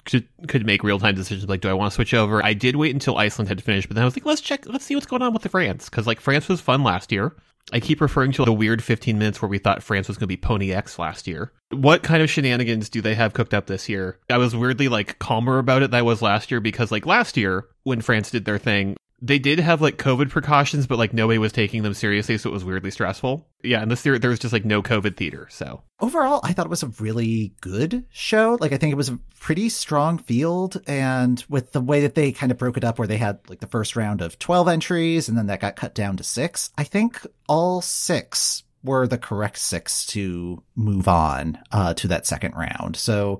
could 0.47 0.65
make 0.65 0.83
real 0.83 0.99
time 0.99 1.15
decisions 1.15 1.47
like, 1.49 1.61
do 1.61 1.69
I 1.69 1.73
want 1.73 1.91
to 1.91 1.95
switch 1.95 2.13
over? 2.13 2.43
I 2.43 2.53
did 2.53 2.75
wait 2.75 2.93
until 2.93 3.17
Iceland 3.17 3.49
had 3.49 3.63
finished, 3.63 3.87
but 3.87 3.95
then 3.95 4.03
I 4.03 4.05
was 4.05 4.15
like, 4.15 4.25
let's 4.25 4.41
check, 4.41 4.65
let's 4.65 4.85
see 4.85 4.95
what's 4.95 5.07
going 5.07 5.21
on 5.21 5.33
with 5.33 5.43
the 5.43 5.49
France 5.49 5.89
because 5.89 6.07
like 6.07 6.19
France 6.19 6.47
was 6.47 6.61
fun 6.61 6.83
last 6.83 7.11
year. 7.11 7.35
I 7.73 7.79
keep 7.79 8.01
referring 8.01 8.31
to 8.33 8.45
the 8.45 8.51
weird 8.53 8.83
15 8.83 9.17
minutes 9.17 9.41
where 9.41 9.49
we 9.49 9.59
thought 9.59 9.83
France 9.83 10.07
was 10.07 10.17
going 10.17 10.25
to 10.25 10.27
be 10.27 10.37
Pony 10.37 10.73
X 10.73 10.97
last 10.99 11.27
year. 11.27 11.51
What 11.69 12.03
kind 12.03 12.21
of 12.21 12.29
shenanigans 12.29 12.89
do 12.89 13.01
they 13.01 13.15
have 13.15 13.33
cooked 13.33 13.53
up 13.53 13.67
this 13.67 13.87
year? 13.87 14.17
I 14.29 14.37
was 14.37 14.55
weirdly 14.55 14.87
like 14.87 15.19
calmer 15.19 15.57
about 15.57 15.83
it 15.83 15.91
than 15.91 15.99
I 15.99 16.01
was 16.01 16.21
last 16.21 16.51
year 16.51 16.59
because 16.59 16.91
like 16.91 17.05
last 17.05 17.37
year 17.37 17.67
when 17.83 18.01
France 18.01 18.31
did 18.31 18.45
their 18.45 18.57
thing, 18.57 18.97
they 19.21 19.39
did 19.39 19.59
have 19.59 19.81
like 19.81 19.97
COVID 19.97 20.29
precautions, 20.29 20.87
but 20.87 20.97
like 20.97 21.13
nobody 21.13 21.37
was 21.37 21.51
taking 21.51 21.83
them 21.83 21.93
seriously, 21.93 22.37
so 22.37 22.49
it 22.49 22.53
was 22.53 22.65
weirdly 22.65 22.91
stressful. 22.91 23.47
Yeah, 23.63 23.81
and 23.81 23.91
this 23.91 24.05
year 24.05 24.17
there 24.17 24.29
was 24.29 24.39
just 24.39 24.53
like 24.53 24.65
no 24.65 24.81
COVID 24.81 25.15
theater, 25.15 25.47
so 25.49 25.83
overall, 26.01 26.41
I 26.43 26.53
thought 26.53 26.65
it 26.65 26.69
was 26.69 26.83
a 26.83 26.87
really 26.99 27.53
good 27.61 28.05
show. 28.09 28.57
Like, 28.59 28.73
I 28.73 28.77
think 28.77 28.91
it 28.91 28.97
was 28.97 29.09
a 29.09 29.19
pretty 29.39 29.69
strong 29.69 30.17
field. 30.17 30.81
And 30.87 31.43
with 31.47 31.71
the 31.71 31.81
way 31.81 32.01
that 32.01 32.15
they 32.15 32.31
kind 32.31 32.51
of 32.51 32.57
broke 32.57 32.77
it 32.77 32.83
up, 32.83 32.99
where 32.99 33.07
they 33.07 33.17
had 33.17 33.39
like 33.47 33.59
the 33.59 33.67
first 33.67 33.95
round 33.95 34.21
of 34.21 34.39
12 34.39 34.67
entries 34.67 35.29
and 35.29 35.37
then 35.37 35.47
that 35.47 35.61
got 35.61 35.75
cut 35.75 35.93
down 35.93 36.17
to 36.17 36.23
six, 36.23 36.71
I 36.77 36.83
think 36.83 37.25
all 37.47 37.81
six 37.81 38.63
were 38.83 39.07
the 39.07 39.17
correct 39.17 39.59
six 39.59 40.05
to 40.07 40.63
move 40.75 41.07
on 41.07 41.59
uh, 41.71 41.93
to 41.93 42.07
that 42.07 42.25
second 42.25 42.55
round. 42.55 42.95
So, 42.95 43.39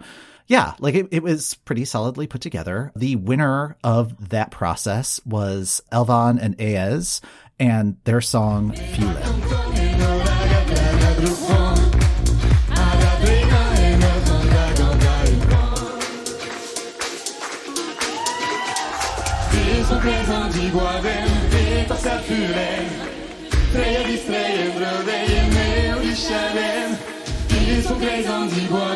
yeah, 0.51 0.73
like 0.79 0.95
it, 0.95 1.07
it 1.11 1.23
was 1.23 1.53
pretty 1.63 1.85
solidly 1.85 2.27
put 2.27 2.41
together. 2.41 2.91
The 2.93 3.15
winner 3.15 3.77
of 3.85 4.31
that 4.31 4.51
process 4.51 5.21
was 5.25 5.81
Alvan 5.93 6.39
and 6.39 6.57
Ahez 6.59 7.21
and 7.57 7.95
their 8.03 8.19
song 8.19 8.75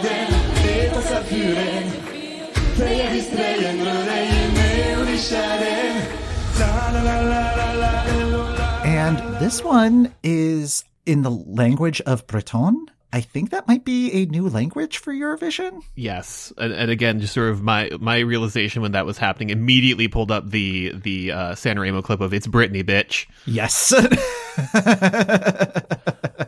det 0.02 0.35
vi 1.30 3.22
strejen 3.22 3.78
med 3.78 5.00
och. 5.00 5.06
And 8.86 9.18
this 9.40 9.64
one 9.64 10.12
is 10.24 10.86
in 11.06 11.24
the 11.24 11.30
language 11.30 12.02
of 12.06 12.26
Breton. 12.28 12.88
I 13.14 13.22
think 13.22 13.52
that 13.52 13.68
might 13.68 13.86
be 13.86 14.12
a 14.12 14.26
new 14.26 14.50
language 14.50 14.98
for 14.98 15.14
Eurovision. 15.14 15.82
Yes, 15.96 16.52
and, 16.58 16.74
and 16.74 16.92
again, 16.92 17.22
just 17.22 17.34
sort 17.34 17.50
of 17.50 17.62
my 17.62 17.90
my 18.00 18.20
realization 18.20 18.82
when 18.82 18.92
that 18.92 19.06
was 19.06 19.18
happening 19.18 19.52
immediately 19.52 20.08
pulled 20.10 20.32
up 20.32 20.50
the 20.50 20.92
the 20.94 21.32
uh, 21.32 21.52
Sanremo 21.56 22.04
clip 22.04 22.20
of 22.20 22.34
"It's 22.34 22.48
Britney, 22.48 22.84
bitch." 22.84 23.28
Yes. 23.46 23.94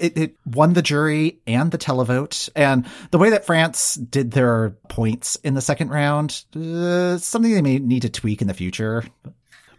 it, 0.00 0.18
it 0.18 0.36
won 0.46 0.72
the 0.72 0.82
jury 0.82 1.40
and 1.46 1.70
the 1.70 1.78
televote. 1.78 2.48
And 2.56 2.86
the 3.10 3.18
way 3.18 3.30
that 3.30 3.44
France 3.44 3.94
did 3.94 4.32
their 4.32 4.70
points 4.88 5.36
in 5.36 5.54
the 5.54 5.60
second 5.60 5.90
round, 5.90 6.44
uh, 6.56 7.18
something 7.18 7.52
they 7.52 7.62
may 7.62 7.78
need 7.78 8.02
to 8.02 8.08
tweak 8.08 8.42
in 8.42 8.48
the 8.48 8.54
future. 8.54 9.04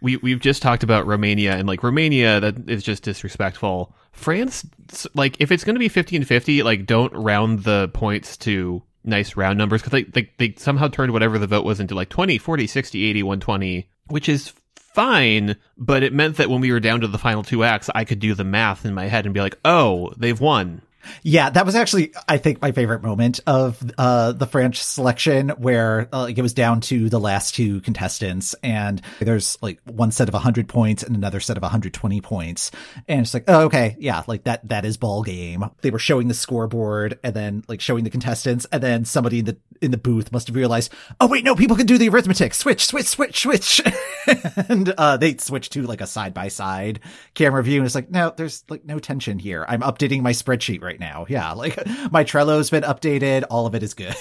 We 0.00 0.16
we've 0.16 0.40
just 0.40 0.62
talked 0.62 0.82
about 0.82 1.06
Romania 1.06 1.54
and 1.54 1.68
like 1.68 1.82
Romania 1.82 2.40
that 2.40 2.68
is 2.68 2.82
just 2.82 3.04
disrespectful. 3.04 3.94
France, 4.12 4.66
like 5.14 5.36
if 5.40 5.52
it's 5.52 5.64
going 5.64 5.76
to 5.76 5.80
be 5.80 5.88
50 5.88 6.16
and 6.16 6.26
50, 6.26 6.62
like 6.62 6.86
don't 6.86 7.12
round 7.12 7.60
the 7.60 7.88
points 7.94 8.36
to 8.38 8.82
nice 9.04 9.36
round 9.36 9.58
numbers 9.58 9.82
because 9.82 9.92
they, 9.92 10.02
they 10.04 10.30
they 10.38 10.54
somehow 10.56 10.88
turned 10.88 11.12
whatever 11.12 11.38
the 11.38 11.46
vote 11.46 11.64
was 11.64 11.80
into 11.80 11.94
like 11.94 12.08
20, 12.08 12.38
40, 12.38 12.66
60, 12.66 13.04
80, 13.04 13.22
120, 13.22 13.88
which 14.08 14.28
is 14.28 14.52
fine, 14.92 15.56
but 15.76 16.02
it 16.02 16.12
meant 16.12 16.36
that 16.36 16.50
when 16.50 16.60
we 16.60 16.72
were 16.72 16.80
down 16.80 17.00
to 17.00 17.08
the 17.08 17.18
final 17.18 17.42
two 17.42 17.64
acts, 17.64 17.90
I 17.94 18.04
could 18.04 18.18
do 18.18 18.34
the 18.34 18.44
math 18.44 18.84
in 18.84 18.94
my 18.94 19.06
head 19.06 19.24
and 19.24 19.34
be 19.34 19.40
like, 19.40 19.58
"Oh, 19.64 20.12
they've 20.16 20.40
won." 20.40 20.82
Yeah, 21.22 21.50
that 21.50 21.66
was 21.66 21.74
actually, 21.74 22.12
I 22.28 22.38
think, 22.38 22.60
my 22.60 22.72
favorite 22.72 23.02
moment 23.02 23.40
of 23.46 23.82
uh, 23.98 24.32
the 24.32 24.46
French 24.46 24.82
selection, 24.82 25.50
where 25.50 26.08
uh, 26.12 26.22
like 26.22 26.38
it 26.38 26.42
was 26.42 26.54
down 26.54 26.80
to 26.82 27.08
the 27.08 27.20
last 27.20 27.54
two 27.54 27.80
contestants, 27.80 28.54
and 28.62 29.00
there's 29.20 29.58
like 29.62 29.80
one 29.84 30.10
set 30.10 30.28
of 30.28 30.34
100 30.34 30.68
points 30.68 31.02
and 31.02 31.16
another 31.16 31.40
set 31.40 31.56
of 31.56 31.62
120 31.62 32.20
points, 32.20 32.70
and 33.08 33.20
it's 33.20 33.34
like, 33.34 33.44
oh, 33.48 33.62
okay, 33.62 33.96
yeah, 33.98 34.22
like 34.26 34.44
that 34.44 34.68
that 34.68 34.84
is 34.84 34.96
ball 34.96 35.22
game. 35.22 35.64
They 35.82 35.90
were 35.90 35.98
showing 35.98 36.28
the 36.28 36.34
scoreboard 36.34 37.18
and 37.22 37.34
then 37.34 37.64
like 37.68 37.80
showing 37.80 38.04
the 38.04 38.10
contestants, 38.10 38.66
and 38.72 38.82
then 38.82 39.04
somebody 39.04 39.40
in 39.40 39.44
the 39.46 39.56
in 39.80 39.90
the 39.90 39.98
booth 39.98 40.32
must 40.32 40.46
have 40.46 40.56
realized, 40.56 40.92
oh 41.20 41.26
wait, 41.26 41.44
no, 41.44 41.54
people 41.54 41.76
can 41.76 41.86
do 41.86 41.98
the 41.98 42.08
arithmetic. 42.08 42.54
Switch, 42.54 42.86
switch, 42.86 43.06
switch, 43.06 43.42
switch, 43.42 43.80
and 44.68 44.90
uh, 44.96 45.16
they 45.16 45.36
switched 45.36 45.72
to 45.72 45.82
like 45.82 46.00
a 46.00 46.06
side 46.06 46.32
by 46.34 46.48
side 46.48 47.00
camera 47.34 47.62
view, 47.62 47.78
and 47.78 47.86
it's 47.86 47.94
like, 47.94 48.10
no, 48.10 48.32
there's 48.36 48.64
like 48.68 48.84
no 48.84 48.98
tension 48.98 49.38
here. 49.38 49.64
I'm 49.68 49.82
updating 49.82 50.22
my 50.22 50.32
spreadsheet 50.32 50.82
right 50.82 50.91
now. 51.00 51.26
Yeah, 51.28 51.52
like 51.54 51.78
my 52.10 52.24
Trello's 52.24 52.70
been 52.70 52.82
updated. 52.82 53.44
All 53.50 53.66
of 53.66 53.74
it 53.74 53.82
is 53.82 53.94
good. 53.94 54.14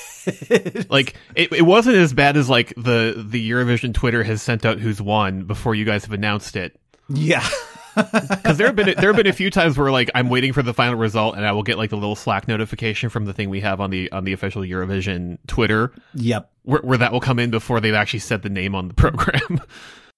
like 0.89 1.15
it, 1.35 1.51
it 1.51 1.61
wasn't 1.63 1.97
as 1.97 2.13
bad 2.13 2.37
as 2.37 2.49
like 2.49 2.73
the 2.75 3.15
the 3.27 3.49
Eurovision 3.51 3.93
Twitter 3.93 4.23
has 4.23 4.41
sent 4.41 4.65
out 4.65 4.79
who's 4.79 5.01
won 5.01 5.43
before 5.43 5.75
you 5.75 5.85
guys 5.85 6.03
have 6.05 6.13
announced 6.13 6.55
it. 6.55 6.79
yeah. 7.09 7.47
Because 7.93 8.57
there 8.57 8.67
have 8.67 8.75
been 8.77 8.85
there 8.97 9.09
have 9.09 9.17
been 9.17 9.27
a 9.27 9.33
few 9.33 9.49
times 9.51 9.77
where 9.77 9.91
like 9.91 10.09
I'm 10.15 10.29
waiting 10.29 10.53
for 10.53 10.61
the 10.63 10.73
final 10.73 10.95
result 10.95 11.35
and 11.35 11.45
I 11.45 11.51
will 11.51 11.61
get 11.61 11.77
like 11.77 11.89
the 11.89 11.97
little 11.97 12.15
Slack 12.15 12.47
notification 12.47 13.09
from 13.09 13.25
the 13.25 13.33
thing 13.33 13.49
we 13.49 13.59
have 13.59 13.81
on 13.81 13.89
the 13.89 14.09
on 14.13 14.23
the 14.23 14.31
official 14.31 14.61
Eurovision 14.61 15.39
Twitter 15.45 15.91
Yep. 16.13 16.49
where, 16.63 16.79
where 16.83 16.97
that 16.99 17.11
will 17.11 17.19
come 17.19 17.37
in 17.37 17.51
before 17.51 17.81
they've 17.81 17.93
actually 17.93 18.19
said 18.19 18.43
the 18.43 18.49
name 18.49 18.75
on 18.75 18.87
the 18.87 18.93
program. 18.93 19.59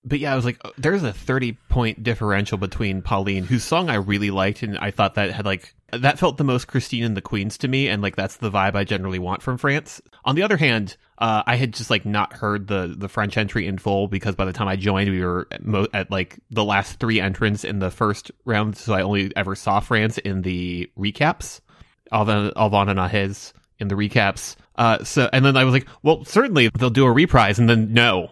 But 0.05 0.19
yeah, 0.19 0.33
I 0.33 0.35
was 0.35 0.45
like, 0.45 0.59
oh, 0.65 0.71
there's 0.77 1.03
a 1.03 1.13
30 1.13 1.53
point 1.69 2.03
differential 2.03 2.57
between 2.57 3.01
Pauline, 3.01 3.45
whose 3.45 3.63
song 3.63 3.89
I 3.89 3.95
really 3.95 4.31
liked, 4.31 4.63
and 4.63 4.77
I 4.77 4.91
thought 4.91 5.15
that 5.15 5.31
had 5.31 5.45
like 5.45 5.73
that 5.91 6.19
felt 6.19 6.37
the 6.37 6.43
most 6.43 6.67
Christine 6.67 7.03
and 7.03 7.15
the 7.15 7.21
Queens 7.21 7.57
to 7.59 7.67
me, 7.67 7.87
and 7.87 8.01
like 8.01 8.15
that's 8.15 8.37
the 8.37 8.51
vibe 8.51 8.75
I 8.75 8.83
generally 8.83 9.19
want 9.19 9.41
from 9.41 9.57
France. 9.57 10.01
On 10.25 10.35
the 10.35 10.43
other 10.43 10.57
hand, 10.57 10.97
uh, 11.19 11.43
I 11.45 11.55
had 11.55 11.73
just 11.73 11.89
like 11.89 12.05
not 12.05 12.33
heard 12.33 12.67
the 12.67 12.93
the 12.97 13.07
French 13.07 13.37
entry 13.37 13.65
in 13.65 13.77
full 13.77 14.07
because 14.07 14.35
by 14.35 14.45
the 14.45 14.53
time 14.53 14.67
I 14.67 14.75
joined, 14.75 15.09
we 15.09 15.23
were 15.23 15.47
at, 15.51 15.63
mo- 15.63 15.87
at 15.93 16.11
like 16.11 16.39
the 16.51 16.65
last 16.65 16.99
three 16.99 17.21
entrants 17.21 17.63
in 17.63 17.79
the 17.79 17.91
first 17.91 18.31
round, 18.45 18.75
so 18.75 18.93
I 18.93 19.03
only 19.03 19.31
ever 19.35 19.55
saw 19.55 19.79
France 19.79 20.17
in 20.17 20.41
the 20.41 20.89
recaps. 20.97 21.61
Alvan 22.11 22.51
Alvan 22.55 22.89
and 22.89 22.99
Ahez 22.99 23.53
in 23.79 23.87
the 23.87 23.95
recaps. 23.95 24.55
Uh, 24.75 25.03
so 25.03 25.29
and 25.31 25.45
then 25.45 25.55
I 25.55 25.63
was 25.63 25.73
like, 25.73 25.87
well, 26.01 26.25
certainly 26.25 26.69
they'll 26.77 26.89
do 26.89 27.05
a 27.05 27.11
reprise, 27.11 27.59
and 27.59 27.69
then 27.69 27.93
no, 27.93 28.31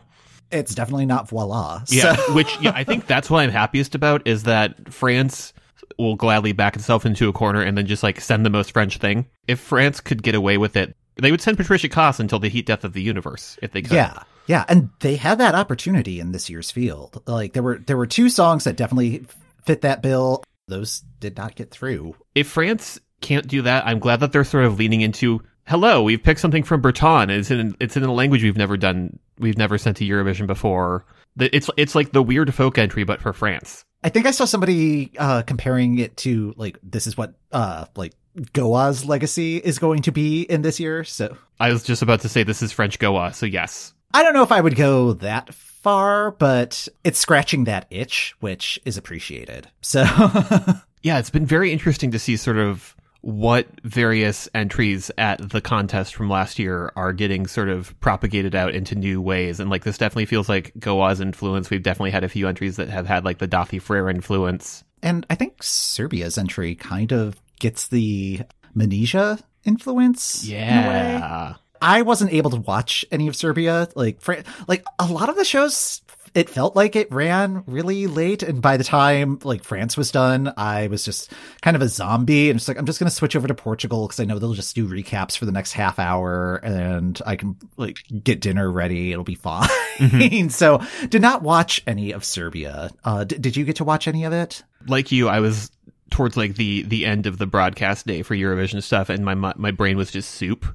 It's 0.52 0.76
definitely 0.76 1.06
not 1.06 1.30
voila. 1.30 1.84
yeah, 1.90 2.16
So- 2.16 2.34
which 2.36 2.56
yeah, 2.62 2.72
I 2.76 2.84
think 2.84 3.08
that's 3.08 3.30
what 3.30 3.40
I'm 3.40 3.52
happiest 3.52 3.96
about 3.96 4.28
is 4.28 4.44
that 4.44 4.94
France 4.94 5.54
will 5.98 6.16
gladly 6.16 6.52
back 6.54 6.76
itself 6.76 7.06
into 7.06 7.28
a 7.30 7.34
corner 7.34 7.62
and 7.62 7.78
then 7.78 7.86
just 7.86 8.04
like 8.04 8.20
send 8.22 8.46
the 8.46 8.50
most 8.50 8.72
French 8.72 8.98
thing. 8.98 9.28
If 9.48 9.60
France 9.60 10.00
could 10.00 10.24
get 10.24 10.36
away 10.36 10.58
with 10.58 10.76
it, 10.76 10.96
they 11.16 11.32
would 11.32 11.42
send 11.42 11.58
Patricia 11.58 11.90
Kaas 11.90 12.20
until 12.20 12.40
the 12.40 12.48
heat 12.50 12.66
death 12.66 12.84
of 12.84 12.94
the 12.94 13.02
universe 13.02 13.58
if 13.62 13.72
they 13.72 13.82
could. 13.82 13.92
Yeah. 13.94 14.24
Yeah, 14.48 14.66
and 14.68 14.90
they 15.00 15.16
had 15.16 15.38
that 15.38 15.54
opportunity 15.56 16.20
in 16.20 16.32
this 16.32 16.50
year's 16.50 16.72
field. 16.72 17.22
Like 17.28 17.54
there 17.54 17.64
were 17.64 17.78
there 17.78 17.96
were 17.96 18.08
two 18.08 18.28
songs 18.28 18.64
that 18.64 18.76
definitely 18.76 19.26
fit 19.64 19.82
that 19.82 20.02
bill. 20.02 20.44
Those 20.68 21.04
did 21.20 21.38
not 21.38 21.56
get 21.56 21.70
through. 21.72 22.16
If 22.34 22.48
France 22.48 23.00
can't 23.22 23.48
do 23.48 23.62
that, 23.62 23.86
I'm 23.86 24.00
glad 24.00 24.20
that 24.22 24.32
they're 24.32 24.44
sort 24.44 24.66
of 24.66 24.80
leaning 24.80 25.02
into 25.02 25.42
hello, 25.68 26.02
we've 26.04 26.22
picked 26.22 26.40
something 26.40 26.64
from 26.64 26.82
Breton. 26.82 27.30
It's 27.30 27.52
in 27.52 27.76
it's 27.80 27.96
in 27.96 28.04
a 28.04 28.12
language 28.12 28.44
we've 28.44 28.58
never 28.58 28.78
done 28.78 29.20
we've 29.42 29.58
never 29.58 29.78
sent 29.78 29.98
to 29.98 30.06
Eurovision 30.06 30.48
before. 30.48 31.06
It's 31.38 31.70
it's 31.78 31.96
like 31.96 32.12
the 32.12 32.24
weird 32.24 32.54
folk 32.54 32.78
entry 32.78 33.04
but 33.04 33.22
for 33.22 33.34
France. 33.34 33.86
I 34.04 34.10
think 34.10 34.26
I 34.26 34.32
saw 34.32 34.46
somebody 34.46 35.12
uh 35.18 35.42
comparing 35.44 36.00
it 36.00 36.18
to 36.18 36.54
like 36.58 36.78
this 36.84 37.08
is 37.08 37.18
what 37.18 37.34
uh 37.52 37.86
like 37.96 38.14
Go_A's 38.38 39.06
legacy 39.06 39.58
is 39.58 39.80
going 39.80 40.04
to 40.04 40.12
be 40.12 40.44
in 40.44 40.62
this 40.62 40.80
year. 40.80 41.04
So 41.04 41.36
I 41.60 41.72
was 41.72 41.84
just 41.84 42.02
about 42.02 42.22
to 42.22 42.30
say 42.30 42.44
this 42.44 42.62
is 42.62 42.72
French 42.72 43.00
Goa, 43.00 43.34
so 43.34 43.46
yes. 43.46 43.94
I 44.14 44.24
don't 44.24 44.34
know 44.34 44.44
if 44.44 44.52
I 44.52 44.62
would 44.62 44.76
go 44.76 45.14
that 45.14 45.54
far, 45.54 46.32
but 46.32 46.88
it's 47.04 47.20
scratching 47.20 47.64
that 47.66 47.88
itch, 47.90 48.36
which 48.40 48.80
is 48.86 48.98
appreciated. 48.98 49.68
So 49.82 50.04
yeah, 51.02 51.20
it's 51.20 51.30
been 51.30 51.46
very 51.46 51.72
interesting 51.72 52.12
to 52.12 52.20
see 52.20 52.38
sort 52.38 52.58
of 52.58 52.96
what 53.22 53.68
various 53.84 54.50
entries 54.56 55.12
at 55.18 55.50
the 55.50 55.62
contest 55.62 56.16
from 56.16 56.30
last 56.30 56.58
year 56.58 56.92
are 56.96 57.14
getting 57.14 57.46
sort 57.46 57.70
of 57.70 57.98
propagated 58.00 58.56
out 58.56 58.74
into 58.74 58.96
new 58.96 59.22
ways. 59.22 59.60
And 59.60 59.70
like 59.70 59.84
this 59.84 59.98
definitely 60.00 60.26
feels 60.26 60.50
like 60.50 60.74
Go_A's 60.80 61.22
influence. 61.22 61.70
We've 61.70 61.84
definitely 61.84 62.12
had 62.12 62.24
a 62.24 62.30
few 62.30 62.48
entries 62.48 62.78
that 62.78 62.90
have 62.90 63.06
had 63.06 63.24
like 63.24 63.38
the 63.38 63.48
Daði 63.48 63.80
Freyr 63.82 64.10
influence. 64.10 64.84
And 65.04 65.26
I 65.30 65.36
think 65.36 65.62
Serbia's 65.62 66.38
entry 66.38 66.76
kind 66.76 67.12
of 67.12 67.40
gets 67.60 67.88
the 67.90 68.42
Manizha 68.76 69.42
influence. 69.64 70.44
in. 70.44 70.52
Yeah. 70.52 71.56
I 71.82 72.04
wasn't 72.04 72.34
able 72.34 72.52
to 72.52 72.58
watch 72.58 73.06
any 73.12 73.28
of 73.28 73.36
Serbia. 73.36 73.88
Like, 73.96 74.22
Fran- 74.22 74.46
like 74.68 74.84
a 75.00 75.06
lot 75.06 75.30
of 75.30 75.36
the 75.36 75.44
shows, 75.44 76.02
it 76.34 76.50
felt 76.50 76.76
like 76.76 76.96
it 76.96 77.12
ran 77.12 77.64
really 77.68 78.08
late. 78.08 78.44
And 78.44 78.62
by 78.62 78.78
the 78.78 78.84
time 78.84 79.40
like 79.44 79.64
France 79.64 79.98
was 79.98 80.12
done, 80.12 80.54
I 80.56 80.88
was 80.88 81.04
just 81.04 81.32
kind 81.62 81.76
of 81.76 81.82
a 81.82 81.88
zombie. 81.88 82.50
And 82.50 82.58
it's 82.58 82.68
like, 82.68 82.78
I'm 82.78 82.86
just 82.86 83.00
going 83.00 83.10
to 83.10 83.16
switch 83.16 83.36
over 83.36 83.48
to 83.48 83.54
Portugal 83.54 84.08
because 84.08 84.20
I 84.20 84.26
know 84.26 84.40
they'll 84.40 84.54
just 84.54 84.76
do 84.76 84.88
recaps 84.88 85.38
for 85.38 85.46
the 85.46 85.52
next 85.52 85.74
half 85.74 86.00
hour 86.00 86.56
and 86.64 87.22
I 87.26 87.36
can 87.36 87.58
like 87.78 88.00
get 88.24 88.42
dinner 88.42 88.72
ready. 88.72 89.12
It'll 89.12 89.24
be 89.24 89.36
fine. 89.36 89.70
so 90.50 90.82
did 91.10 91.22
not 91.22 91.42
watch 91.42 91.82
any 91.86 92.12
of 92.12 92.24
Serbia. 92.24 92.92
Uh, 93.04 93.24
d- 93.24 93.38
did 93.38 93.58
you 93.58 93.66
get 93.66 93.78
to 93.78 93.84
watch 93.84 94.08
any 94.08 94.24
of 94.24 94.34
it? 94.34 94.64
Like 94.88 95.12
you, 95.12 95.28
I 95.28 95.42
was 95.42 95.70
towards 96.12 96.38
like 96.38 96.56
the 96.56 96.84
the 96.84 97.06
end 97.06 97.26
of 97.26 97.38
the 97.38 97.48
broadcast 97.48 98.06
day 98.06 98.22
for 98.22 98.36
Eurovision 98.36 98.82
stuff, 98.84 99.10
and 99.10 99.26
my 99.26 99.34
my 99.36 99.72
brain 99.72 99.98
was 99.98 100.12
just 100.12 100.32
soup. 100.32 100.66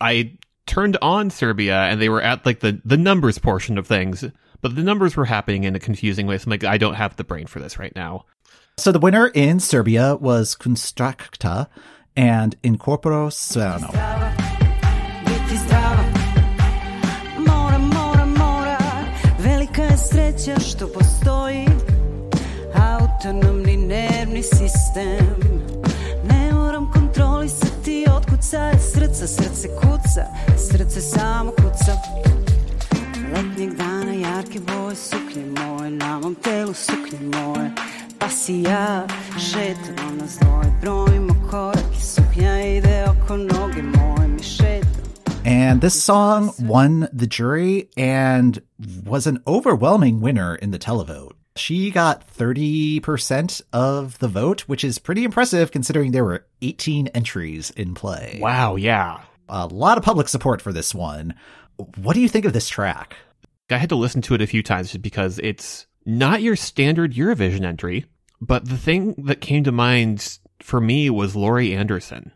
I 0.00 0.36
turned 0.66 0.96
on 1.00 1.30
Serbia, 1.30 1.76
and 1.82 2.00
they 2.00 2.08
were 2.08 2.22
at 2.22 2.44
like 2.44 2.60
the 2.60 2.80
the 2.84 2.96
numbers 2.96 3.38
portion 3.38 3.78
of 3.78 3.86
things, 3.86 4.24
but 4.60 4.74
the 4.74 4.82
numbers 4.82 5.16
were 5.16 5.24
happening 5.24 5.64
in 5.64 5.74
a 5.74 5.80
confusing 5.80 6.26
way. 6.26 6.38
So 6.38 6.44
I'm 6.46 6.50
like, 6.50 6.64
I 6.64 6.78
don't 6.78 6.94
have 6.94 7.16
the 7.16 7.24
brain 7.24 7.46
for 7.46 7.60
this 7.60 7.78
right 7.78 7.94
now. 7.94 8.24
So 8.78 8.92
the 8.92 8.98
winner 8.98 9.28
in 9.28 9.60
Serbia 9.60 10.16
was 10.16 10.54
Konstrakta 10.54 11.68
and 12.14 12.60
Incorporo 12.62 13.30
postoji 20.92 21.66
Autonomni 22.74 23.76
nervni 23.76 24.42
sistem 24.42 25.36
Ne 26.24 26.52
moram 26.52 26.92
kontrolisati 26.92 28.04
otkud 28.08 28.36
kuca, 28.36 28.78
srce, 28.78 29.26
srce 29.26 29.68
kuca, 29.80 30.26
srce 30.56 31.00
samo 31.00 31.52
kuca. 31.52 32.45
Letnjeg 33.34 33.76
dana 33.76 34.12
jarke 34.14 34.60
boje 34.60 34.96
suknje 34.96 35.44
moje, 35.58 35.90
na 35.90 36.18
mom 36.18 36.34
telu 36.34 36.74
suknje 36.74 37.20
moje. 37.20 37.70
Pa 38.18 38.28
si 38.28 38.62
ja 38.62 39.06
šetam 39.38 40.18
nas 40.18 40.38
dvoje, 40.38 40.70
brojimo 40.80 41.34
korak 41.50 41.92
i 41.96 42.00
suknja 42.00 42.76
ide 42.76 43.04
oko 43.08 43.36
noge 43.36 43.82
moje, 43.82 44.28
mi 44.28 44.42
šetam. 44.42 45.02
And 45.44 45.80
this 45.80 46.02
song 46.04 46.50
won 46.58 47.08
the 47.12 47.26
jury 47.26 47.88
and 47.96 48.60
was 49.04 49.26
an 49.26 49.38
overwhelming 49.46 50.20
winner 50.20 50.54
in 50.54 50.70
the 50.70 50.78
televote. 50.78 51.32
She 51.56 51.90
got 51.90 52.26
30% 52.36 53.62
of 53.72 54.18
the 54.18 54.28
vote, 54.28 54.62
which 54.62 54.84
is 54.84 54.98
pretty 54.98 55.24
impressive 55.24 55.70
considering 55.72 56.12
there 56.12 56.24
were 56.24 56.44
18 56.62 57.08
entries 57.08 57.70
in 57.70 57.94
play. 57.94 58.38
Wow, 58.42 58.76
yeah. 58.76 59.20
A 59.48 59.66
lot 59.66 59.96
of 59.96 60.04
public 60.04 60.28
support 60.28 60.60
for 60.60 60.72
this 60.72 60.94
one. 60.94 61.34
What 61.96 62.14
do 62.14 62.20
you 62.20 62.28
think 62.28 62.44
of 62.44 62.52
this 62.52 62.68
track? 62.68 63.16
I 63.70 63.76
had 63.78 63.88
to 63.90 63.96
listen 63.96 64.22
to 64.22 64.34
it 64.34 64.40
a 64.42 64.46
few 64.46 64.62
times 64.62 64.90
just 64.92 65.02
because 65.02 65.38
it's 65.42 65.86
not 66.04 66.42
your 66.42 66.56
standard 66.56 67.14
Eurovision 67.14 67.64
entry, 67.64 68.06
but 68.40 68.68
the 68.68 68.76
thing 68.78 69.14
that 69.26 69.40
came 69.40 69.64
to 69.64 69.72
mind 69.72 70.38
for 70.60 70.80
me 70.80 71.10
was 71.10 71.34
Laurie 71.36 71.74
Anderson 71.74 72.32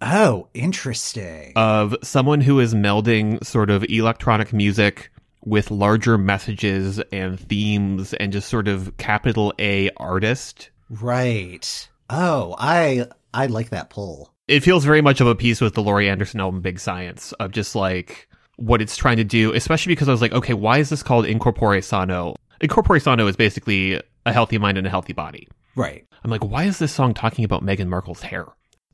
Oh, 0.00 0.48
interesting. 0.54 1.52
of 1.56 1.94
someone 2.02 2.40
who 2.40 2.60
is 2.60 2.74
melding 2.74 3.44
sort 3.44 3.68
of 3.68 3.84
electronic 3.84 4.52
music 4.52 5.10
with 5.44 5.70
larger 5.70 6.16
messages 6.16 7.00
and 7.12 7.38
themes 7.38 8.14
and 8.14 8.32
just 8.32 8.48
sort 8.48 8.68
of 8.68 8.96
capital 8.96 9.52
A 9.58 9.90
artist. 9.96 10.70
right. 10.88 11.88
Oh, 12.10 12.54
I 12.58 13.06
I 13.34 13.46
like 13.46 13.70
that 13.70 13.90
pull. 13.90 14.32
It 14.46 14.60
feels 14.62 14.84
very 14.84 15.02
much 15.02 15.20
of 15.20 15.26
a 15.26 15.34
piece 15.34 15.60
with 15.60 15.74
the 15.74 15.82
Laurie 15.82 16.08
Anderson 16.08 16.40
album 16.40 16.60
Big 16.62 16.80
Science 16.80 17.32
of 17.34 17.50
just 17.52 17.74
like 17.74 18.27
what 18.58 18.82
it's 18.82 18.96
trying 18.96 19.16
to 19.16 19.24
do, 19.24 19.52
especially 19.54 19.92
because 19.92 20.08
I 20.08 20.12
was 20.12 20.20
like, 20.20 20.32
okay, 20.32 20.52
why 20.52 20.78
is 20.78 20.90
this 20.90 21.02
called 21.02 21.26
Incorpore 21.26 21.80
Sano? 21.80 22.34
Incorpore 22.60 22.98
Sano 22.98 23.26
is 23.28 23.36
basically 23.36 24.02
a 24.26 24.32
healthy 24.32 24.58
mind 24.58 24.76
and 24.76 24.86
a 24.86 24.90
healthy 24.90 25.12
body. 25.12 25.48
Right. 25.76 26.04
I'm 26.24 26.30
like, 26.30 26.44
why 26.44 26.64
is 26.64 26.80
this 26.80 26.92
song 26.92 27.14
talking 27.14 27.44
about 27.44 27.64
Meghan 27.64 27.86
Markle's 27.86 28.20
hair? 28.20 28.46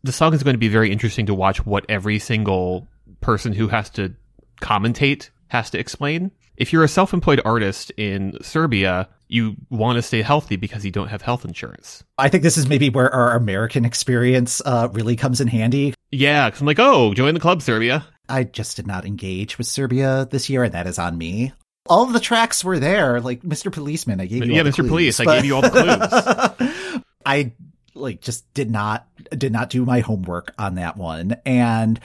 The 0.02 0.12
song 0.12 0.34
is 0.34 0.42
going 0.42 0.54
to 0.54 0.58
be 0.58 0.68
very 0.68 0.92
interesting 0.92 1.24
to 1.26 1.34
watch 1.34 1.64
what 1.64 1.86
every 1.88 2.18
single 2.18 2.86
person 3.22 3.54
who 3.54 3.68
has 3.68 3.88
to 3.90 4.14
commentate 4.60 5.30
has 5.48 5.70
to 5.70 5.78
explain. 5.78 6.30
If 6.56 6.72
you're 6.72 6.84
a 6.84 6.88
self 6.88 7.14
employed 7.14 7.40
artist 7.44 7.90
in 7.96 8.36
Serbia, 8.42 9.08
you 9.28 9.56
want 9.70 9.96
to 9.96 10.02
stay 10.02 10.20
healthy 10.20 10.56
because 10.56 10.84
you 10.84 10.90
don't 10.90 11.08
have 11.08 11.22
health 11.22 11.46
insurance. 11.46 12.04
I 12.18 12.28
think 12.28 12.42
this 12.42 12.58
is 12.58 12.68
maybe 12.68 12.90
where 12.90 13.12
our 13.12 13.34
American 13.34 13.86
experience 13.86 14.60
uh, 14.64 14.88
really 14.92 15.16
comes 15.16 15.40
in 15.40 15.48
handy. 15.48 15.94
Yeah, 16.12 16.48
because 16.48 16.60
I'm 16.60 16.66
like, 16.66 16.78
oh, 16.78 17.14
join 17.14 17.32
the 17.34 17.40
club, 17.40 17.62
Serbia. 17.62 18.06
I 18.28 18.44
just 18.44 18.76
did 18.76 18.86
not 18.86 19.04
engage 19.04 19.58
with 19.58 19.66
Serbia 19.66 20.26
this 20.30 20.48
year, 20.48 20.64
and 20.64 20.72
that 20.74 20.86
is 20.86 20.98
on 20.98 21.18
me. 21.18 21.52
All 21.86 22.06
the 22.06 22.20
tracks 22.20 22.64
were 22.64 22.78
there, 22.78 23.20
like 23.20 23.42
Mr. 23.42 23.70
Policeman. 23.70 24.20
I 24.20 24.26
gave 24.26 24.44
you 24.44 24.52
yeah, 24.52 24.58
all 24.58 24.64
the 24.64 24.70
Mr. 24.70 24.88
clues, 24.88 25.16
Police, 25.16 25.20
I 25.20 25.24
gave 25.24 25.44
you 25.44 25.54
all 25.54 25.62
the 25.62 26.56
clues. 26.58 27.02
I 27.26 27.52
like 27.94 28.20
just 28.20 28.52
did 28.54 28.70
not 28.70 29.06
did 29.30 29.52
not 29.52 29.70
do 29.70 29.84
my 29.84 30.00
homework 30.00 30.54
on 30.58 30.76
that 30.76 30.96
one, 30.96 31.36
and 31.44 32.00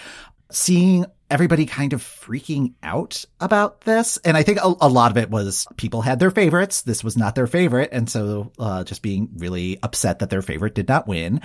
seeing 0.52 1.06
everybody 1.32 1.68
kind 1.68 1.94
of 1.94 2.02
freaking 2.02 2.74
out 2.82 3.24
about 3.40 3.82
this, 3.82 4.18
and 4.26 4.36
I 4.36 4.42
think 4.42 4.58
a, 4.60 4.74
a 4.82 4.90
lot 4.90 5.12
of 5.12 5.18
it 5.18 5.30
was 5.30 5.68
people 5.78 6.02
had 6.02 6.20
their 6.20 6.32
favorites. 6.32 6.82
This 6.82 7.04
was 7.04 7.16
not 7.16 7.36
their 7.36 7.46
favorite, 7.46 7.90
and 7.92 8.10
so 8.10 8.52
uh, 8.58 8.84
just 8.84 9.02
being 9.02 9.30
really 9.38 9.78
upset 9.84 10.20
that 10.20 10.30
their 10.30 10.42
favorite 10.42 10.74
did 10.74 10.88
not 10.88 11.08
win. 11.08 11.42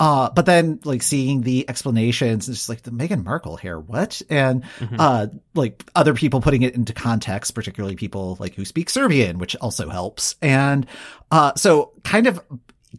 Uh, 0.00 0.30
but 0.30 0.46
then 0.46 0.80
like 0.84 1.02
seeing 1.02 1.42
the 1.42 1.68
explanations, 1.68 2.48
and 2.48 2.54
just 2.54 2.68
like 2.68 2.82
the 2.82 2.90
Meghan 2.90 3.24
Markle 3.24 3.56
hair, 3.56 3.78
what? 3.78 4.22
And 4.30 4.64
uh, 4.98 5.26
like 5.54 5.84
other 5.94 6.14
people 6.14 6.40
putting 6.40 6.62
it 6.62 6.74
into 6.74 6.94
context, 6.94 7.54
particularly 7.54 7.96
people 7.96 8.36
like 8.40 8.54
who 8.54 8.64
speak 8.64 8.88
Serbian, 8.88 9.38
which 9.38 9.54
also 9.56 9.88
helps. 9.90 10.36
And 10.40 10.86
uh, 11.30 11.52
so 11.56 11.92
kind 12.04 12.26
of 12.26 12.40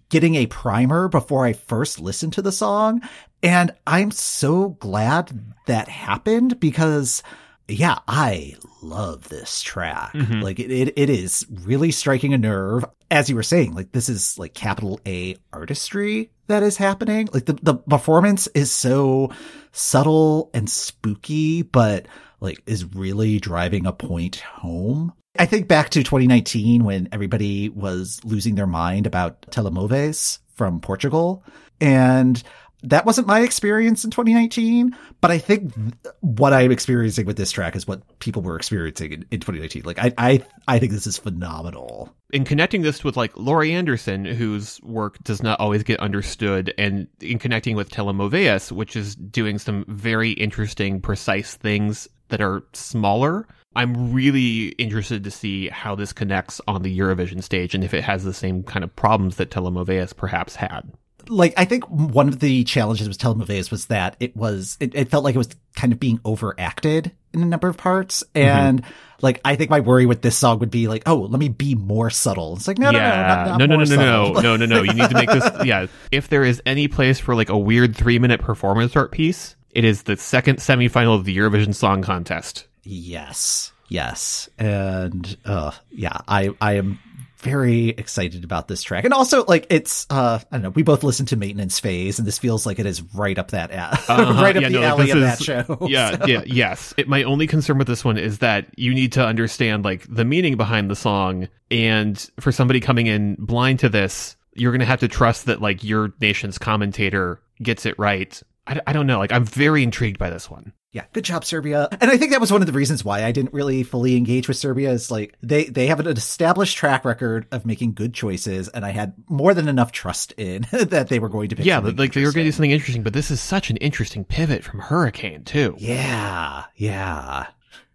getting 0.10 0.36
a 0.36 0.46
primer 0.48 1.08
before 1.08 1.46
I 1.46 1.54
first 1.54 2.00
listened 2.00 2.34
to 2.34 2.42
the 2.42 2.52
song. 2.52 3.02
And 3.44 3.72
I'm 3.86 4.12
so 4.12 4.70
glad 4.70 5.54
that 5.68 5.88
happened 5.90 6.60
because 6.60 7.24
yeah, 7.68 8.00
I 8.08 8.56
love 8.82 9.28
this 9.28 9.62
track. 9.62 10.14
Mhm. 10.14 10.42
Like 10.42 10.60
it, 10.60 10.72
it, 10.72 10.94
it 10.98 11.10
is 11.10 11.46
really 11.50 11.92
striking 11.92 12.34
a 12.34 12.38
nerve. 12.38 12.86
As 13.12 13.30
you 13.30 13.36
were 13.36 13.44
saying, 13.44 13.74
like 13.74 13.92
this 13.92 14.10
is 14.10 14.38
like 14.40 14.54
capital 14.54 15.00
A 15.06 15.36
artistry 15.52 16.32
that 16.48 16.64
is 16.64 16.78
happening. 16.78 17.28
Like 17.34 17.46
the, 17.46 17.60
the 17.62 17.76
performance 17.76 18.48
is 18.48 18.72
so 18.72 19.32
subtle 19.72 20.50
and 20.54 20.70
spooky, 20.70 21.62
but 21.62 22.08
like 22.40 22.62
is 22.66 22.86
really 22.86 23.40
driving 23.40 23.86
a 23.86 23.92
point 23.94 24.38
home. 24.38 25.14
I 25.40 25.46
think 25.46 25.68
back 25.68 25.90
to 25.92 26.04
2019 26.04 26.84
when 26.84 27.10
everybody 27.12 27.70
was 27.70 28.20
losing 28.24 28.56
their 28.56 28.68
mind 28.68 29.06
about 29.06 29.42
Telemóveis 29.52 30.40
from 30.56 30.80
Portugal. 30.80 31.44
And 31.80 32.42
that 32.84 33.06
wasn't 33.06 33.28
my 33.28 33.42
experience 33.42 34.04
in 34.04 34.12
2019, 34.12 34.96
but 35.20 35.32
I 35.32 35.40
think 35.40 35.74
what 36.22 36.54
I'm 36.54 36.72
experiencing 36.72 37.26
with 37.26 37.36
this 37.36 37.52
track 37.52 37.76
is 37.76 37.88
what 37.88 38.02
people 38.20 38.42
were 38.42 38.56
experiencing 38.56 39.12
in, 39.12 39.26
in 39.32 39.40
2019. 39.40 39.84
Like 39.84 40.00
I, 40.00 40.14
I, 40.18 40.44
I 40.68 40.80
think 40.80 40.92
this 40.92 41.08
is 41.08 41.18
phenomenal. 41.18 42.14
in 42.32 42.46
connecting 42.46 42.84
this 42.84 43.04
with 43.04 43.18
like 43.18 43.36
Laurie 43.36 43.74
Anderson, 43.74 44.26
whose 44.26 44.80
work 44.84 45.18
does 45.24 45.42
not 45.42 45.60
always 45.60 45.84
get 45.84 46.00
understood, 46.00 46.74
and 46.78 47.08
in 47.20 47.40
connecting 47.40 47.76
with 47.76 47.90
Telemóveis, 47.90 48.72
which 48.72 48.96
is 48.96 49.16
doing 49.16 49.58
some 49.58 49.84
very 49.88 50.32
interesting, 50.32 51.02
precise 51.02 51.56
things 51.56 52.08
that 52.30 52.42
are 52.42 52.64
smaller, 52.74 53.48
I'm 53.78 54.12
really 54.12 54.70
interested 54.70 55.24
to 55.24 55.32
see 55.32 55.70
how 55.70 55.94
this 55.94 56.12
connects 56.12 56.60
on 56.68 56.82
the 56.82 56.98
Eurovision 56.98 57.44
stage 57.44 57.76
and 57.76 57.84
if 57.84 57.94
it 57.94 58.04
has 58.04 58.24
the 58.24 58.34
same 58.34 58.64
kind 58.64 58.84
of 58.84 58.96
problems 58.96 59.36
that 59.36 59.52
Telemóveis 59.52 60.16
perhaps 60.16 60.56
had. 60.56 60.92
like 61.30 61.54
I 61.58 61.66
think 61.66 61.88
one 61.90 62.28
of 62.28 62.40
the 62.40 62.64
challenges 62.64 63.08
with 63.08 63.18
Telemóveis 63.18 63.70
was 63.70 63.86
that 63.88 64.16
it 64.20 64.36
was 64.36 64.78
it, 64.80 64.96
it 64.96 65.10
felt 65.10 65.24
like 65.24 65.36
it 65.36 65.38
was 65.38 65.50
kind 65.76 65.94
of 65.94 66.00
being 66.00 66.20
overacted 66.26 67.12
in 67.34 67.44
a 67.44 67.46
number 67.46 67.68
of 67.68 67.78
parts, 67.78 68.24
mm-hmm. 68.34 68.48
and 68.48 68.84
like 69.22 69.42
I 69.46 69.56
think 69.56 69.70
my 69.70 69.80
worry 69.80 70.06
with 70.06 70.22
this 70.22 70.38
song 70.38 70.60
would 70.60 70.72
be 70.72 70.88
like, 70.88 71.04
oh, 71.06 71.16
let 71.16 71.40
me 71.40 71.50
be 71.50 71.76
more 71.76 72.10
subtle. 72.10 72.56
It's 72.56 72.68
like 72.68 72.78
no, 72.78 72.92
no, 72.92 73.00
no, 73.00 73.06
not, 73.06 73.48
not 73.48 73.58
no, 73.60 73.66
no, 73.66 73.76
no, 73.76 73.84
no, 73.84 74.32
no, 74.34 74.42
no, 74.42 74.56
no, 74.56 74.66
no. 74.66 74.84
You 74.84 74.94
need 74.94 75.10
to 75.10 75.16
make 75.16 75.30
this. 75.30 75.48
Yeah, 75.66 75.88
if 76.12 76.30
there 76.30 76.44
is 76.44 76.62
any 76.66 76.88
place 76.88 77.20
for 77.20 77.36
like 77.36 77.50
a 77.50 77.58
weird 77.58 77.96
three 77.96 78.20
minute 78.20 78.42
performance 78.42 78.96
art 78.96 79.12
piece, 79.12 79.56
it 79.72 79.84
is 79.84 80.04
the 80.04 80.18
second 80.18 80.58
semifinal 80.58 81.16
of 81.16 81.26
the 81.26 81.38
Eurovision 81.38 81.76
Song 81.76 82.02
Contest. 82.02 82.67
Yes, 82.88 83.72
yes, 83.90 84.50
and 84.58 85.38
uh, 85.46 85.72
yeah, 85.92 86.18
I 86.28 86.52
I 86.62 86.74
am 86.74 87.00
very 87.40 87.90
excited 87.90 88.44
about 88.44 88.68
this 88.68 88.82
track, 88.82 89.04
and 89.04 89.14
also 89.14 89.44
like 89.46 89.68
it's 89.70 90.08
uh 90.10 90.40
I 90.52 90.56
don't 90.56 90.62
know, 90.64 90.70
we 90.70 90.84
both 90.84 91.04
listen 91.04 91.26
to 91.28 91.36
Maintenance 91.36 91.80
Phase, 91.80 92.18
and 92.18 92.28
this 92.28 92.40
feels 92.40 92.66
like 92.66 92.80
it 92.80 92.86
is 92.86 93.02
right 93.14 93.38
up 93.38 93.52
that 93.52 93.72
a- 93.72 93.76
Uh-huh. 94.12 94.42
right 94.42 94.56
up 94.56 94.62
Yeah, 94.64 94.70
the 94.70 94.80
no, 94.80 94.84
alley 94.84 95.12
of 95.12 95.20
that 95.20 95.42
show. 95.44 95.78
Yeah, 95.88 96.26
yeah, 96.26 96.44
yes. 96.46 96.94
It, 96.98 97.08
my 97.10 97.24
only 97.24 97.46
concern 97.46 97.78
with 97.78 97.88
this 97.88 98.06
one 98.06 98.18
is 98.18 98.40
that 98.40 98.68
you 98.78 98.94
need 98.94 99.12
to 99.14 99.26
understand 99.26 99.84
like 99.84 100.06
the 100.10 100.26
meaning 100.26 100.56
behind 100.58 100.90
the 100.90 100.96
song, 100.96 101.48
and 101.70 102.18
for 102.40 102.52
somebody 102.52 102.80
coming 102.80 103.08
in 103.08 103.36
blind 103.38 103.80
to 103.80 103.90
this, 103.90 104.36
you're 104.54 104.72
gonna 104.72 104.86
have 104.86 105.02
to 105.02 105.08
trust 105.10 105.46
that 105.48 105.62
like 105.62 105.84
your 105.84 106.14
nation's 106.22 106.58
commentator 106.58 107.42
gets 107.62 107.86
it 107.86 108.00
right. 108.00 108.42
I, 108.66 108.80
I 108.88 108.94
don't 108.94 109.08
know. 109.08 109.20
Like 109.20 109.32
I'm 109.32 109.46
very 109.46 109.84
intrigued 109.84 110.18
by 110.18 110.30
this 110.30 110.50
one. 110.50 110.74
Yeah, 110.94 111.04
good 111.12 111.26
job, 111.26 111.44
Serbia. 111.44 111.90
And 112.00 112.10
I 112.10 112.18
think 112.18 112.32
that 112.32 112.40
was 112.40 112.52
one 112.52 112.62
of 112.62 112.66
the 112.66 112.74
reasons 112.74 113.04
why 113.04 113.24
I 113.24 113.32
didn't 113.32 113.54
really 113.54 113.84
fully 113.84 114.16
engage 114.16 114.48
with 114.48 114.56
Serbia 114.58 114.92
is 114.92 115.12
like 115.12 115.36
they, 115.42 115.66
they 115.66 115.88
have 115.88 116.00
an 116.00 116.08
established 116.08 116.78
track 116.78 117.04
record 117.04 117.46
of 117.52 117.66
making 117.66 117.94
good 117.94 118.14
choices, 118.14 118.70
and 118.70 118.86
I 118.86 118.92
had 118.92 119.14
more 119.28 119.54
than 119.54 119.68
enough 119.68 119.92
trust 119.92 120.32
in 120.34 120.66
that 120.72 121.10
they 121.10 121.20
were 121.20 121.30
going 121.30 121.50
to 121.50 121.56
pick. 121.58 121.66
yeah, 121.66 121.82
but, 121.82 121.98
like 121.98 122.14
they 122.14 122.24
were 122.24 122.32
going 122.32 122.46
to 122.46 122.48
do 122.48 122.52
something 122.54 122.72
interesting, 122.72 123.04
but 123.04 123.14
this 123.14 123.30
is 123.30 123.42
such 123.42 123.70
an 123.70 123.78
interesting 123.78 124.24
pivot 124.24 124.64
from 124.64 124.80
Hurricane 124.80 125.44
too. 125.44 125.76
Yeah, 125.78 126.64
yeah. 126.76 127.48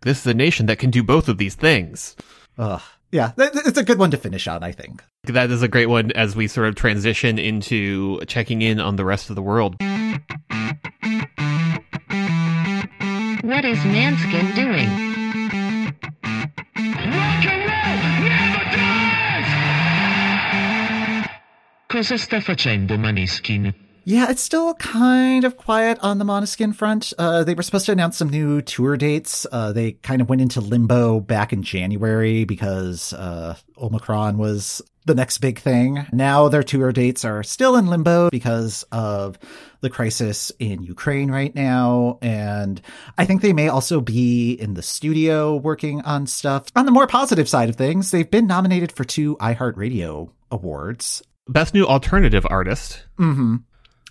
This 0.02 0.20
is 0.20 0.26
a 0.26 0.34
nation 0.34 0.66
that 0.66 0.78
can 0.78 0.90
do 0.90 1.02
both 1.02 1.28
of 1.28 1.38
these 1.38 1.54
things. 1.54 2.14
Ugh. 2.58 2.82
Yeah, 3.10 3.32
it's 3.36 3.76
a 3.76 3.84
good 3.84 3.98
one 3.98 4.10
to 4.12 4.16
finish 4.16 4.48
on, 4.48 4.62
I 4.62 4.72
think. 4.72 5.04
That 5.24 5.50
is 5.50 5.62
a 5.62 5.68
great 5.68 5.86
one 5.86 6.12
as 6.12 6.34
we 6.34 6.48
sort 6.48 6.68
of 6.68 6.76
transition 6.76 7.38
into 7.38 8.24
checking 8.24 8.62
in 8.62 8.80
on 8.80 8.96
the 8.96 9.04
rest 9.04 9.28
of 9.28 9.36
the 9.36 9.42
world. 9.42 9.76
What 13.42 13.64
is 13.64 13.78
Måneskin 13.78 14.54
doing? 14.54 14.86
Cosa 21.88 22.18
sta 22.18 22.40
facendo 22.40 22.96
Maneskin? 22.98 23.91
Yeah, 24.04 24.30
it's 24.30 24.42
still 24.42 24.74
kind 24.74 25.44
of 25.44 25.56
quiet 25.56 25.98
on 26.00 26.18
the 26.18 26.24
Måneskin 26.24 26.74
front. 26.74 27.12
Uh, 27.18 27.44
they 27.44 27.54
were 27.54 27.62
supposed 27.62 27.86
to 27.86 27.92
announce 27.92 28.16
some 28.16 28.30
new 28.30 28.60
tour 28.62 28.96
dates. 28.96 29.46
Uh, 29.50 29.72
they 29.72 29.92
kind 29.92 30.20
of 30.20 30.28
went 30.28 30.42
into 30.42 30.60
limbo 30.60 31.20
back 31.20 31.52
in 31.52 31.62
January 31.62 32.44
because 32.44 33.12
uh, 33.12 33.56
Omicron 33.78 34.38
was 34.38 34.82
the 35.04 35.14
next 35.14 35.38
big 35.38 35.58
thing. 35.58 36.06
Now 36.12 36.48
their 36.48 36.62
tour 36.62 36.92
dates 36.92 37.24
are 37.24 37.42
still 37.42 37.76
in 37.76 37.86
limbo 37.86 38.30
because 38.30 38.84
of 38.92 39.38
the 39.80 39.90
crisis 39.90 40.52
in 40.58 40.82
Ukraine 40.82 41.30
right 41.30 41.54
now. 41.54 42.18
And 42.22 42.80
I 43.18 43.24
think 43.24 43.42
they 43.42 43.52
may 43.52 43.68
also 43.68 44.00
be 44.00 44.52
in 44.52 44.74
the 44.74 44.82
studio 44.82 45.56
working 45.56 46.00
on 46.02 46.26
stuff. 46.26 46.66
On 46.76 46.86
the 46.86 46.92
more 46.92 47.06
positive 47.06 47.48
side 47.48 47.68
of 47.68 47.76
things, 47.76 48.10
they've 48.10 48.30
been 48.30 48.46
nominated 48.46 48.92
for 48.92 49.04
two 49.04 49.36
iHeartRadio 49.36 50.30
awards. 50.50 51.22
Best 51.48 51.74
new 51.74 51.84
alternative 51.84 52.46
artist. 52.48 53.04
Mm-hmm. 53.18 53.56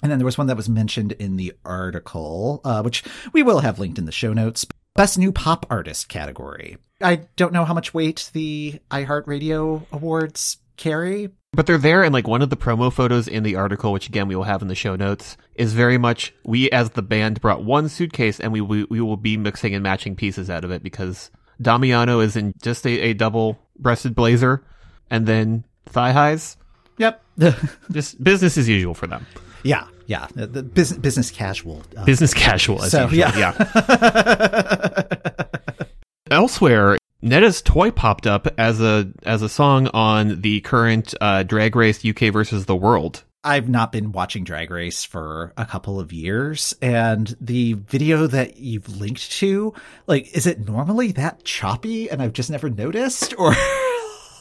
And 0.02 0.12
then 0.12 0.20
there 0.20 0.26
was 0.26 0.38
one 0.38 0.48
that 0.48 0.58
was 0.58 0.70
mentioned 0.70 1.12
in 1.14 1.36
the 1.36 1.54
article, 1.64 2.62
uh, 2.64 2.82
which 2.82 3.04
we 3.34 3.44
will 3.44 3.60
have 3.60 3.80
linked 3.80 4.00
in 4.00 4.06
the 4.06 4.12
show 4.12 4.34
notes. 4.34 4.66
Best 4.96 5.18
new 5.18 5.32
pop 5.32 5.66
artist 5.70 6.10
category. 6.10 6.78
I 7.02 7.28
don't 7.36 7.54
know 7.54 7.66
how 7.66 7.74
much 7.74 7.94
weight 7.94 8.30
the 8.34 8.80
iHeartRadio 8.90 9.86
awards 9.92 10.58
carry. 10.76 11.30
But 11.54 11.66
they're 11.66 11.78
there, 11.78 12.04
and 12.04 12.14
like 12.14 12.28
one 12.28 12.42
of 12.42 12.50
the 12.50 12.58
promo 12.58 12.92
photos 12.92 13.28
in 13.28 13.44
the 13.44 13.56
article, 13.56 13.92
which 13.92 14.08
again 14.08 14.28
we 14.28 14.36
will 14.36 14.44
have 14.44 14.62
in 14.62 14.68
the 14.68 14.76
show 14.76 14.96
notes, 14.96 15.38
is 15.56 15.74
very 15.74 15.98
much 15.98 16.34
we 16.46 16.70
as 16.72 16.92
the 16.92 17.02
band 17.02 17.42
brought 17.42 17.64
one 17.64 17.90
suitcase 17.90 18.40
and 18.40 18.54
we 18.54 18.62
we, 18.62 18.86
we 18.86 19.02
will 19.02 19.18
be 19.18 19.38
mixing 19.38 19.74
and 19.74 19.84
matching 19.84 20.16
pieces 20.16 20.50
out 20.50 20.64
of 20.64 20.72
it 20.72 20.82
because 20.82 21.30
Damiano 21.62 22.20
is 22.20 22.36
in 22.36 22.54
just 22.62 22.86
a, 22.86 23.00
a 23.02 23.14
double 23.14 23.60
breasted 23.78 24.16
blazer 24.16 24.64
and 25.10 25.26
then 25.26 25.66
thigh 25.86 26.12
highs. 26.12 26.58
Yep. 26.98 27.24
Just 27.92 28.24
business 28.24 28.58
as 28.58 28.70
usual 28.70 28.94
for 28.94 29.08
them. 29.08 29.26
Yeah, 29.63 29.88
yeah. 30.08 30.28
The, 30.36 30.47
the 30.47 30.63
business, 30.63 31.00
business 31.00 31.32
casual. 31.32 31.84
Uh, 31.95 32.06
Business 32.06 32.34
casual 32.34 32.82
as 32.84 32.91
So, 32.91 33.04
usual. 33.10 33.17
yeah. 33.19 33.54
yeah. 33.69 35.32
Elsewhere, 36.32 36.97
Netta's 37.21 37.62
toy 37.62 37.91
popped 37.91 38.26
up 38.26 38.47
as 38.58 38.80
a 38.82 39.12
as 39.24 39.41
a 39.41 39.50
song 39.50 39.88
on 39.88 40.41
the 40.41 40.62
current 40.62 41.13
uh, 41.19 41.43
Drag 41.43 41.76
Race 41.76 42.04
UK 42.06 42.32
versus 42.34 42.65
the 42.65 42.76
World. 42.76 43.24
I've 43.43 43.67
not 43.67 43.91
been 43.91 44.12
watching 44.12 44.43
Drag 44.43 44.69
Race 44.69 45.04
for 45.04 45.52
a 45.58 45.65
couple 45.65 46.00
of 46.00 46.13
years, 46.13 46.76
and 46.82 47.36
the 47.41 47.74
video 47.74 48.28
that 48.28 48.58
you've 48.58 48.88
linked 49.02 49.32
to, 49.39 49.74
like, 50.06 50.34
is 50.36 50.45
it 50.45 50.67
normally 50.67 51.12
that 51.13 51.43
choppy 51.43 52.08
and 52.10 52.21
I've 52.21 52.34
just 52.34 52.52
never 52.52 52.69
noticed? 52.69 53.34
Or, 53.39 53.52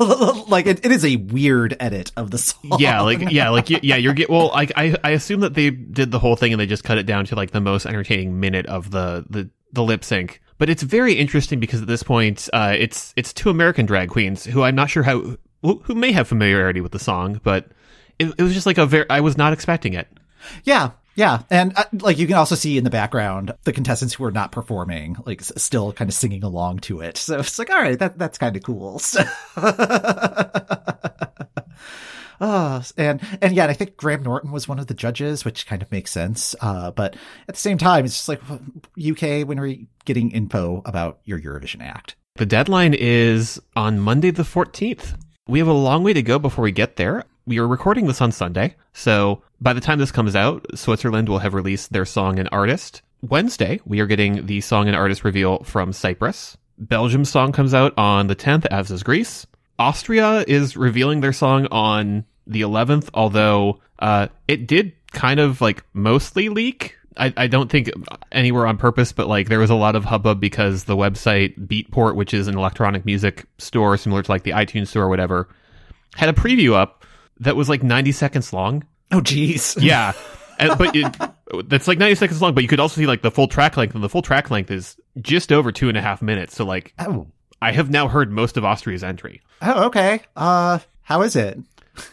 like, 0.49 0.67
it, 0.67 0.85
it 0.85 0.93
is 0.93 1.05
a 1.05 1.17
weird 1.17 1.77
edit 1.79 2.13
of 2.17 2.31
the 2.31 2.39
song. 2.39 2.79
Yeah, 2.79 3.03
like 3.03 3.31
yeah, 3.31 3.51
like 3.51 3.69
yeah, 3.69 3.97
you're 3.97 4.15
get 4.15 4.31
well. 4.31 4.49
Like 4.49 4.73
I 4.77 4.97
I 5.05 5.11
assume 5.11 5.41
that 5.41 5.55
they 5.55 5.71
did 5.71 6.11
the 6.11 6.19
whole 6.19 6.37
thing 6.37 6.53
and 6.53 6.61
they 6.61 6.67
just 6.67 6.85
cut 6.85 6.99
it 6.99 7.05
down 7.05 7.27
to 7.27 7.37
like 7.37 7.51
the 7.51 7.61
most 7.61 7.87
entertaining 7.87 8.41
minute 8.41 8.67
of 8.67 8.91
the 8.91 9.25
the 9.29 9.51
the 9.73 9.83
lip 9.83 10.05
sync. 10.05 10.41
But 10.59 10.69
it's 10.69 10.83
very 10.83 11.15
interesting 11.15 11.61
because 11.61 11.81
at 11.81 11.89
this 11.89 12.03
point, 12.03 12.49
uh, 12.53 12.75
it's 12.79 13.13
it's 13.17 13.33
two 13.33 13.51
American 13.51 13.87
drag 13.87 14.11
queens 14.11 14.45
who 14.45 14.63
I'm 14.63 14.75
not 14.75 14.91
sure 14.91 15.03
how 15.03 15.37
who 15.63 15.83
who 15.85 15.95
may 15.95 16.13
have 16.13 16.29
familiarity 16.29 16.81
with 16.81 16.93
the 16.93 16.99
song, 16.99 17.41
but 17.43 17.69
it, 18.19 18.33
it 18.39 18.43
was 18.43 18.55
just 18.55 18.67
like 18.67 18.79
a 18.79 18.87
very 18.87 19.09
I 19.09 19.21
was 19.21 19.37
not 19.37 19.53
expecting 19.53 19.95
it. 19.95 20.09
Yeah. 20.65 20.91
Yeah. 21.17 21.43
And 21.51 21.73
uh, 21.77 21.85
like 21.93 22.19
you 22.19 22.27
can 22.27 22.37
also 22.37 22.55
see 22.55 22.79
in 22.79 22.85
the 22.85 22.91
background 22.91 23.53
the 23.65 23.73
contestants 23.73 24.15
who 24.15 24.25
are 24.25 24.31
not 24.31 24.53
performing, 24.53 25.17
like 25.27 25.41
s- 25.43 25.53
still 25.57 25.93
kind 25.93 26.09
of 26.09 26.15
singing 26.15 26.43
along 26.45 26.79
to 26.81 27.01
it. 27.01 27.17
So 27.17 27.39
it's 27.41 27.59
like, 27.59 27.69
all 27.71 27.81
right, 27.81 27.99
that, 27.99 28.17
that's 28.19 28.39
kind 28.39 28.57
of 28.57 28.63
cool. 28.63 28.99
So- 29.01 29.25
Oh, 32.43 32.83
and 32.97 33.21
and 33.43 33.55
yeah, 33.55 33.65
and 33.65 33.71
I 33.71 33.75
think 33.75 33.99
Graham 33.99 34.23
Norton 34.23 34.51
was 34.51 34.67
one 34.67 34.79
of 34.79 34.87
the 34.87 34.95
judges, 34.95 35.45
which 35.45 35.67
kind 35.67 35.83
of 35.83 35.93
makes 35.93 36.11
sense. 36.11 36.55
Uh, 36.63 36.91
but 36.91 37.15
at 37.47 37.55
the 37.55 37.61
same 37.61 37.77
time, 37.77 38.07
it's 38.07 38.15
just 38.15 38.29
like 38.31 38.41
UK 38.99 39.47
when 39.47 39.59
are 39.59 39.65
we 39.65 39.89
getting 40.07 40.31
info 40.31 40.81
about 40.87 41.19
your 41.27 41.39
Eurovision 41.39 41.83
act? 41.83 42.17
The 42.37 42.47
deadline 42.47 42.95
is 42.95 43.61
on 43.77 44.01
Monday 44.01 44.31
the 44.31 44.43
14th. 44.45 45.21
We 45.51 45.59
have 45.59 45.67
a 45.67 45.73
long 45.73 46.05
way 46.05 46.13
to 46.13 46.23
go 46.23 46.39
before 46.39 46.63
we 46.63 46.71
get 46.71 46.95
there. 46.95 47.25
We 47.45 47.59
are 47.59 47.67
recording 47.67 48.07
this 48.07 48.21
on 48.21 48.31
Sunday, 48.31 48.77
so 48.93 49.43
by 49.61 49.73
the 49.73 49.81
time 49.81 49.99
this 49.99 50.13
comes 50.13 50.37
out, 50.37 50.65
Switzerland 50.77 51.29
will 51.29 51.41
have 51.41 51.55
released 51.55 51.93
their 51.93 52.05
song 52.05 52.39
and 52.39 52.49
artist. 52.53 53.03
Wednesday, 53.21 53.81
we 53.85 53.99
are 53.99 54.07
getting 54.07 54.47
the 54.47 54.61
song 54.61 54.87
and 54.87 54.95
artist 54.95 55.25
reveal 55.25 55.65
from 55.65 55.93
Cyprus. 55.93 56.57
Belgium's 56.79 57.31
song 57.31 57.51
comes 57.51 57.75
out 57.75 57.93
on 57.99 58.29
the 58.29 58.37
10th, 58.37 58.67
as 58.67 58.93
is 58.93 59.03
Greece. 59.03 59.45
Austria 59.77 60.45
is 60.47 60.77
revealing 60.77 61.21
their 61.21 61.33
song 61.33 61.67
on 61.73 62.27
the 62.47 62.61
11th, 62.61 63.11
although 63.13 63.81
uh, 63.99 64.29
it 64.47 64.69
did 64.69 64.93
kind 65.11 65.41
of 65.41 65.61
like 65.61 65.83
mostly 65.93 66.49
leak. 66.49 66.97
I, 67.21 67.33
I 67.37 67.47
don't 67.47 67.71
think 67.71 67.91
anywhere 68.33 68.67
on 68.67 68.77
purpose, 68.79 69.13
but 69.13 69.29
like 69.29 69.49
there 69.49 69.59
was 69.59 69.71
a 69.71 69.75
lot 69.75 69.95
of 69.95 70.05
hubbub 70.05 70.41
because 70.41 70.85
the 70.85 70.97
website 70.97 71.57
Beatport, 71.69 72.15
which 72.17 72.33
is 72.35 72.49
an 72.49 72.57
electronic 72.57 73.05
music 73.05 73.45
store 73.59 73.97
similar 73.97 74.23
to 74.23 74.31
like 74.31 74.43
the 74.43 74.53
iTunes 74.53 74.89
store 74.89 75.05
or 75.05 75.09
whatever, 75.09 75.49
had 76.17 76.29
a 76.29 76.33
preview 76.33 76.73
up 76.75 77.05
that 77.41 77.57
was 77.57 77.69
like 77.69 77.83
90 77.83 78.13
seconds 78.13 78.53
long. 78.53 78.85
Oh, 79.13 79.21
geez. 79.21 79.77
Yeah. 79.81 80.13
And, 80.59 80.77
but 80.77 80.95
it, 80.95 81.17
that's 81.69 81.89
like 81.89 81.99
90 81.99 82.17
seconds 82.17 82.43
long, 82.43 82.55
but 82.55 82.63
you 82.63 82.69
could 82.69 82.81
also 82.81 83.01
see 83.01 83.07
like 83.07 83.23
the 83.23 83.31
full 83.31 83.49
track 83.49 83.77
length, 83.79 83.95
and 83.95 84.05
the 84.05 84.11
full 84.11 84.21
track 84.23 84.51
length 84.51 84.71
is 84.71 84.97
just 85.23 85.53
over 85.53 85.73
two 85.73 85.89
and 85.89 85.97
a 85.97 86.03
half 86.03 86.21
minutes. 86.23 86.55
So 86.55 86.65
like, 86.67 86.93
Oh. 86.99 87.27
I 87.63 87.73
have 87.73 87.91
now 87.91 88.09
heard 88.09 88.31
most 88.31 88.57
of 88.57 88.65
Austria's 88.65 89.03
entry. 89.05 89.41
Oh, 89.63 89.85
okay. 89.87 90.21
Uh, 90.37 90.79
how 91.03 91.23
is 91.23 91.37
it? 91.37 91.59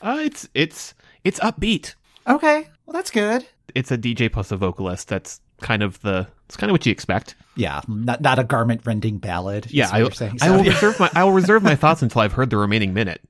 Uh, 0.02 0.20
it's 0.22 0.48
it's 0.54 0.94
it's 1.24 1.40
upbeat. 1.40 1.96
Okay. 2.28 2.68
Well, 2.86 2.94
that's 2.94 3.12
good. 3.12 3.46
It's 3.76 3.92
a 3.92 3.98
DJ 3.98 4.32
plus 4.32 4.52
a 4.52 4.58
vocalist. 4.58 5.08
That's 5.08 5.42
kind 5.62 5.84
of 5.84 6.00
the 6.02 6.28
it's 6.46 6.56
kind 6.56 6.70
of 6.70 6.74
what 6.74 6.86
you 6.86 6.92
expect. 6.92 7.36
Yeah, 7.56 7.82
not 7.88 8.22
not 8.22 8.40
a 8.40 8.44
garment 8.44 8.82
rending 8.86 9.18
ballad. 9.18 9.68
Yeah, 9.70 9.90
I, 9.92 10.00
you're 10.00 10.12
saying. 10.12 10.38
I 10.42 10.52
will 10.52 10.64
yeah. 10.64 10.74
reserve 10.74 11.00
my 11.00 11.10
I 11.14 11.24
will 11.24 11.34
reserve 11.34 11.64
my 11.64 11.76
thoughts 11.82 12.02
until 12.02 12.22
I've 12.22 12.34
heard 12.34 12.50
the 12.50 12.58
remaining 12.58 12.94
minute. 12.94 13.22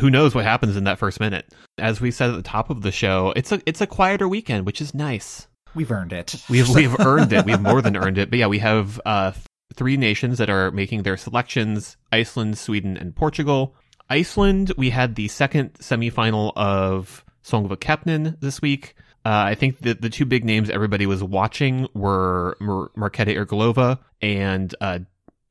Who 0.00 0.10
knows 0.10 0.34
what 0.34 0.44
happens 0.44 0.76
in 0.76 0.84
that 0.84 0.98
first 0.98 1.20
minute? 1.20 1.52
As 1.78 2.00
we 2.00 2.10
said 2.10 2.30
at 2.30 2.36
the 2.36 2.42
top 2.42 2.70
of 2.70 2.82
the 2.82 2.92
show, 2.92 3.32
it's 3.36 3.52
a 3.52 3.60
it's 3.66 3.80
a 3.80 3.86
quieter 3.86 4.28
weekend, 4.28 4.66
which 4.66 4.80
is 4.80 4.94
nice. 4.94 5.46
We've 5.74 5.90
earned 5.90 6.12
it. 6.12 6.42
We've 6.48 6.68
we've 6.74 6.98
earned 7.00 7.32
it. 7.32 7.44
We've 7.44 7.60
more 7.60 7.82
than 7.82 7.96
earned 7.96 8.18
it. 8.18 8.30
But 8.30 8.38
yeah, 8.38 8.46
we 8.46 8.58
have 8.58 9.00
uh, 9.04 9.32
three 9.74 9.96
nations 9.96 10.38
that 10.38 10.50
are 10.50 10.70
making 10.70 11.02
their 11.02 11.16
selections: 11.16 11.96
Iceland, 12.12 12.58
Sweden, 12.58 12.96
and 12.96 13.14
Portugal. 13.14 13.74
Iceland, 14.08 14.72
we 14.76 14.90
had 14.90 15.14
the 15.14 15.28
second 15.28 15.74
semifinal 15.74 16.52
of 16.56 17.24
Songvakeppnin 17.44 18.40
this 18.40 18.60
week. 18.60 18.96
Uh, 19.24 19.52
I 19.52 19.54
think 19.54 19.80
that 19.80 20.00
the 20.00 20.08
two 20.08 20.24
big 20.24 20.44
names 20.44 20.70
everybody 20.70 21.06
was 21.06 21.22
watching 21.22 21.88
were 21.94 22.56
Mar- 22.60 22.90
Marketa 22.96 23.36
Irglova 23.36 23.98
and 24.22 24.74
uh, 24.80 25.00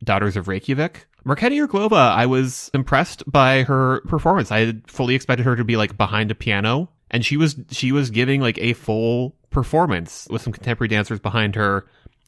Daughters 0.04 0.36
of 0.36 0.48
Reykjavik. 0.48 1.06
Marketa 1.26 1.68
Irglova, 1.68 2.12
I 2.12 2.26
was 2.26 2.72
impressed 2.74 3.30
by 3.30 3.64
her 3.64 4.02
performance. 4.02 4.52
I 4.52 4.60
had 4.66 4.90
fully 4.90 5.16
expected 5.16 5.46
her 5.46 5.56
to 5.56 5.64
be 5.64 5.78
like 5.78 5.98
behind 5.98 6.32
a 6.32 6.36
piano, 6.36 6.90
and 7.12 7.26
she 7.26 7.38
was 7.38 7.56
she 7.70 7.92
was 7.92 8.10
giving 8.10 8.42
like 8.42 8.58
a 8.58 8.74
full 8.74 9.36
performance 9.50 10.28
with 10.30 10.42
some 10.42 10.54
contemporary 10.54 10.88
dancers 10.88 11.20
behind 11.20 11.56
her. 11.56 11.86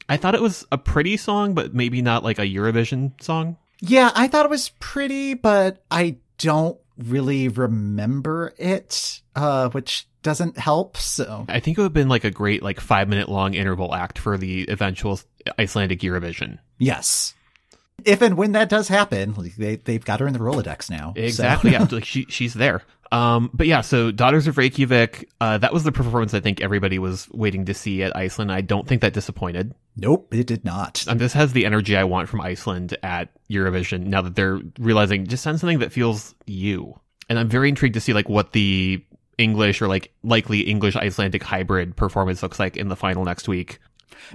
I 0.08 0.16
thought 0.16 0.34
it 0.34 0.42
was 0.42 0.66
a 0.70 0.78
pretty 0.78 1.16
song, 1.16 1.54
but 1.54 1.74
maybe 1.74 2.02
not 2.02 2.22
like 2.22 2.38
a 2.38 2.42
Eurovision 2.42 3.20
song. 3.22 3.56
Yeah, 3.80 4.12
I 4.14 4.28
thought 4.28 4.46
it 4.46 4.50
was 4.50 4.68
pretty, 4.78 5.34
but 5.34 5.82
I 5.90 6.18
don't 6.38 6.78
really 6.98 7.48
remember 7.48 8.52
it, 8.58 9.22
uh, 9.34 9.70
which 9.70 10.06
doesn't 10.22 10.58
help. 10.58 10.96
So 10.96 11.44
I 11.48 11.60
think 11.60 11.76
it 11.76 11.80
would 11.80 11.86
have 11.86 11.92
been 11.92 12.08
like 12.08 12.24
a 12.24 12.30
great 12.30 12.62
like 12.62 12.80
five 12.80 13.08
minute 13.08 13.28
long 13.28 13.54
interval 13.54 13.94
act 13.94 14.18
for 14.18 14.36
the 14.38 14.64
eventual 14.68 15.20
Icelandic 15.58 16.00
Eurovision. 16.00 16.58
yes, 16.78 17.34
if 18.04 18.20
and 18.22 18.36
when 18.36 18.52
that 18.52 18.68
does 18.68 18.88
happen, 18.88 19.34
like, 19.34 19.54
they 19.56 19.76
they've 19.76 20.04
got 20.04 20.20
her 20.20 20.26
in 20.26 20.32
the 20.32 20.38
Rolodex 20.40 20.90
now. 20.90 21.12
So- 21.16 21.22
Exactly. 21.22 21.72
yeah, 21.72 21.86
like 21.90 22.04
she 22.04 22.26
she's 22.28 22.54
there. 22.54 22.82
Um, 23.12 23.50
but 23.52 23.66
yeah, 23.66 23.82
so 23.82 24.10
Daughters 24.10 24.46
of 24.46 24.56
Reykjavik, 24.56 25.28
uh, 25.38 25.58
that 25.58 25.70
was 25.74 25.84
the 25.84 25.92
performance 25.92 26.32
I 26.32 26.40
think 26.40 26.62
everybody 26.62 26.98
was 26.98 27.28
waiting 27.30 27.66
to 27.66 27.74
see 27.74 28.02
at 28.02 28.16
Iceland. 28.16 28.50
I 28.50 28.62
don't 28.62 28.88
think 28.88 29.02
that 29.02 29.12
disappointed. 29.12 29.74
nope, 29.96 30.32
it 30.32 30.46
did 30.46 30.64
not. 30.64 31.04
And 31.06 31.20
this 31.20 31.34
has 31.34 31.52
the 31.52 31.66
energy 31.66 31.94
I 31.94 32.04
want 32.04 32.30
from 32.30 32.40
Iceland 32.40 32.96
at 33.02 33.28
Eurovision 33.50 34.04
now 34.06 34.22
that 34.22 34.34
they're 34.34 34.60
realizing 34.78 35.26
just 35.26 35.42
send 35.42 35.60
something 35.60 35.80
that 35.80 35.92
feels 35.92 36.34
you. 36.46 36.98
And 37.28 37.38
I'm 37.38 37.48
very 37.50 37.68
intrigued 37.68 37.92
to 37.94 38.00
see 38.00 38.14
like 38.14 38.30
what 38.30 38.52
the 38.52 39.04
English 39.38 39.80
or 39.82 39.88
like 39.88 40.12
likely 40.22 40.60
English 40.60 40.96
Icelandic 40.96 41.42
hybrid 41.42 41.96
performance 41.96 42.42
looks 42.42 42.58
like 42.60 42.76
in 42.76 42.88
the 42.88 42.96
final 42.96 43.24
next 43.24 43.48
week. 43.48 43.78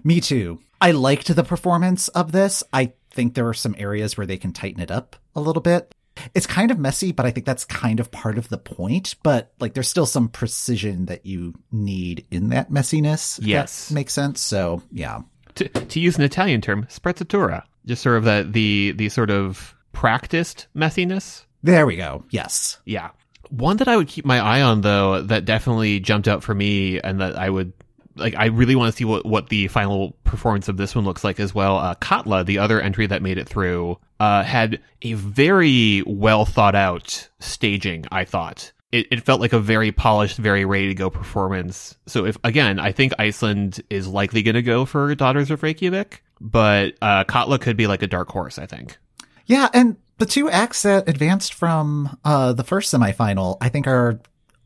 Me 0.03 0.19
too. 0.19 0.59
I 0.81 0.91
liked 0.91 1.33
the 1.35 1.43
performance 1.43 2.07
of 2.09 2.31
this. 2.31 2.63
I 2.73 2.93
think 3.11 3.33
there 3.33 3.47
are 3.47 3.53
some 3.53 3.75
areas 3.77 4.17
where 4.17 4.27
they 4.27 4.37
can 4.37 4.53
tighten 4.53 4.81
it 4.81 4.91
up 4.91 5.15
a 5.35 5.41
little 5.41 5.61
bit. 5.61 5.93
It's 6.33 6.47
kind 6.47 6.71
of 6.71 6.79
messy, 6.79 7.11
but 7.11 7.25
I 7.27 7.31
think 7.31 7.45
that's 7.45 7.63
kind 7.65 7.99
of 7.99 8.11
part 8.11 8.37
of 8.39 8.49
the 8.49 8.57
point. 8.57 9.15
But 9.23 9.53
like, 9.59 9.73
there's 9.75 9.87
still 9.87 10.05
some 10.07 10.29
precision 10.29 11.05
that 11.05 11.25
you 11.25 11.53
need 11.71 12.25
in 12.31 12.49
that 12.49 12.71
messiness. 12.71 13.37
if 13.37 13.43
that 13.43 13.49
Yes. 13.49 13.91
makes 13.91 14.13
sense. 14.13 14.41
So 14.41 14.81
yeah, 14.91 15.21
to, 15.55 15.67
to 15.69 15.99
use 15.99 16.17
an 16.17 16.23
Italian 16.23 16.61
term, 16.61 16.85
sprezzatura, 16.89 17.63
just 17.85 18.01
sort 18.03 18.17
of 18.17 18.23
the, 18.23 18.47
the, 18.49 18.93
the 18.97 19.09
sort 19.09 19.29
of 19.29 19.75
practiced 19.93 20.67
messiness. 20.75 21.45
there 21.63 21.85
we 21.85 21.95
go. 21.95 22.23
Yes. 22.29 22.79
Yeah. 22.85 23.09
One 23.49 23.77
that 23.77 23.87
I 23.87 23.97
would 23.97 24.07
keep 24.07 24.25
my 24.25 24.39
eye 24.39 24.61
on 24.61 24.81
though, 24.81 25.21
that 25.21 25.45
definitely 25.45 25.99
jumped 25.99 26.27
out 26.27 26.43
for 26.43 26.53
me 26.53 26.99
and 26.99 27.21
that 27.21 27.37
I 27.37 27.49
would 27.49 27.73
like 28.17 28.35
I 28.35 28.45
really 28.47 28.75
want 28.75 28.91
to 28.91 28.97
see 28.97 29.05
what, 29.05 29.25
what 29.25 29.49
the 29.49 29.67
final 29.67 30.11
performance 30.23 30.67
of 30.67 30.77
this 30.77 30.95
one 30.95 31.05
looks 31.05 31.23
like 31.23 31.39
as 31.39 31.53
well. 31.53 31.77
Uh, 31.77 31.95
Katla, 31.95 32.43
the 32.43 32.59
other 32.59 32.81
entry 32.81 33.07
that 33.07 33.21
made 33.21 33.37
it 33.37 33.47
through, 33.47 33.97
uh, 34.19 34.43
had 34.43 34.81
a 35.01 35.13
very 35.13 36.03
well 36.05 36.45
thought 36.45 36.75
out 36.75 37.29
staging, 37.39 38.05
I 38.11 38.25
thought. 38.25 38.71
It, 38.91 39.07
it 39.11 39.23
felt 39.23 39.41
like 39.41 39.53
a 39.53 39.59
very 39.59 39.91
polished, 39.91 40.37
very 40.37 40.63
ready 40.65 40.87
to 40.87 40.95
go 40.95 41.09
performance. 41.09 41.95
So 42.05 42.25
if, 42.25 42.37
again, 42.43 42.79
I 42.79 42.93
think 42.93 43.13
Iceland 43.19 43.81
is 43.89 44.07
likely 44.07 44.43
going 44.43 44.55
to 44.55 44.61
go 44.61 44.85
for 44.85 45.13
Daughters 45.13 45.51
of 45.51 45.61
Reykjavik, 45.61 46.23
but, 46.39 46.95
uh, 47.01 47.25
Katla 47.25 47.59
could 47.59 47.75
be 47.75 47.87
like 47.87 48.01
a 48.01 48.07
dark 48.07 48.29
horse, 48.29 48.57
I 48.57 48.65
think. 48.65 48.97
Yeah, 49.45 49.67
and 49.73 49.97
the 50.17 50.25
two 50.25 50.49
acts 50.49 50.83
that 50.83 51.07
advanced 51.07 51.53
from 51.53 52.17
uh, 52.23 52.53
the 52.53 52.63
first 52.63 52.93
semifinal, 52.93 53.57
I 53.61 53.69
think, 53.69 53.87
are 53.87 54.19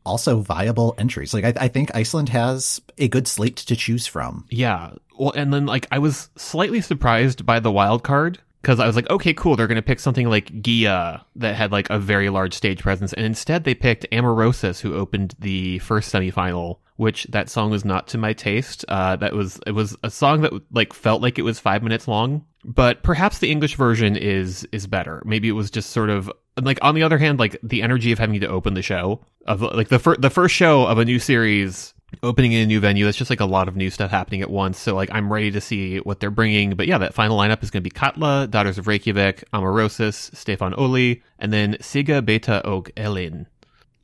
also 0.04 0.40
viable 0.40 0.94
entries. 0.98 1.32
Like, 1.34 1.44
I, 1.44 1.64
I 1.64 1.68
think 1.68 1.94
Iceland 1.94 2.30
has 2.30 2.80
a 2.98 3.08
good 3.08 3.28
slate 3.28 3.56
to 3.56 3.76
choose 3.76 4.06
from. 4.06 4.46
Yeah. 4.50 4.92
Well, 5.18 5.32
and 5.32 5.52
then 5.52 5.66
like 5.66 5.86
I 5.92 5.98
was 5.98 6.30
slightly 6.36 6.80
surprised 6.80 7.44
by 7.46 7.60
the 7.60 7.70
wild 7.70 8.02
card 8.02 8.40
because 8.62 8.80
I 8.80 8.86
was 8.86 8.96
like, 8.96 9.10
okay, 9.10 9.34
cool. 9.34 9.56
They're 9.56 9.66
going 9.66 9.76
to 9.76 9.82
pick 9.82 10.00
something 10.00 10.28
like 10.28 10.62
Gia 10.62 11.24
that 11.36 11.54
had 11.54 11.72
like 11.72 11.90
a 11.90 11.98
very 11.98 12.30
large 12.30 12.54
stage 12.54 12.80
presence, 12.80 13.12
and 13.12 13.26
instead 13.26 13.64
they 13.64 13.74
picked 13.74 14.06
Amaurosis, 14.10 14.80
who 14.80 14.94
opened 14.94 15.34
the 15.38 15.78
first 15.80 16.12
semifinal. 16.12 16.78
Which 16.96 17.24
that 17.30 17.48
song 17.48 17.70
was 17.70 17.84
not 17.84 18.06
to 18.08 18.18
my 18.18 18.32
taste. 18.32 18.84
Uh, 18.86 19.16
that 19.16 19.32
was 19.32 19.58
it 19.66 19.72
was 19.72 19.96
a 20.04 20.10
song 20.10 20.42
that 20.42 20.52
like 20.70 20.92
felt 20.92 21.22
like 21.22 21.38
it 21.38 21.42
was 21.42 21.58
five 21.58 21.82
minutes 21.82 22.06
long, 22.06 22.44
but 22.64 23.02
perhaps 23.02 23.38
the 23.38 23.50
English 23.50 23.76
version 23.76 24.16
is 24.16 24.66
is 24.72 24.86
better. 24.86 25.22
Maybe 25.24 25.48
it 25.48 25.52
was 25.52 25.70
just 25.70 25.90
sort 25.90 26.10
of 26.10 26.30
like 26.60 26.78
on 26.82 26.94
the 26.94 27.02
other 27.02 27.18
hand, 27.18 27.38
like 27.38 27.58
the 27.62 27.82
energy 27.82 28.12
of 28.12 28.18
having 28.18 28.40
to 28.40 28.48
open 28.48 28.74
the 28.74 28.82
show 28.82 29.20
of 29.46 29.62
like 29.62 29.88
the 29.88 29.98
fir- 29.98 30.16
the 30.16 30.30
first 30.30 30.54
show 30.54 30.86
of 30.86 30.98
a 30.98 31.04
new 31.04 31.18
series 31.18 31.94
opening 32.22 32.52
in 32.52 32.62
a 32.62 32.66
new 32.66 32.80
venue. 32.80 33.04
That's 33.04 33.16
just 33.16 33.30
like 33.30 33.40
a 33.40 33.46
lot 33.46 33.68
of 33.68 33.76
new 33.76 33.90
stuff 33.90 34.10
happening 34.10 34.42
at 34.42 34.50
once. 34.50 34.78
So 34.78 34.94
like 34.94 35.10
I'm 35.12 35.32
ready 35.32 35.50
to 35.52 35.60
see 35.60 35.98
what 35.98 36.20
they're 36.20 36.30
bringing. 36.30 36.74
But 36.74 36.86
yeah, 36.86 36.98
that 36.98 37.14
final 37.14 37.38
lineup 37.38 37.62
is 37.62 37.70
going 37.70 37.82
to 37.82 37.88
be 37.88 37.90
Katla, 37.90 38.50
Daughters 38.50 38.78
of 38.78 38.86
Reykjavik, 38.86 39.44
Amaurosis, 39.52 40.34
Stefan 40.36 40.74
Oli, 40.74 41.22
and 41.38 41.52
then 41.52 41.74
Siga 41.74 42.24
Beta 42.24 42.64
Og 42.66 42.90
Elin. 42.96 43.46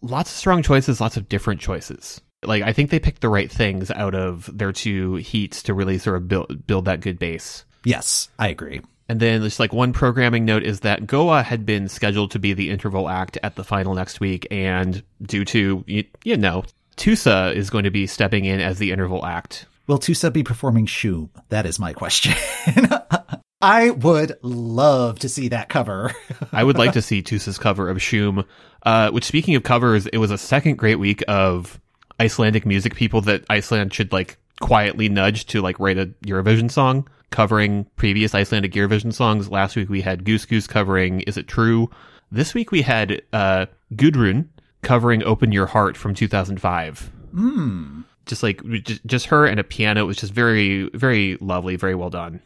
Lots 0.01 0.31
of 0.31 0.37
strong 0.37 0.63
choices, 0.63 1.01
lots 1.01 1.17
of 1.17 1.29
different 1.29 1.61
choices. 1.61 2.21
Like 2.45 2.63
I 2.63 2.73
think 2.73 2.91
they 2.91 3.01
picked 3.01 3.21
the 3.21 3.29
right 3.29 3.51
things 3.51 3.91
out 3.91 4.15
of 4.15 4.49
their 4.57 4.73
two 4.73 5.17
heats 5.17 5.63
to 5.65 5.75
really 5.75 5.99
sort 5.99 6.17
of 6.17 6.29
build 6.29 6.67
build 6.67 6.87
that 6.87 7.01
good 7.01 7.19
base. 7.19 7.65
Yes, 7.85 8.29
I 8.39 8.49
agree. 8.49 8.81
And 9.09 9.20
then 9.20 9.43
just 9.43 9.59
like 9.59 9.72
one 9.72 9.93
programming 9.93 10.45
note 10.45 10.62
is 10.62 10.81
that 10.81 11.07
Go_A 11.07 11.43
had 11.43 11.64
been 11.64 11.89
scheduled 11.89 12.31
to 12.33 12.39
be 12.39 12.53
the 12.53 12.68
interval 12.70 13.09
act 13.09 13.39
at 13.43 13.57
the 13.57 13.64
final 13.64 13.95
next 13.95 14.20
week, 14.20 14.47
and 14.51 15.03
due 15.22 15.45
to 15.47 15.83
you, 15.87 16.05
you 16.24 16.37
know 16.37 16.64
Tusse 16.97 17.26
is 17.26 17.70
going 17.70 17.85
to 17.85 17.91
be 17.91 18.07
stepping 18.07 18.45
in 18.45 18.61
as 18.61 18.79
the 18.79 18.93
interval 18.93 19.24
act. 19.24 19.64
Will 19.87 19.99
Tusse 19.99 20.29
be 20.31 20.43
performing 20.43 20.85
Shum? 20.85 21.31
That 21.49 21.64
is 21.64 21.79
my 21.79 21.95
question. 21.95 22.35
I 23.62 23.91
would 23.91 24.39
love 24.43 25.18
to 25.20 25.29
see 25.29 25.49
that 25.49 25.70
cover. 25.70 26.12
I 26.53 26.62
would 26.62 26.76
like 26.76 26.93
to 26.93 27.03
see 27.03 27.22
Tusse's 27.22 27.59
cover 27.59 27.89
of 27.89 28.03
Shum. 28.03 28.45
Uh, 28.85 29.11
which, 29.11 29.24
speaking 29.24 29.57
of 29.57 29.62
covers, 29.62 30.07
it 30.07 30.18
was 30.18 30.31
a 30.31 30.39
second 30.39 30.76
great 30.76 30.97
week 30.97 31.24
of 31.26 31.81
Icelandic 32.20 32.66
music 32.66 32.95
people 32.95 33.22
that 33.22 33.45
Iceland 33.49 33.95
should 33.95 34.12
like 34.12 34.37
quietly 34.61 35.09
nudge 35.09 35.47
to 35.47 35.62
like 35.62 35.81
write 35.81 35.99
a 35.99 36.07
Eurovision 36.24 36.70
song 36.70 37.09
covering 37.31 37.87
previous 37.97 38.35
Icelandic 38.35 38.72
Eurovision 38.72 39.12
songs. 39.12 39.51
Last 39.51 39.76
week 39.76 39.89
we 39.89 40.01
had 40.01 40.24
GusGus 40.24 40.68
covering 40.68 41.20
Is 41.22 41.37
It 41.37 41.49
True? 41.49 41.91
This 42.31 42.55
week 42.55 42.70
we 42.70 42.83
had 42.83 43.22
uh, 43.33 43.66
Gudrun 43.95 44.49
covering 44.83 45.22
Open 45.22 45.53
Your 45.53 45.66
Heart 45.66 45.97
from 45.97 46.14
2005. 46.14 47.11
Hmm. 47.33 48.01
Just 48.26 48.43
like 48.43 48.62
just, 49.07 49.26
her 49.26 49.47
and 49.47 49.59
a 49.59 49.64
piano. 49.64 50.03
It 50.03 50.07
was 50.07 50.18
just 50.18 50.33
very, 50.33 50.91
very 50.91 51.39
lovely, 51.41 51.76
very 51.76 51.95
well 51.95 52.11
done. 52.11 52.43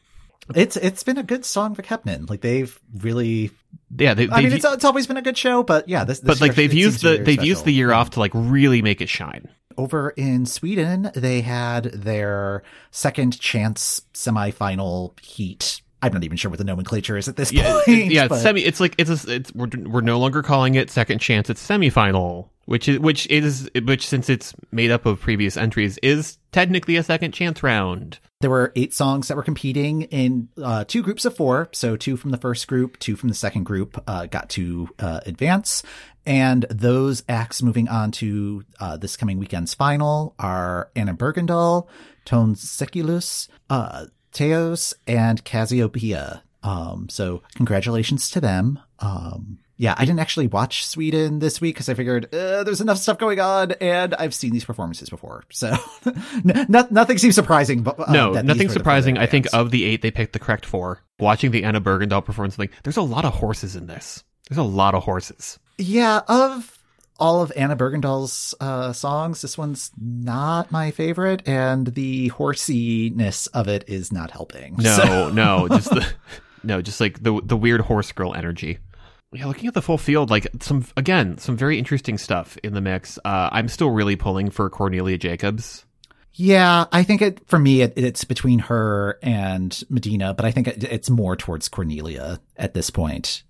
It's 0.54 0.76
it's 0.76 1.02
been 1.02 1.18
a 1.18 1.22
good 1.22 1.42
Songvakeppnin. 1.42 2.30
Like 2.30 2.40
they've 2.40 2.78
really. 2.94 3.50
Yeah, 3.96 4.14
they, 4.14 4.28
I 4.28 4.42
mean, 4.42 4.52
it's 4.52 4.64
it's 4.64 4.84
always 4.84 5.06
been 5.06 5.16
a 5.16 5.22
good 5.22 5.38
show, 5.38 5.62
but 5.62 5.88
yeah, 5.88 6.04
this. 6.04 6.20
this 6.20 6.38
but 6.38 6.40
like 6.40 6.56
they've 6.56 6.72
used 6.72 7.00
seems 7.00 7.16
to 7.16 7.18
be 7.18 7.18
the 7.18 7.24
they've 7.24 7.44
used 7.44 7.64
the 7.64 7.72
year 7.72 7.92
off 7.92 8.10
to 8.10 8.20
like 8.20 8.32
really 8.34 8.82
make 8.82 9.00
it 9.00 9.08
shine. 9.08 9.48
Over 9.76 10.10
in 10.10 10.46
Sweden, 10.46 11.10
they 11.14 11.40
had 11.40 11.84
their 11.92 12.62
second 12.90 13.38
chance 13.40 14.02
semifinal 14.14 15.18
heat. 15.20 15.80
I'm 16.04 16.12
not 16.12 16.24
even 16.24 16.36
sure 16.36 16.50
what 16.50 16.58
the 16.58 16.64
nomenclature 16.64 17.16
is 17.16 17.28
at 17.28 17.36
this 17.36 17.52
Yeah, 17.52 17.72
point. 17.72 17.88
it- 17.88 18.12
yeah, 18.12 18.26
but- 18.28 18.40
semi. 18.40 18.64
It's 18.64 18.80
like 18.80 18.94
it's 18.98 19.24
a, 19.26 19.32
it's 19.34 19.54
we're 19.54 19.68
we're 19.84 20.00
no 20.00 20.18
longer 20.18 20.42
calling 20.42 20.74
it 20.74 20.90
second 20.90 21.20
chance. 21.20 21.48
It's 21.48 21.64
semifinal, 21.64 22.48
which 22.64 22.88
is 22.88 22.98
which 22.98 23.28
is 23.28 23.70
which 23.84 24.06
since 24.08 24.28
it's 24.28 24.52
made 24.72 24.90
up 24.90 25.06
of 25.06 25.20
previous 25.20 25.56
entries 25.56 25.98
is 26.02 26.38
technically 26.50 26.96
a 26.96 27.04
second 27.04 27.32
chance 27.32 27.62
round. 27.62 28.18
There 28.40 28.50
were 28.50 28.72
eight 28.74 28.92
songs 28.92 29.28
that 29.28 29.36
were 29.36 29.44
competing 29.44 30.02
in 30.02 30.48
uh, 30.60 30.82
two 30.82 31.04
groups 31.04 31.24
of 31.24 31.36
four. 31.36 31.68
So 31.72 31.96
two 31.96 32.16
from 32.16 32.32
the 32.32 32.36
first 32.38 32.66
group, 32.66 32.98
two 32.98 33.14
from 33.14 33.28
the 33.28 33.36
second 33.36 33.62
group 33.62 34.02
uh, 34.08 34.26
got 34.26 34.48
to 34.50 34.88
uh, 34.98 35.20
advance. 35.24 35.84
And 36.24 36.64
those 36.70 37.24
acts 37.28 37.62
moving 37.62 37.88
on 37.88 38.12
to 38.12 38.64
uh, 38.78 38.96
this 38.96 39.16
coming 39.16 39.38
weekend's 39.38 39.74
final 39.74 40.34
are 40.38 40.90
Anna 40.94 41.14
Bergendahl, 41.14 41.88
Tone 42.24 42.54
Sekelius, 42.54 43.48
uh, 43.68 44.06
Theoz, 44.32 44.94
and 45.06 45.44
Cazzi 45.44 45.86
Opeia. 45.86 46.42
Um, 46.62 47.08
so 47.08 47.42
congratulations 47.56 48.30
to 48.30 48.40
them. 48.40 48.78
Um, 49.00 49.58
yeah, 49.76 49.96
I 49.98 50.04
didn't 50.04 50.20
actually 50.20 50.46
watch 50.46 50.86
Sweden 50.86 51.40
this 51.40 51.60
week 51.60 51.74
because 51.74 51.88
I 51.88 51.94
figured 51.94 52.32
uh, 52.32 52.62
there's 52.62 52.80
enough 52.80 52.98
stuff 52.98 53.18
going 53.18 53.40
on, 53.40 53.72
and 53.72 54.14
I've 54.14 54.32
seen 54.32 54.52
these 54.52 54.64
performances 54.64 55.10
before, 55.10 55.42
so 55.50 55.74
no- 56.44 56.86
nothing 56.90 57.18
seems 57.18 57.34
surprising. 57.34 57.82
But 57.82 57.98
uh, 57.98 58.12
no, 58.12 58.32
nothing 58.32 58.68
surprising. 58.68 59.18
I 59.18 59.26
think 59.26 59.48
of 59.52 59.72
the 59.72 59.84
eight, 59.84 60.02
they 60.02 60.12
picked 60.12 60.34
the 60.34 60.38
correct 60.38 60.66
four. 60.66 61.02
Watching 61.18 61.50
the 61.50 61.64
Anna 61.64 61.80
Bergendahl 61.80 62.24
performance, 62.24 62.60
like 62.60 62.70
there's 62.84 62.96
a 62.96 63.02
lot 63.02 63.24
of 63.24 63.34
horses 63.34 63.74
in 63.74 63.88
this. 63.88 64.22
There's 64.48 64.58
a 64.58 64.62
lot 64.62 64.94
of 64.94 65.02
horses. 65.02 65.58
Yeah, 65.78 66.20
of 66.28 66.78
all 67.18 67.42
of 67.42 67.52
Anna 67.56 67.76
Bergendahl's 67.76 68.54
uh, 68.60 68.92
songs, 68.92 69.42
this 69.42 69.56
one's 69.56 69.90
not 70.00 70.72
my 70.72 70.90
favorite, 70.90 71.46
and 71.46 71.86
the 71.88 72.30
horsiness 72.30 73.46
of 73.48 73.68
it 73.68 73.84
is 73.86 74.12
not 74.12 74.30
helping. 74.30 74.76
No, 74.76 74.96
So- 74.96 75.28
no, 75.32 75.68
just 75.68 75.90
the 75.90 76.06
no, 76.64 76.82
just 76.82 77.00
like 77.00 77.22
the 77.22 77.40
the 77.44 77.56
weird 77.56 77.82
horse 77.82 78.12
girl 78.12 78.34
energy. 78.34 78.78
Yeah, 79.34 79.46
looking 79.46 79.66
at 79.66 79.72
the 79.74 79.80
full 79.82 79.96
field, 79.98 80.28
like 80.30 80.46
some 80.60 80.84
again, 80.96 81.38
some 81.38 81.56
very 81.56 81.78
interesting 81.78 82.18
stuff 82.18 82.58
in 82.62 82.74
the 82.74 82.80
mix. 82.82 83.18
Uh, 83.24 83.48
I'm 83.50 83.68
still 83.68 83.90
really 83.90 84.16
pulling 84.16 84.50
for 84.50 84.68
Cornelia 84.68 85.16
Jacobs. 85.16 85.86
Yeah, 86.34 86.86
I 86.92 87.02
think 87.02 87.22
it 87.22 87.46
for 87.48 87.58
me 87.58 87.82
it, 87.82 87.94
it's 87.96 88.24
between 88.24 88.58
her 88.60 89.18
and 89.22 89.82
Medina, 89.88 90.34
but 90.34 90.44
I 90.44 90.50
think 90.50 90.68
it, 90.68 90.84
it's 90.84 91.08
more 91.10 91.36
towards 91.36 91.68
Cornelia 91.68 92.40
at 92.56 92.74
this 92.74 92.90
point. 92.90 93.42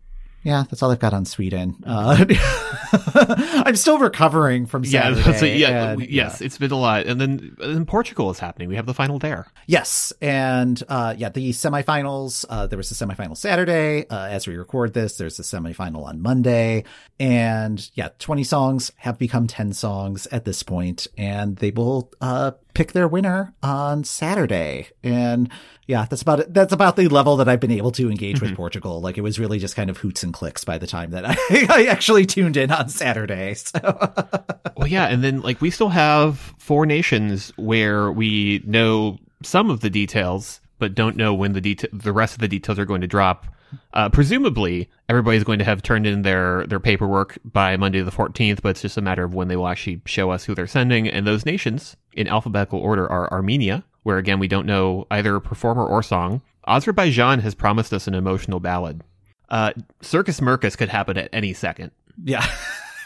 Yeah, 0.44 0.64
that's 0.68 0.82
all 0.82 0.90
I've 0.90 0.98
got 0.98 1.14
on 1.14 1.24
Sweden. 1.24 1.76
Uh, 1.86 2.24
I'm 3.64 3.76
still 3.76 3.98
recovering 3.98 4.66
from 4.66 4.84
Yeah, 4.84 5.14
Saturday. 5.14 5.38
so, 5.38 5.46
yeah, 5.46 5.90
and- 5.92 6.02
yes, 6.08 6.40
it's 6.40 6.58
been 6.58 6.72
a 6.72 6.76
lot, 6.78 7.06
and 7.06 7.20
then 7.20 7.56
and 7.60 7.76
then 7.76 7.86
Portugal 7.86 8.30
is 8.30 8.38
happening. 8.38 8.68
We 8.68 8.76
have 8.76 8.86
the 8.86 8.94
final 8.94 9.18
there. 9.18 9.46
Yes, 9.66 10.12
and 10.20 10.82
uh, 10.88 11.14
yeah, 11.16 11.28
the 11.28 11.50
semifinals. 11.50 12.44
Uh, 12.48 12.66
there 12.66 12.76
was 12.76 12.90
a 12.90 12.94
semifinal 12.94 13.36
Saturday. 13.36 14.06
Uh, 14.08 14.26
as 14.26 14.46
we 14.48 14.56
record 14.56 14.94
this, 14.94 15.16
there's 15.16 15.38
a 15.38 15.42
semifinal 15.42 16.04
on 16.04 16.20
Monday, 16.20 16.84
and 17.22 17.88
yeah, 17.94 18.08
20 18.18 18.42
songs 18.42 18.90
have 18.96 19.16
become 19.16 19.46
10 19.46 19.74
songs 19.74 20.26
at 20.32 20.44
this 20.44 20.64
point, 20.64 21.06
and 21.16 21.54
they 21.54 21.70
will 21.70 22.10
uh, 22.20 22.50
pick 22.74 22.90
their 22.90 23.06
winner 23.06 23.54
on 23.62 24.02
Saturday. 24.02 24.88
And 25.04 25.48
yeah, 25.86 26.04
that's 26.10 26.22
about 26.22 26.40
it. 26.40 26.52
That's 26.52 26.72
about 26.72 26.96
the 26.96 27.06
level 27.06 27.36
that 27.36 27.48
I've 27.48 27.60
been 27.60 27.70
able 27.70 27.92
to 27.92 28.10
engage 28.10 28.40
with 28.40 28.56
Portugal. 28.56 29.00
Like 29.00 29.18
it 29.18 29.20
was 29.20 29.38
really 29.38 29.60
just 29.60 29.76
kind 29.76 29.88
of 29.88 29.98
hoots 29.98 30.24
and 30.24 30.34
clicks 30.34 30.64
by 30.64 30.78
the 30.78 30.88
time 30.88 31.12
that 31.12 31.24
I, 31.24 31.36
I 31.68 31.86
actually 31.86 32.26
tuned 32.26 32.56
in 32.56 32.72
on 32.72 32.88
Saturday. 32.88 33.54
So 33.54 33.78
Well, 34.76 34.88
yeah, 34.88 35.06
and 35.06 35.22
then 35.22 35.42
like 35.42 35.60
we 35.60 35.70
still 35.70 35.90
have 35.90 36.40
four 36.58 36.86
nations 36.86 37.52
where 37.54 38.10
we 38.10 38.64
know 38.66 39.18
some 39.44 39.70
of 39.70 39.78
the 39.78 39.90
details, 39.90 40.60
but 40.80 40.96
don't 40.96 41.16
know 41.16 41.34
when 41.34 41.52
the 41.52 41.60
deta- 41.60 41.88
the 41.92 42.12
rest 42.12 42.34
of 42.34 42.40
the 42.40 42.48
details 42.48 42.80
are 42.80 42.84
going 42.84 43.02
to 43.02 43.06
drop. 43.06 43.46
Uh, 43.92 44.08
presumably, 44.08 44.88
everybody's 45.08 45.44
going 45.44 45.58
to 45.58 45.64
have 45.64 45.82
turned 45.82 46.06
in 46.06 46.22
their 46.22 46.66
their 46.66 46.80
paperwork 46.80 47.38
by 47.44 47.76
Monday 47.76 48.00
the 48.00 48.10
fourteenth, 48.10 48.62
but 48.62 48.70
it's 48.70 48.82
just 48.82 48.96
a 48.96 49.02
matter 49.02 49.24
of 49.24 49.34
when 49.34 49.48
they 49.48 49.56
will 49.56 49.68
actually 49.68 50.00
show 50.06 50.30
us 50.30 50.44
who 50.44 50.54
they're 50.54 50.66
sending. 50.66 51.08
And 51.08 51.26
those 51.26 51.46
nations, 51.46 51.96
in 52.12 52.28
alphabetical 52.28 52.78
order, 52.80 53.10
are 53.10 53.32
Armenia, 53.32 53.84
where 54.02 54.18
again 54.18 54.38
we 54.38 54.48
don't 54.48 54.66
know 54.66 55.06
either 55.10 55.38
performer 55.40 55.84
or 55.84 56.02
song. 56.02 56.42
Azerbaijan 56.66 57.40
has 57.40 57.54
promised 57.54 57.92
us 57.92 58.06
an 58.06 58.14
emotional 58.14 58.60
ballad. 58.60 59.02
Uh, 59.48 59.72
Circus 60.00 60.40
Mercus 60.40 60.76
could 60.76 60.88
happen 60.88 61.18
at 61.18 61.28
any 61.32 61.52
second. 61.52 61.90
Yeah. 62.22 62.46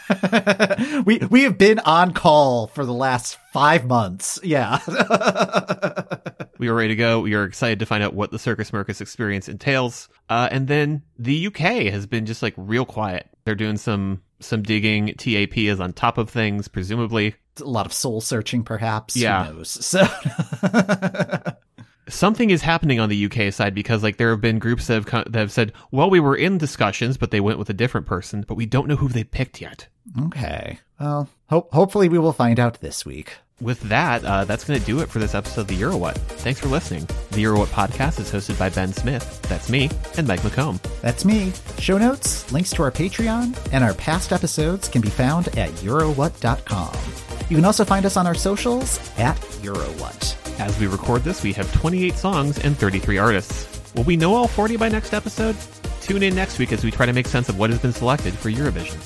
we 1.05 1.19
we 1.19 1.43
have 1.43 1.59
been 1.59 1.79
on 1.81 2.13
call 2.13 2.69
for 2.69 2.85
the 2.85 2.93
last 2.93 3.39
five 3.53 3.87
months. 3.87 4.39
Yeah. 4.43 4.79
We 6.59 6.69
are 6.69 6.75
ready 6.75 6.89
to 6.89 6.97
go. 6.97 7.21
We 7.21 7.35
are 7.35 7.45
excited 7.45 7.81
to 7.81 7.87
find 7.87 8.03
out 8.03 8.15
what 8.15 8.31
the 8.31 8.39
Circus 8.39 8.71
Mercus 8.71 9.01
experience 9.01 9.49
entails. 9.49 10.09
Uh, 10.29 10.49
and 10.51 10.69
then 10.69 11.03
the 11.19 11.49
UK 11.49 11.93
has 11.93 12.07
been 12.07 12.27
just 12.27 12.43
like 12.43 12.55
real 12.57 12.85
quiet. 12.85 13.29
They're 13.45 13.55
doing 13.55 13.77
some 13.77 14.23
some 14.41 14.63
digging. 14.63 15.15
TAP 15.19 15.59
is 15.59 15.81
on 15.81 15.93
top 15.93 16.19
of 16.19 16.31
things, 16.31 16.69
presumably. 16.69 17.35
A 17.61 17.65
lot 17.65 17.87
of 17.87 17.93
soul 17.93 18.21
searching, 18.21 18.65
perhaps. 18.65 19.17
Yeah. 19.17 19.45
Who 19.45 19.55
knows? 19.55 19.79
So, 19.87 20.07
Something 22.09 22.51
is 22.51 22.63
happening 22.63 23.01
on 23.01 23.09
the 23.09 23.27
UK 23.27 23.53
side 23.53 23.75
because 23.75 24.05
like 24.05 24.17
there 24.17 24.31
have 24.31 24.41
been 24.41 24.61
groups 24.61 24.87
that 24.87 24.95
have 25.09 25.33
that 25.33 25.35
have 25.41 25.51
said, 25.51 25.73
"Well, 25.91 26.09
we 26.09 26.21
were 26.21 26.37
in 26.37 26.57
discussions, 26.57 27.17
but 27.17 27.33
they 27.33 27.41
went 27.41 27.59
with 27.59 27.69
a 27.69 27.75
different 27.75 28.07
person, 28.07 28.45
but 28.47 28.55
we 28.55 28.65
don't 28.65 28.87
know 28.87 28.95
who 28.95 29.09
they 29.09 29.25
picked 29.25 29.61
yet." 29.61 29.89
Okay. 30.27 30.79
Well, 31.01 31.29
ho- 31.49 31.69
hopefully 31.73 32.09
we 32.09 32.19
will 32.19 32.33
find 32.33 32.59
out 32.61 32.81
this 32.81 33.05
week. 33.05 33.35
With 33.61 33.81
that, 33.89 34.23
uh, 34.23 34.45
that's 34.45 34.65
going 34.65 34.79
to 34.79 34.85
do 34.85 35.01
it 35.01 35.09
for 35.09 35.19
this 35.19 35.35
episode 35.35 35.63
of 35.63 35.67
the 35.69 35.81
EuroWhat. 35.81 36.17
Thanks 36.17 36.61
for 36.61 36.69
listening. 36.69 37.07
The 37.31 37.43
EuroWhat 37.45 37.69
podcast 37.69 38.21
is 38.21 38.31
hosted 38.31 38.59
by 38.59 38.69
Ben 38.69 38.93
Smith, 38.93 39.41
that's 39.43 39.71
me, 39.71 39.89
and 40.19 40.29
Mike 40.29 40.41
McComb. 40.41 40.79
That's 41.01 41.25
me. 41.25 41.53
Show 41.79 41.97
notes, 41.97 42.53
links 42.53 42.71
to 42.73 42.83
our 42.83 42.91
Patreon, 42.93 43.57
and 43.73 43.83
our 43.83 43.95
past 43.95 44.31
episodes 44.33 44.89
can 44.89 45.01
be 45.01 45.09
found 45.09 45.49
at 45.57 45.71
Eurowhat.com. 45.77 46.95
You 47.49 47.57
can 47.57 47.65
also 47.65 47.85
find 47.85 48.05
us 48.05 48.19
on 48.19 48.27
our 48.27 48.35
socials 48.35 48.99
at 49.17 49.37
Eurowhat. 49.63 50.61
As 50.61 50.79
we 50.79 50.87
record 50.87 51.23
this, 51.23 51.43
we 51.43 51.55
have 51.55 51.73
28 51.73 52.15
songs 52.15 52.59
and 52.59 52.77
33 52.77 53.17
artists. 53.17 53.95
Will 53.95 54.05
we 54.05 54.17
know 54.17 54.35
all 54.35 54.49
40 54.49 54.77
by 54.77 54.91
next 54.91 55.15
episode? 55.15 55.57
Tune 56.03 56.23
in 56.23 56.35
next 56.35 56.59
week 56.59 56.73
as 56.73 56.85
we 56.85 56.91
try 56.91 57.07
to 57.07 57.13
make 57.15 57.27
sense 57.27 57.49
of 57.49 57.59
what 57.59 57.71
has 57.71 57.79
been 57.79 57.93
selected 57.93 58.35
for 58.35 58.51
Eurovision. 58.51 58.97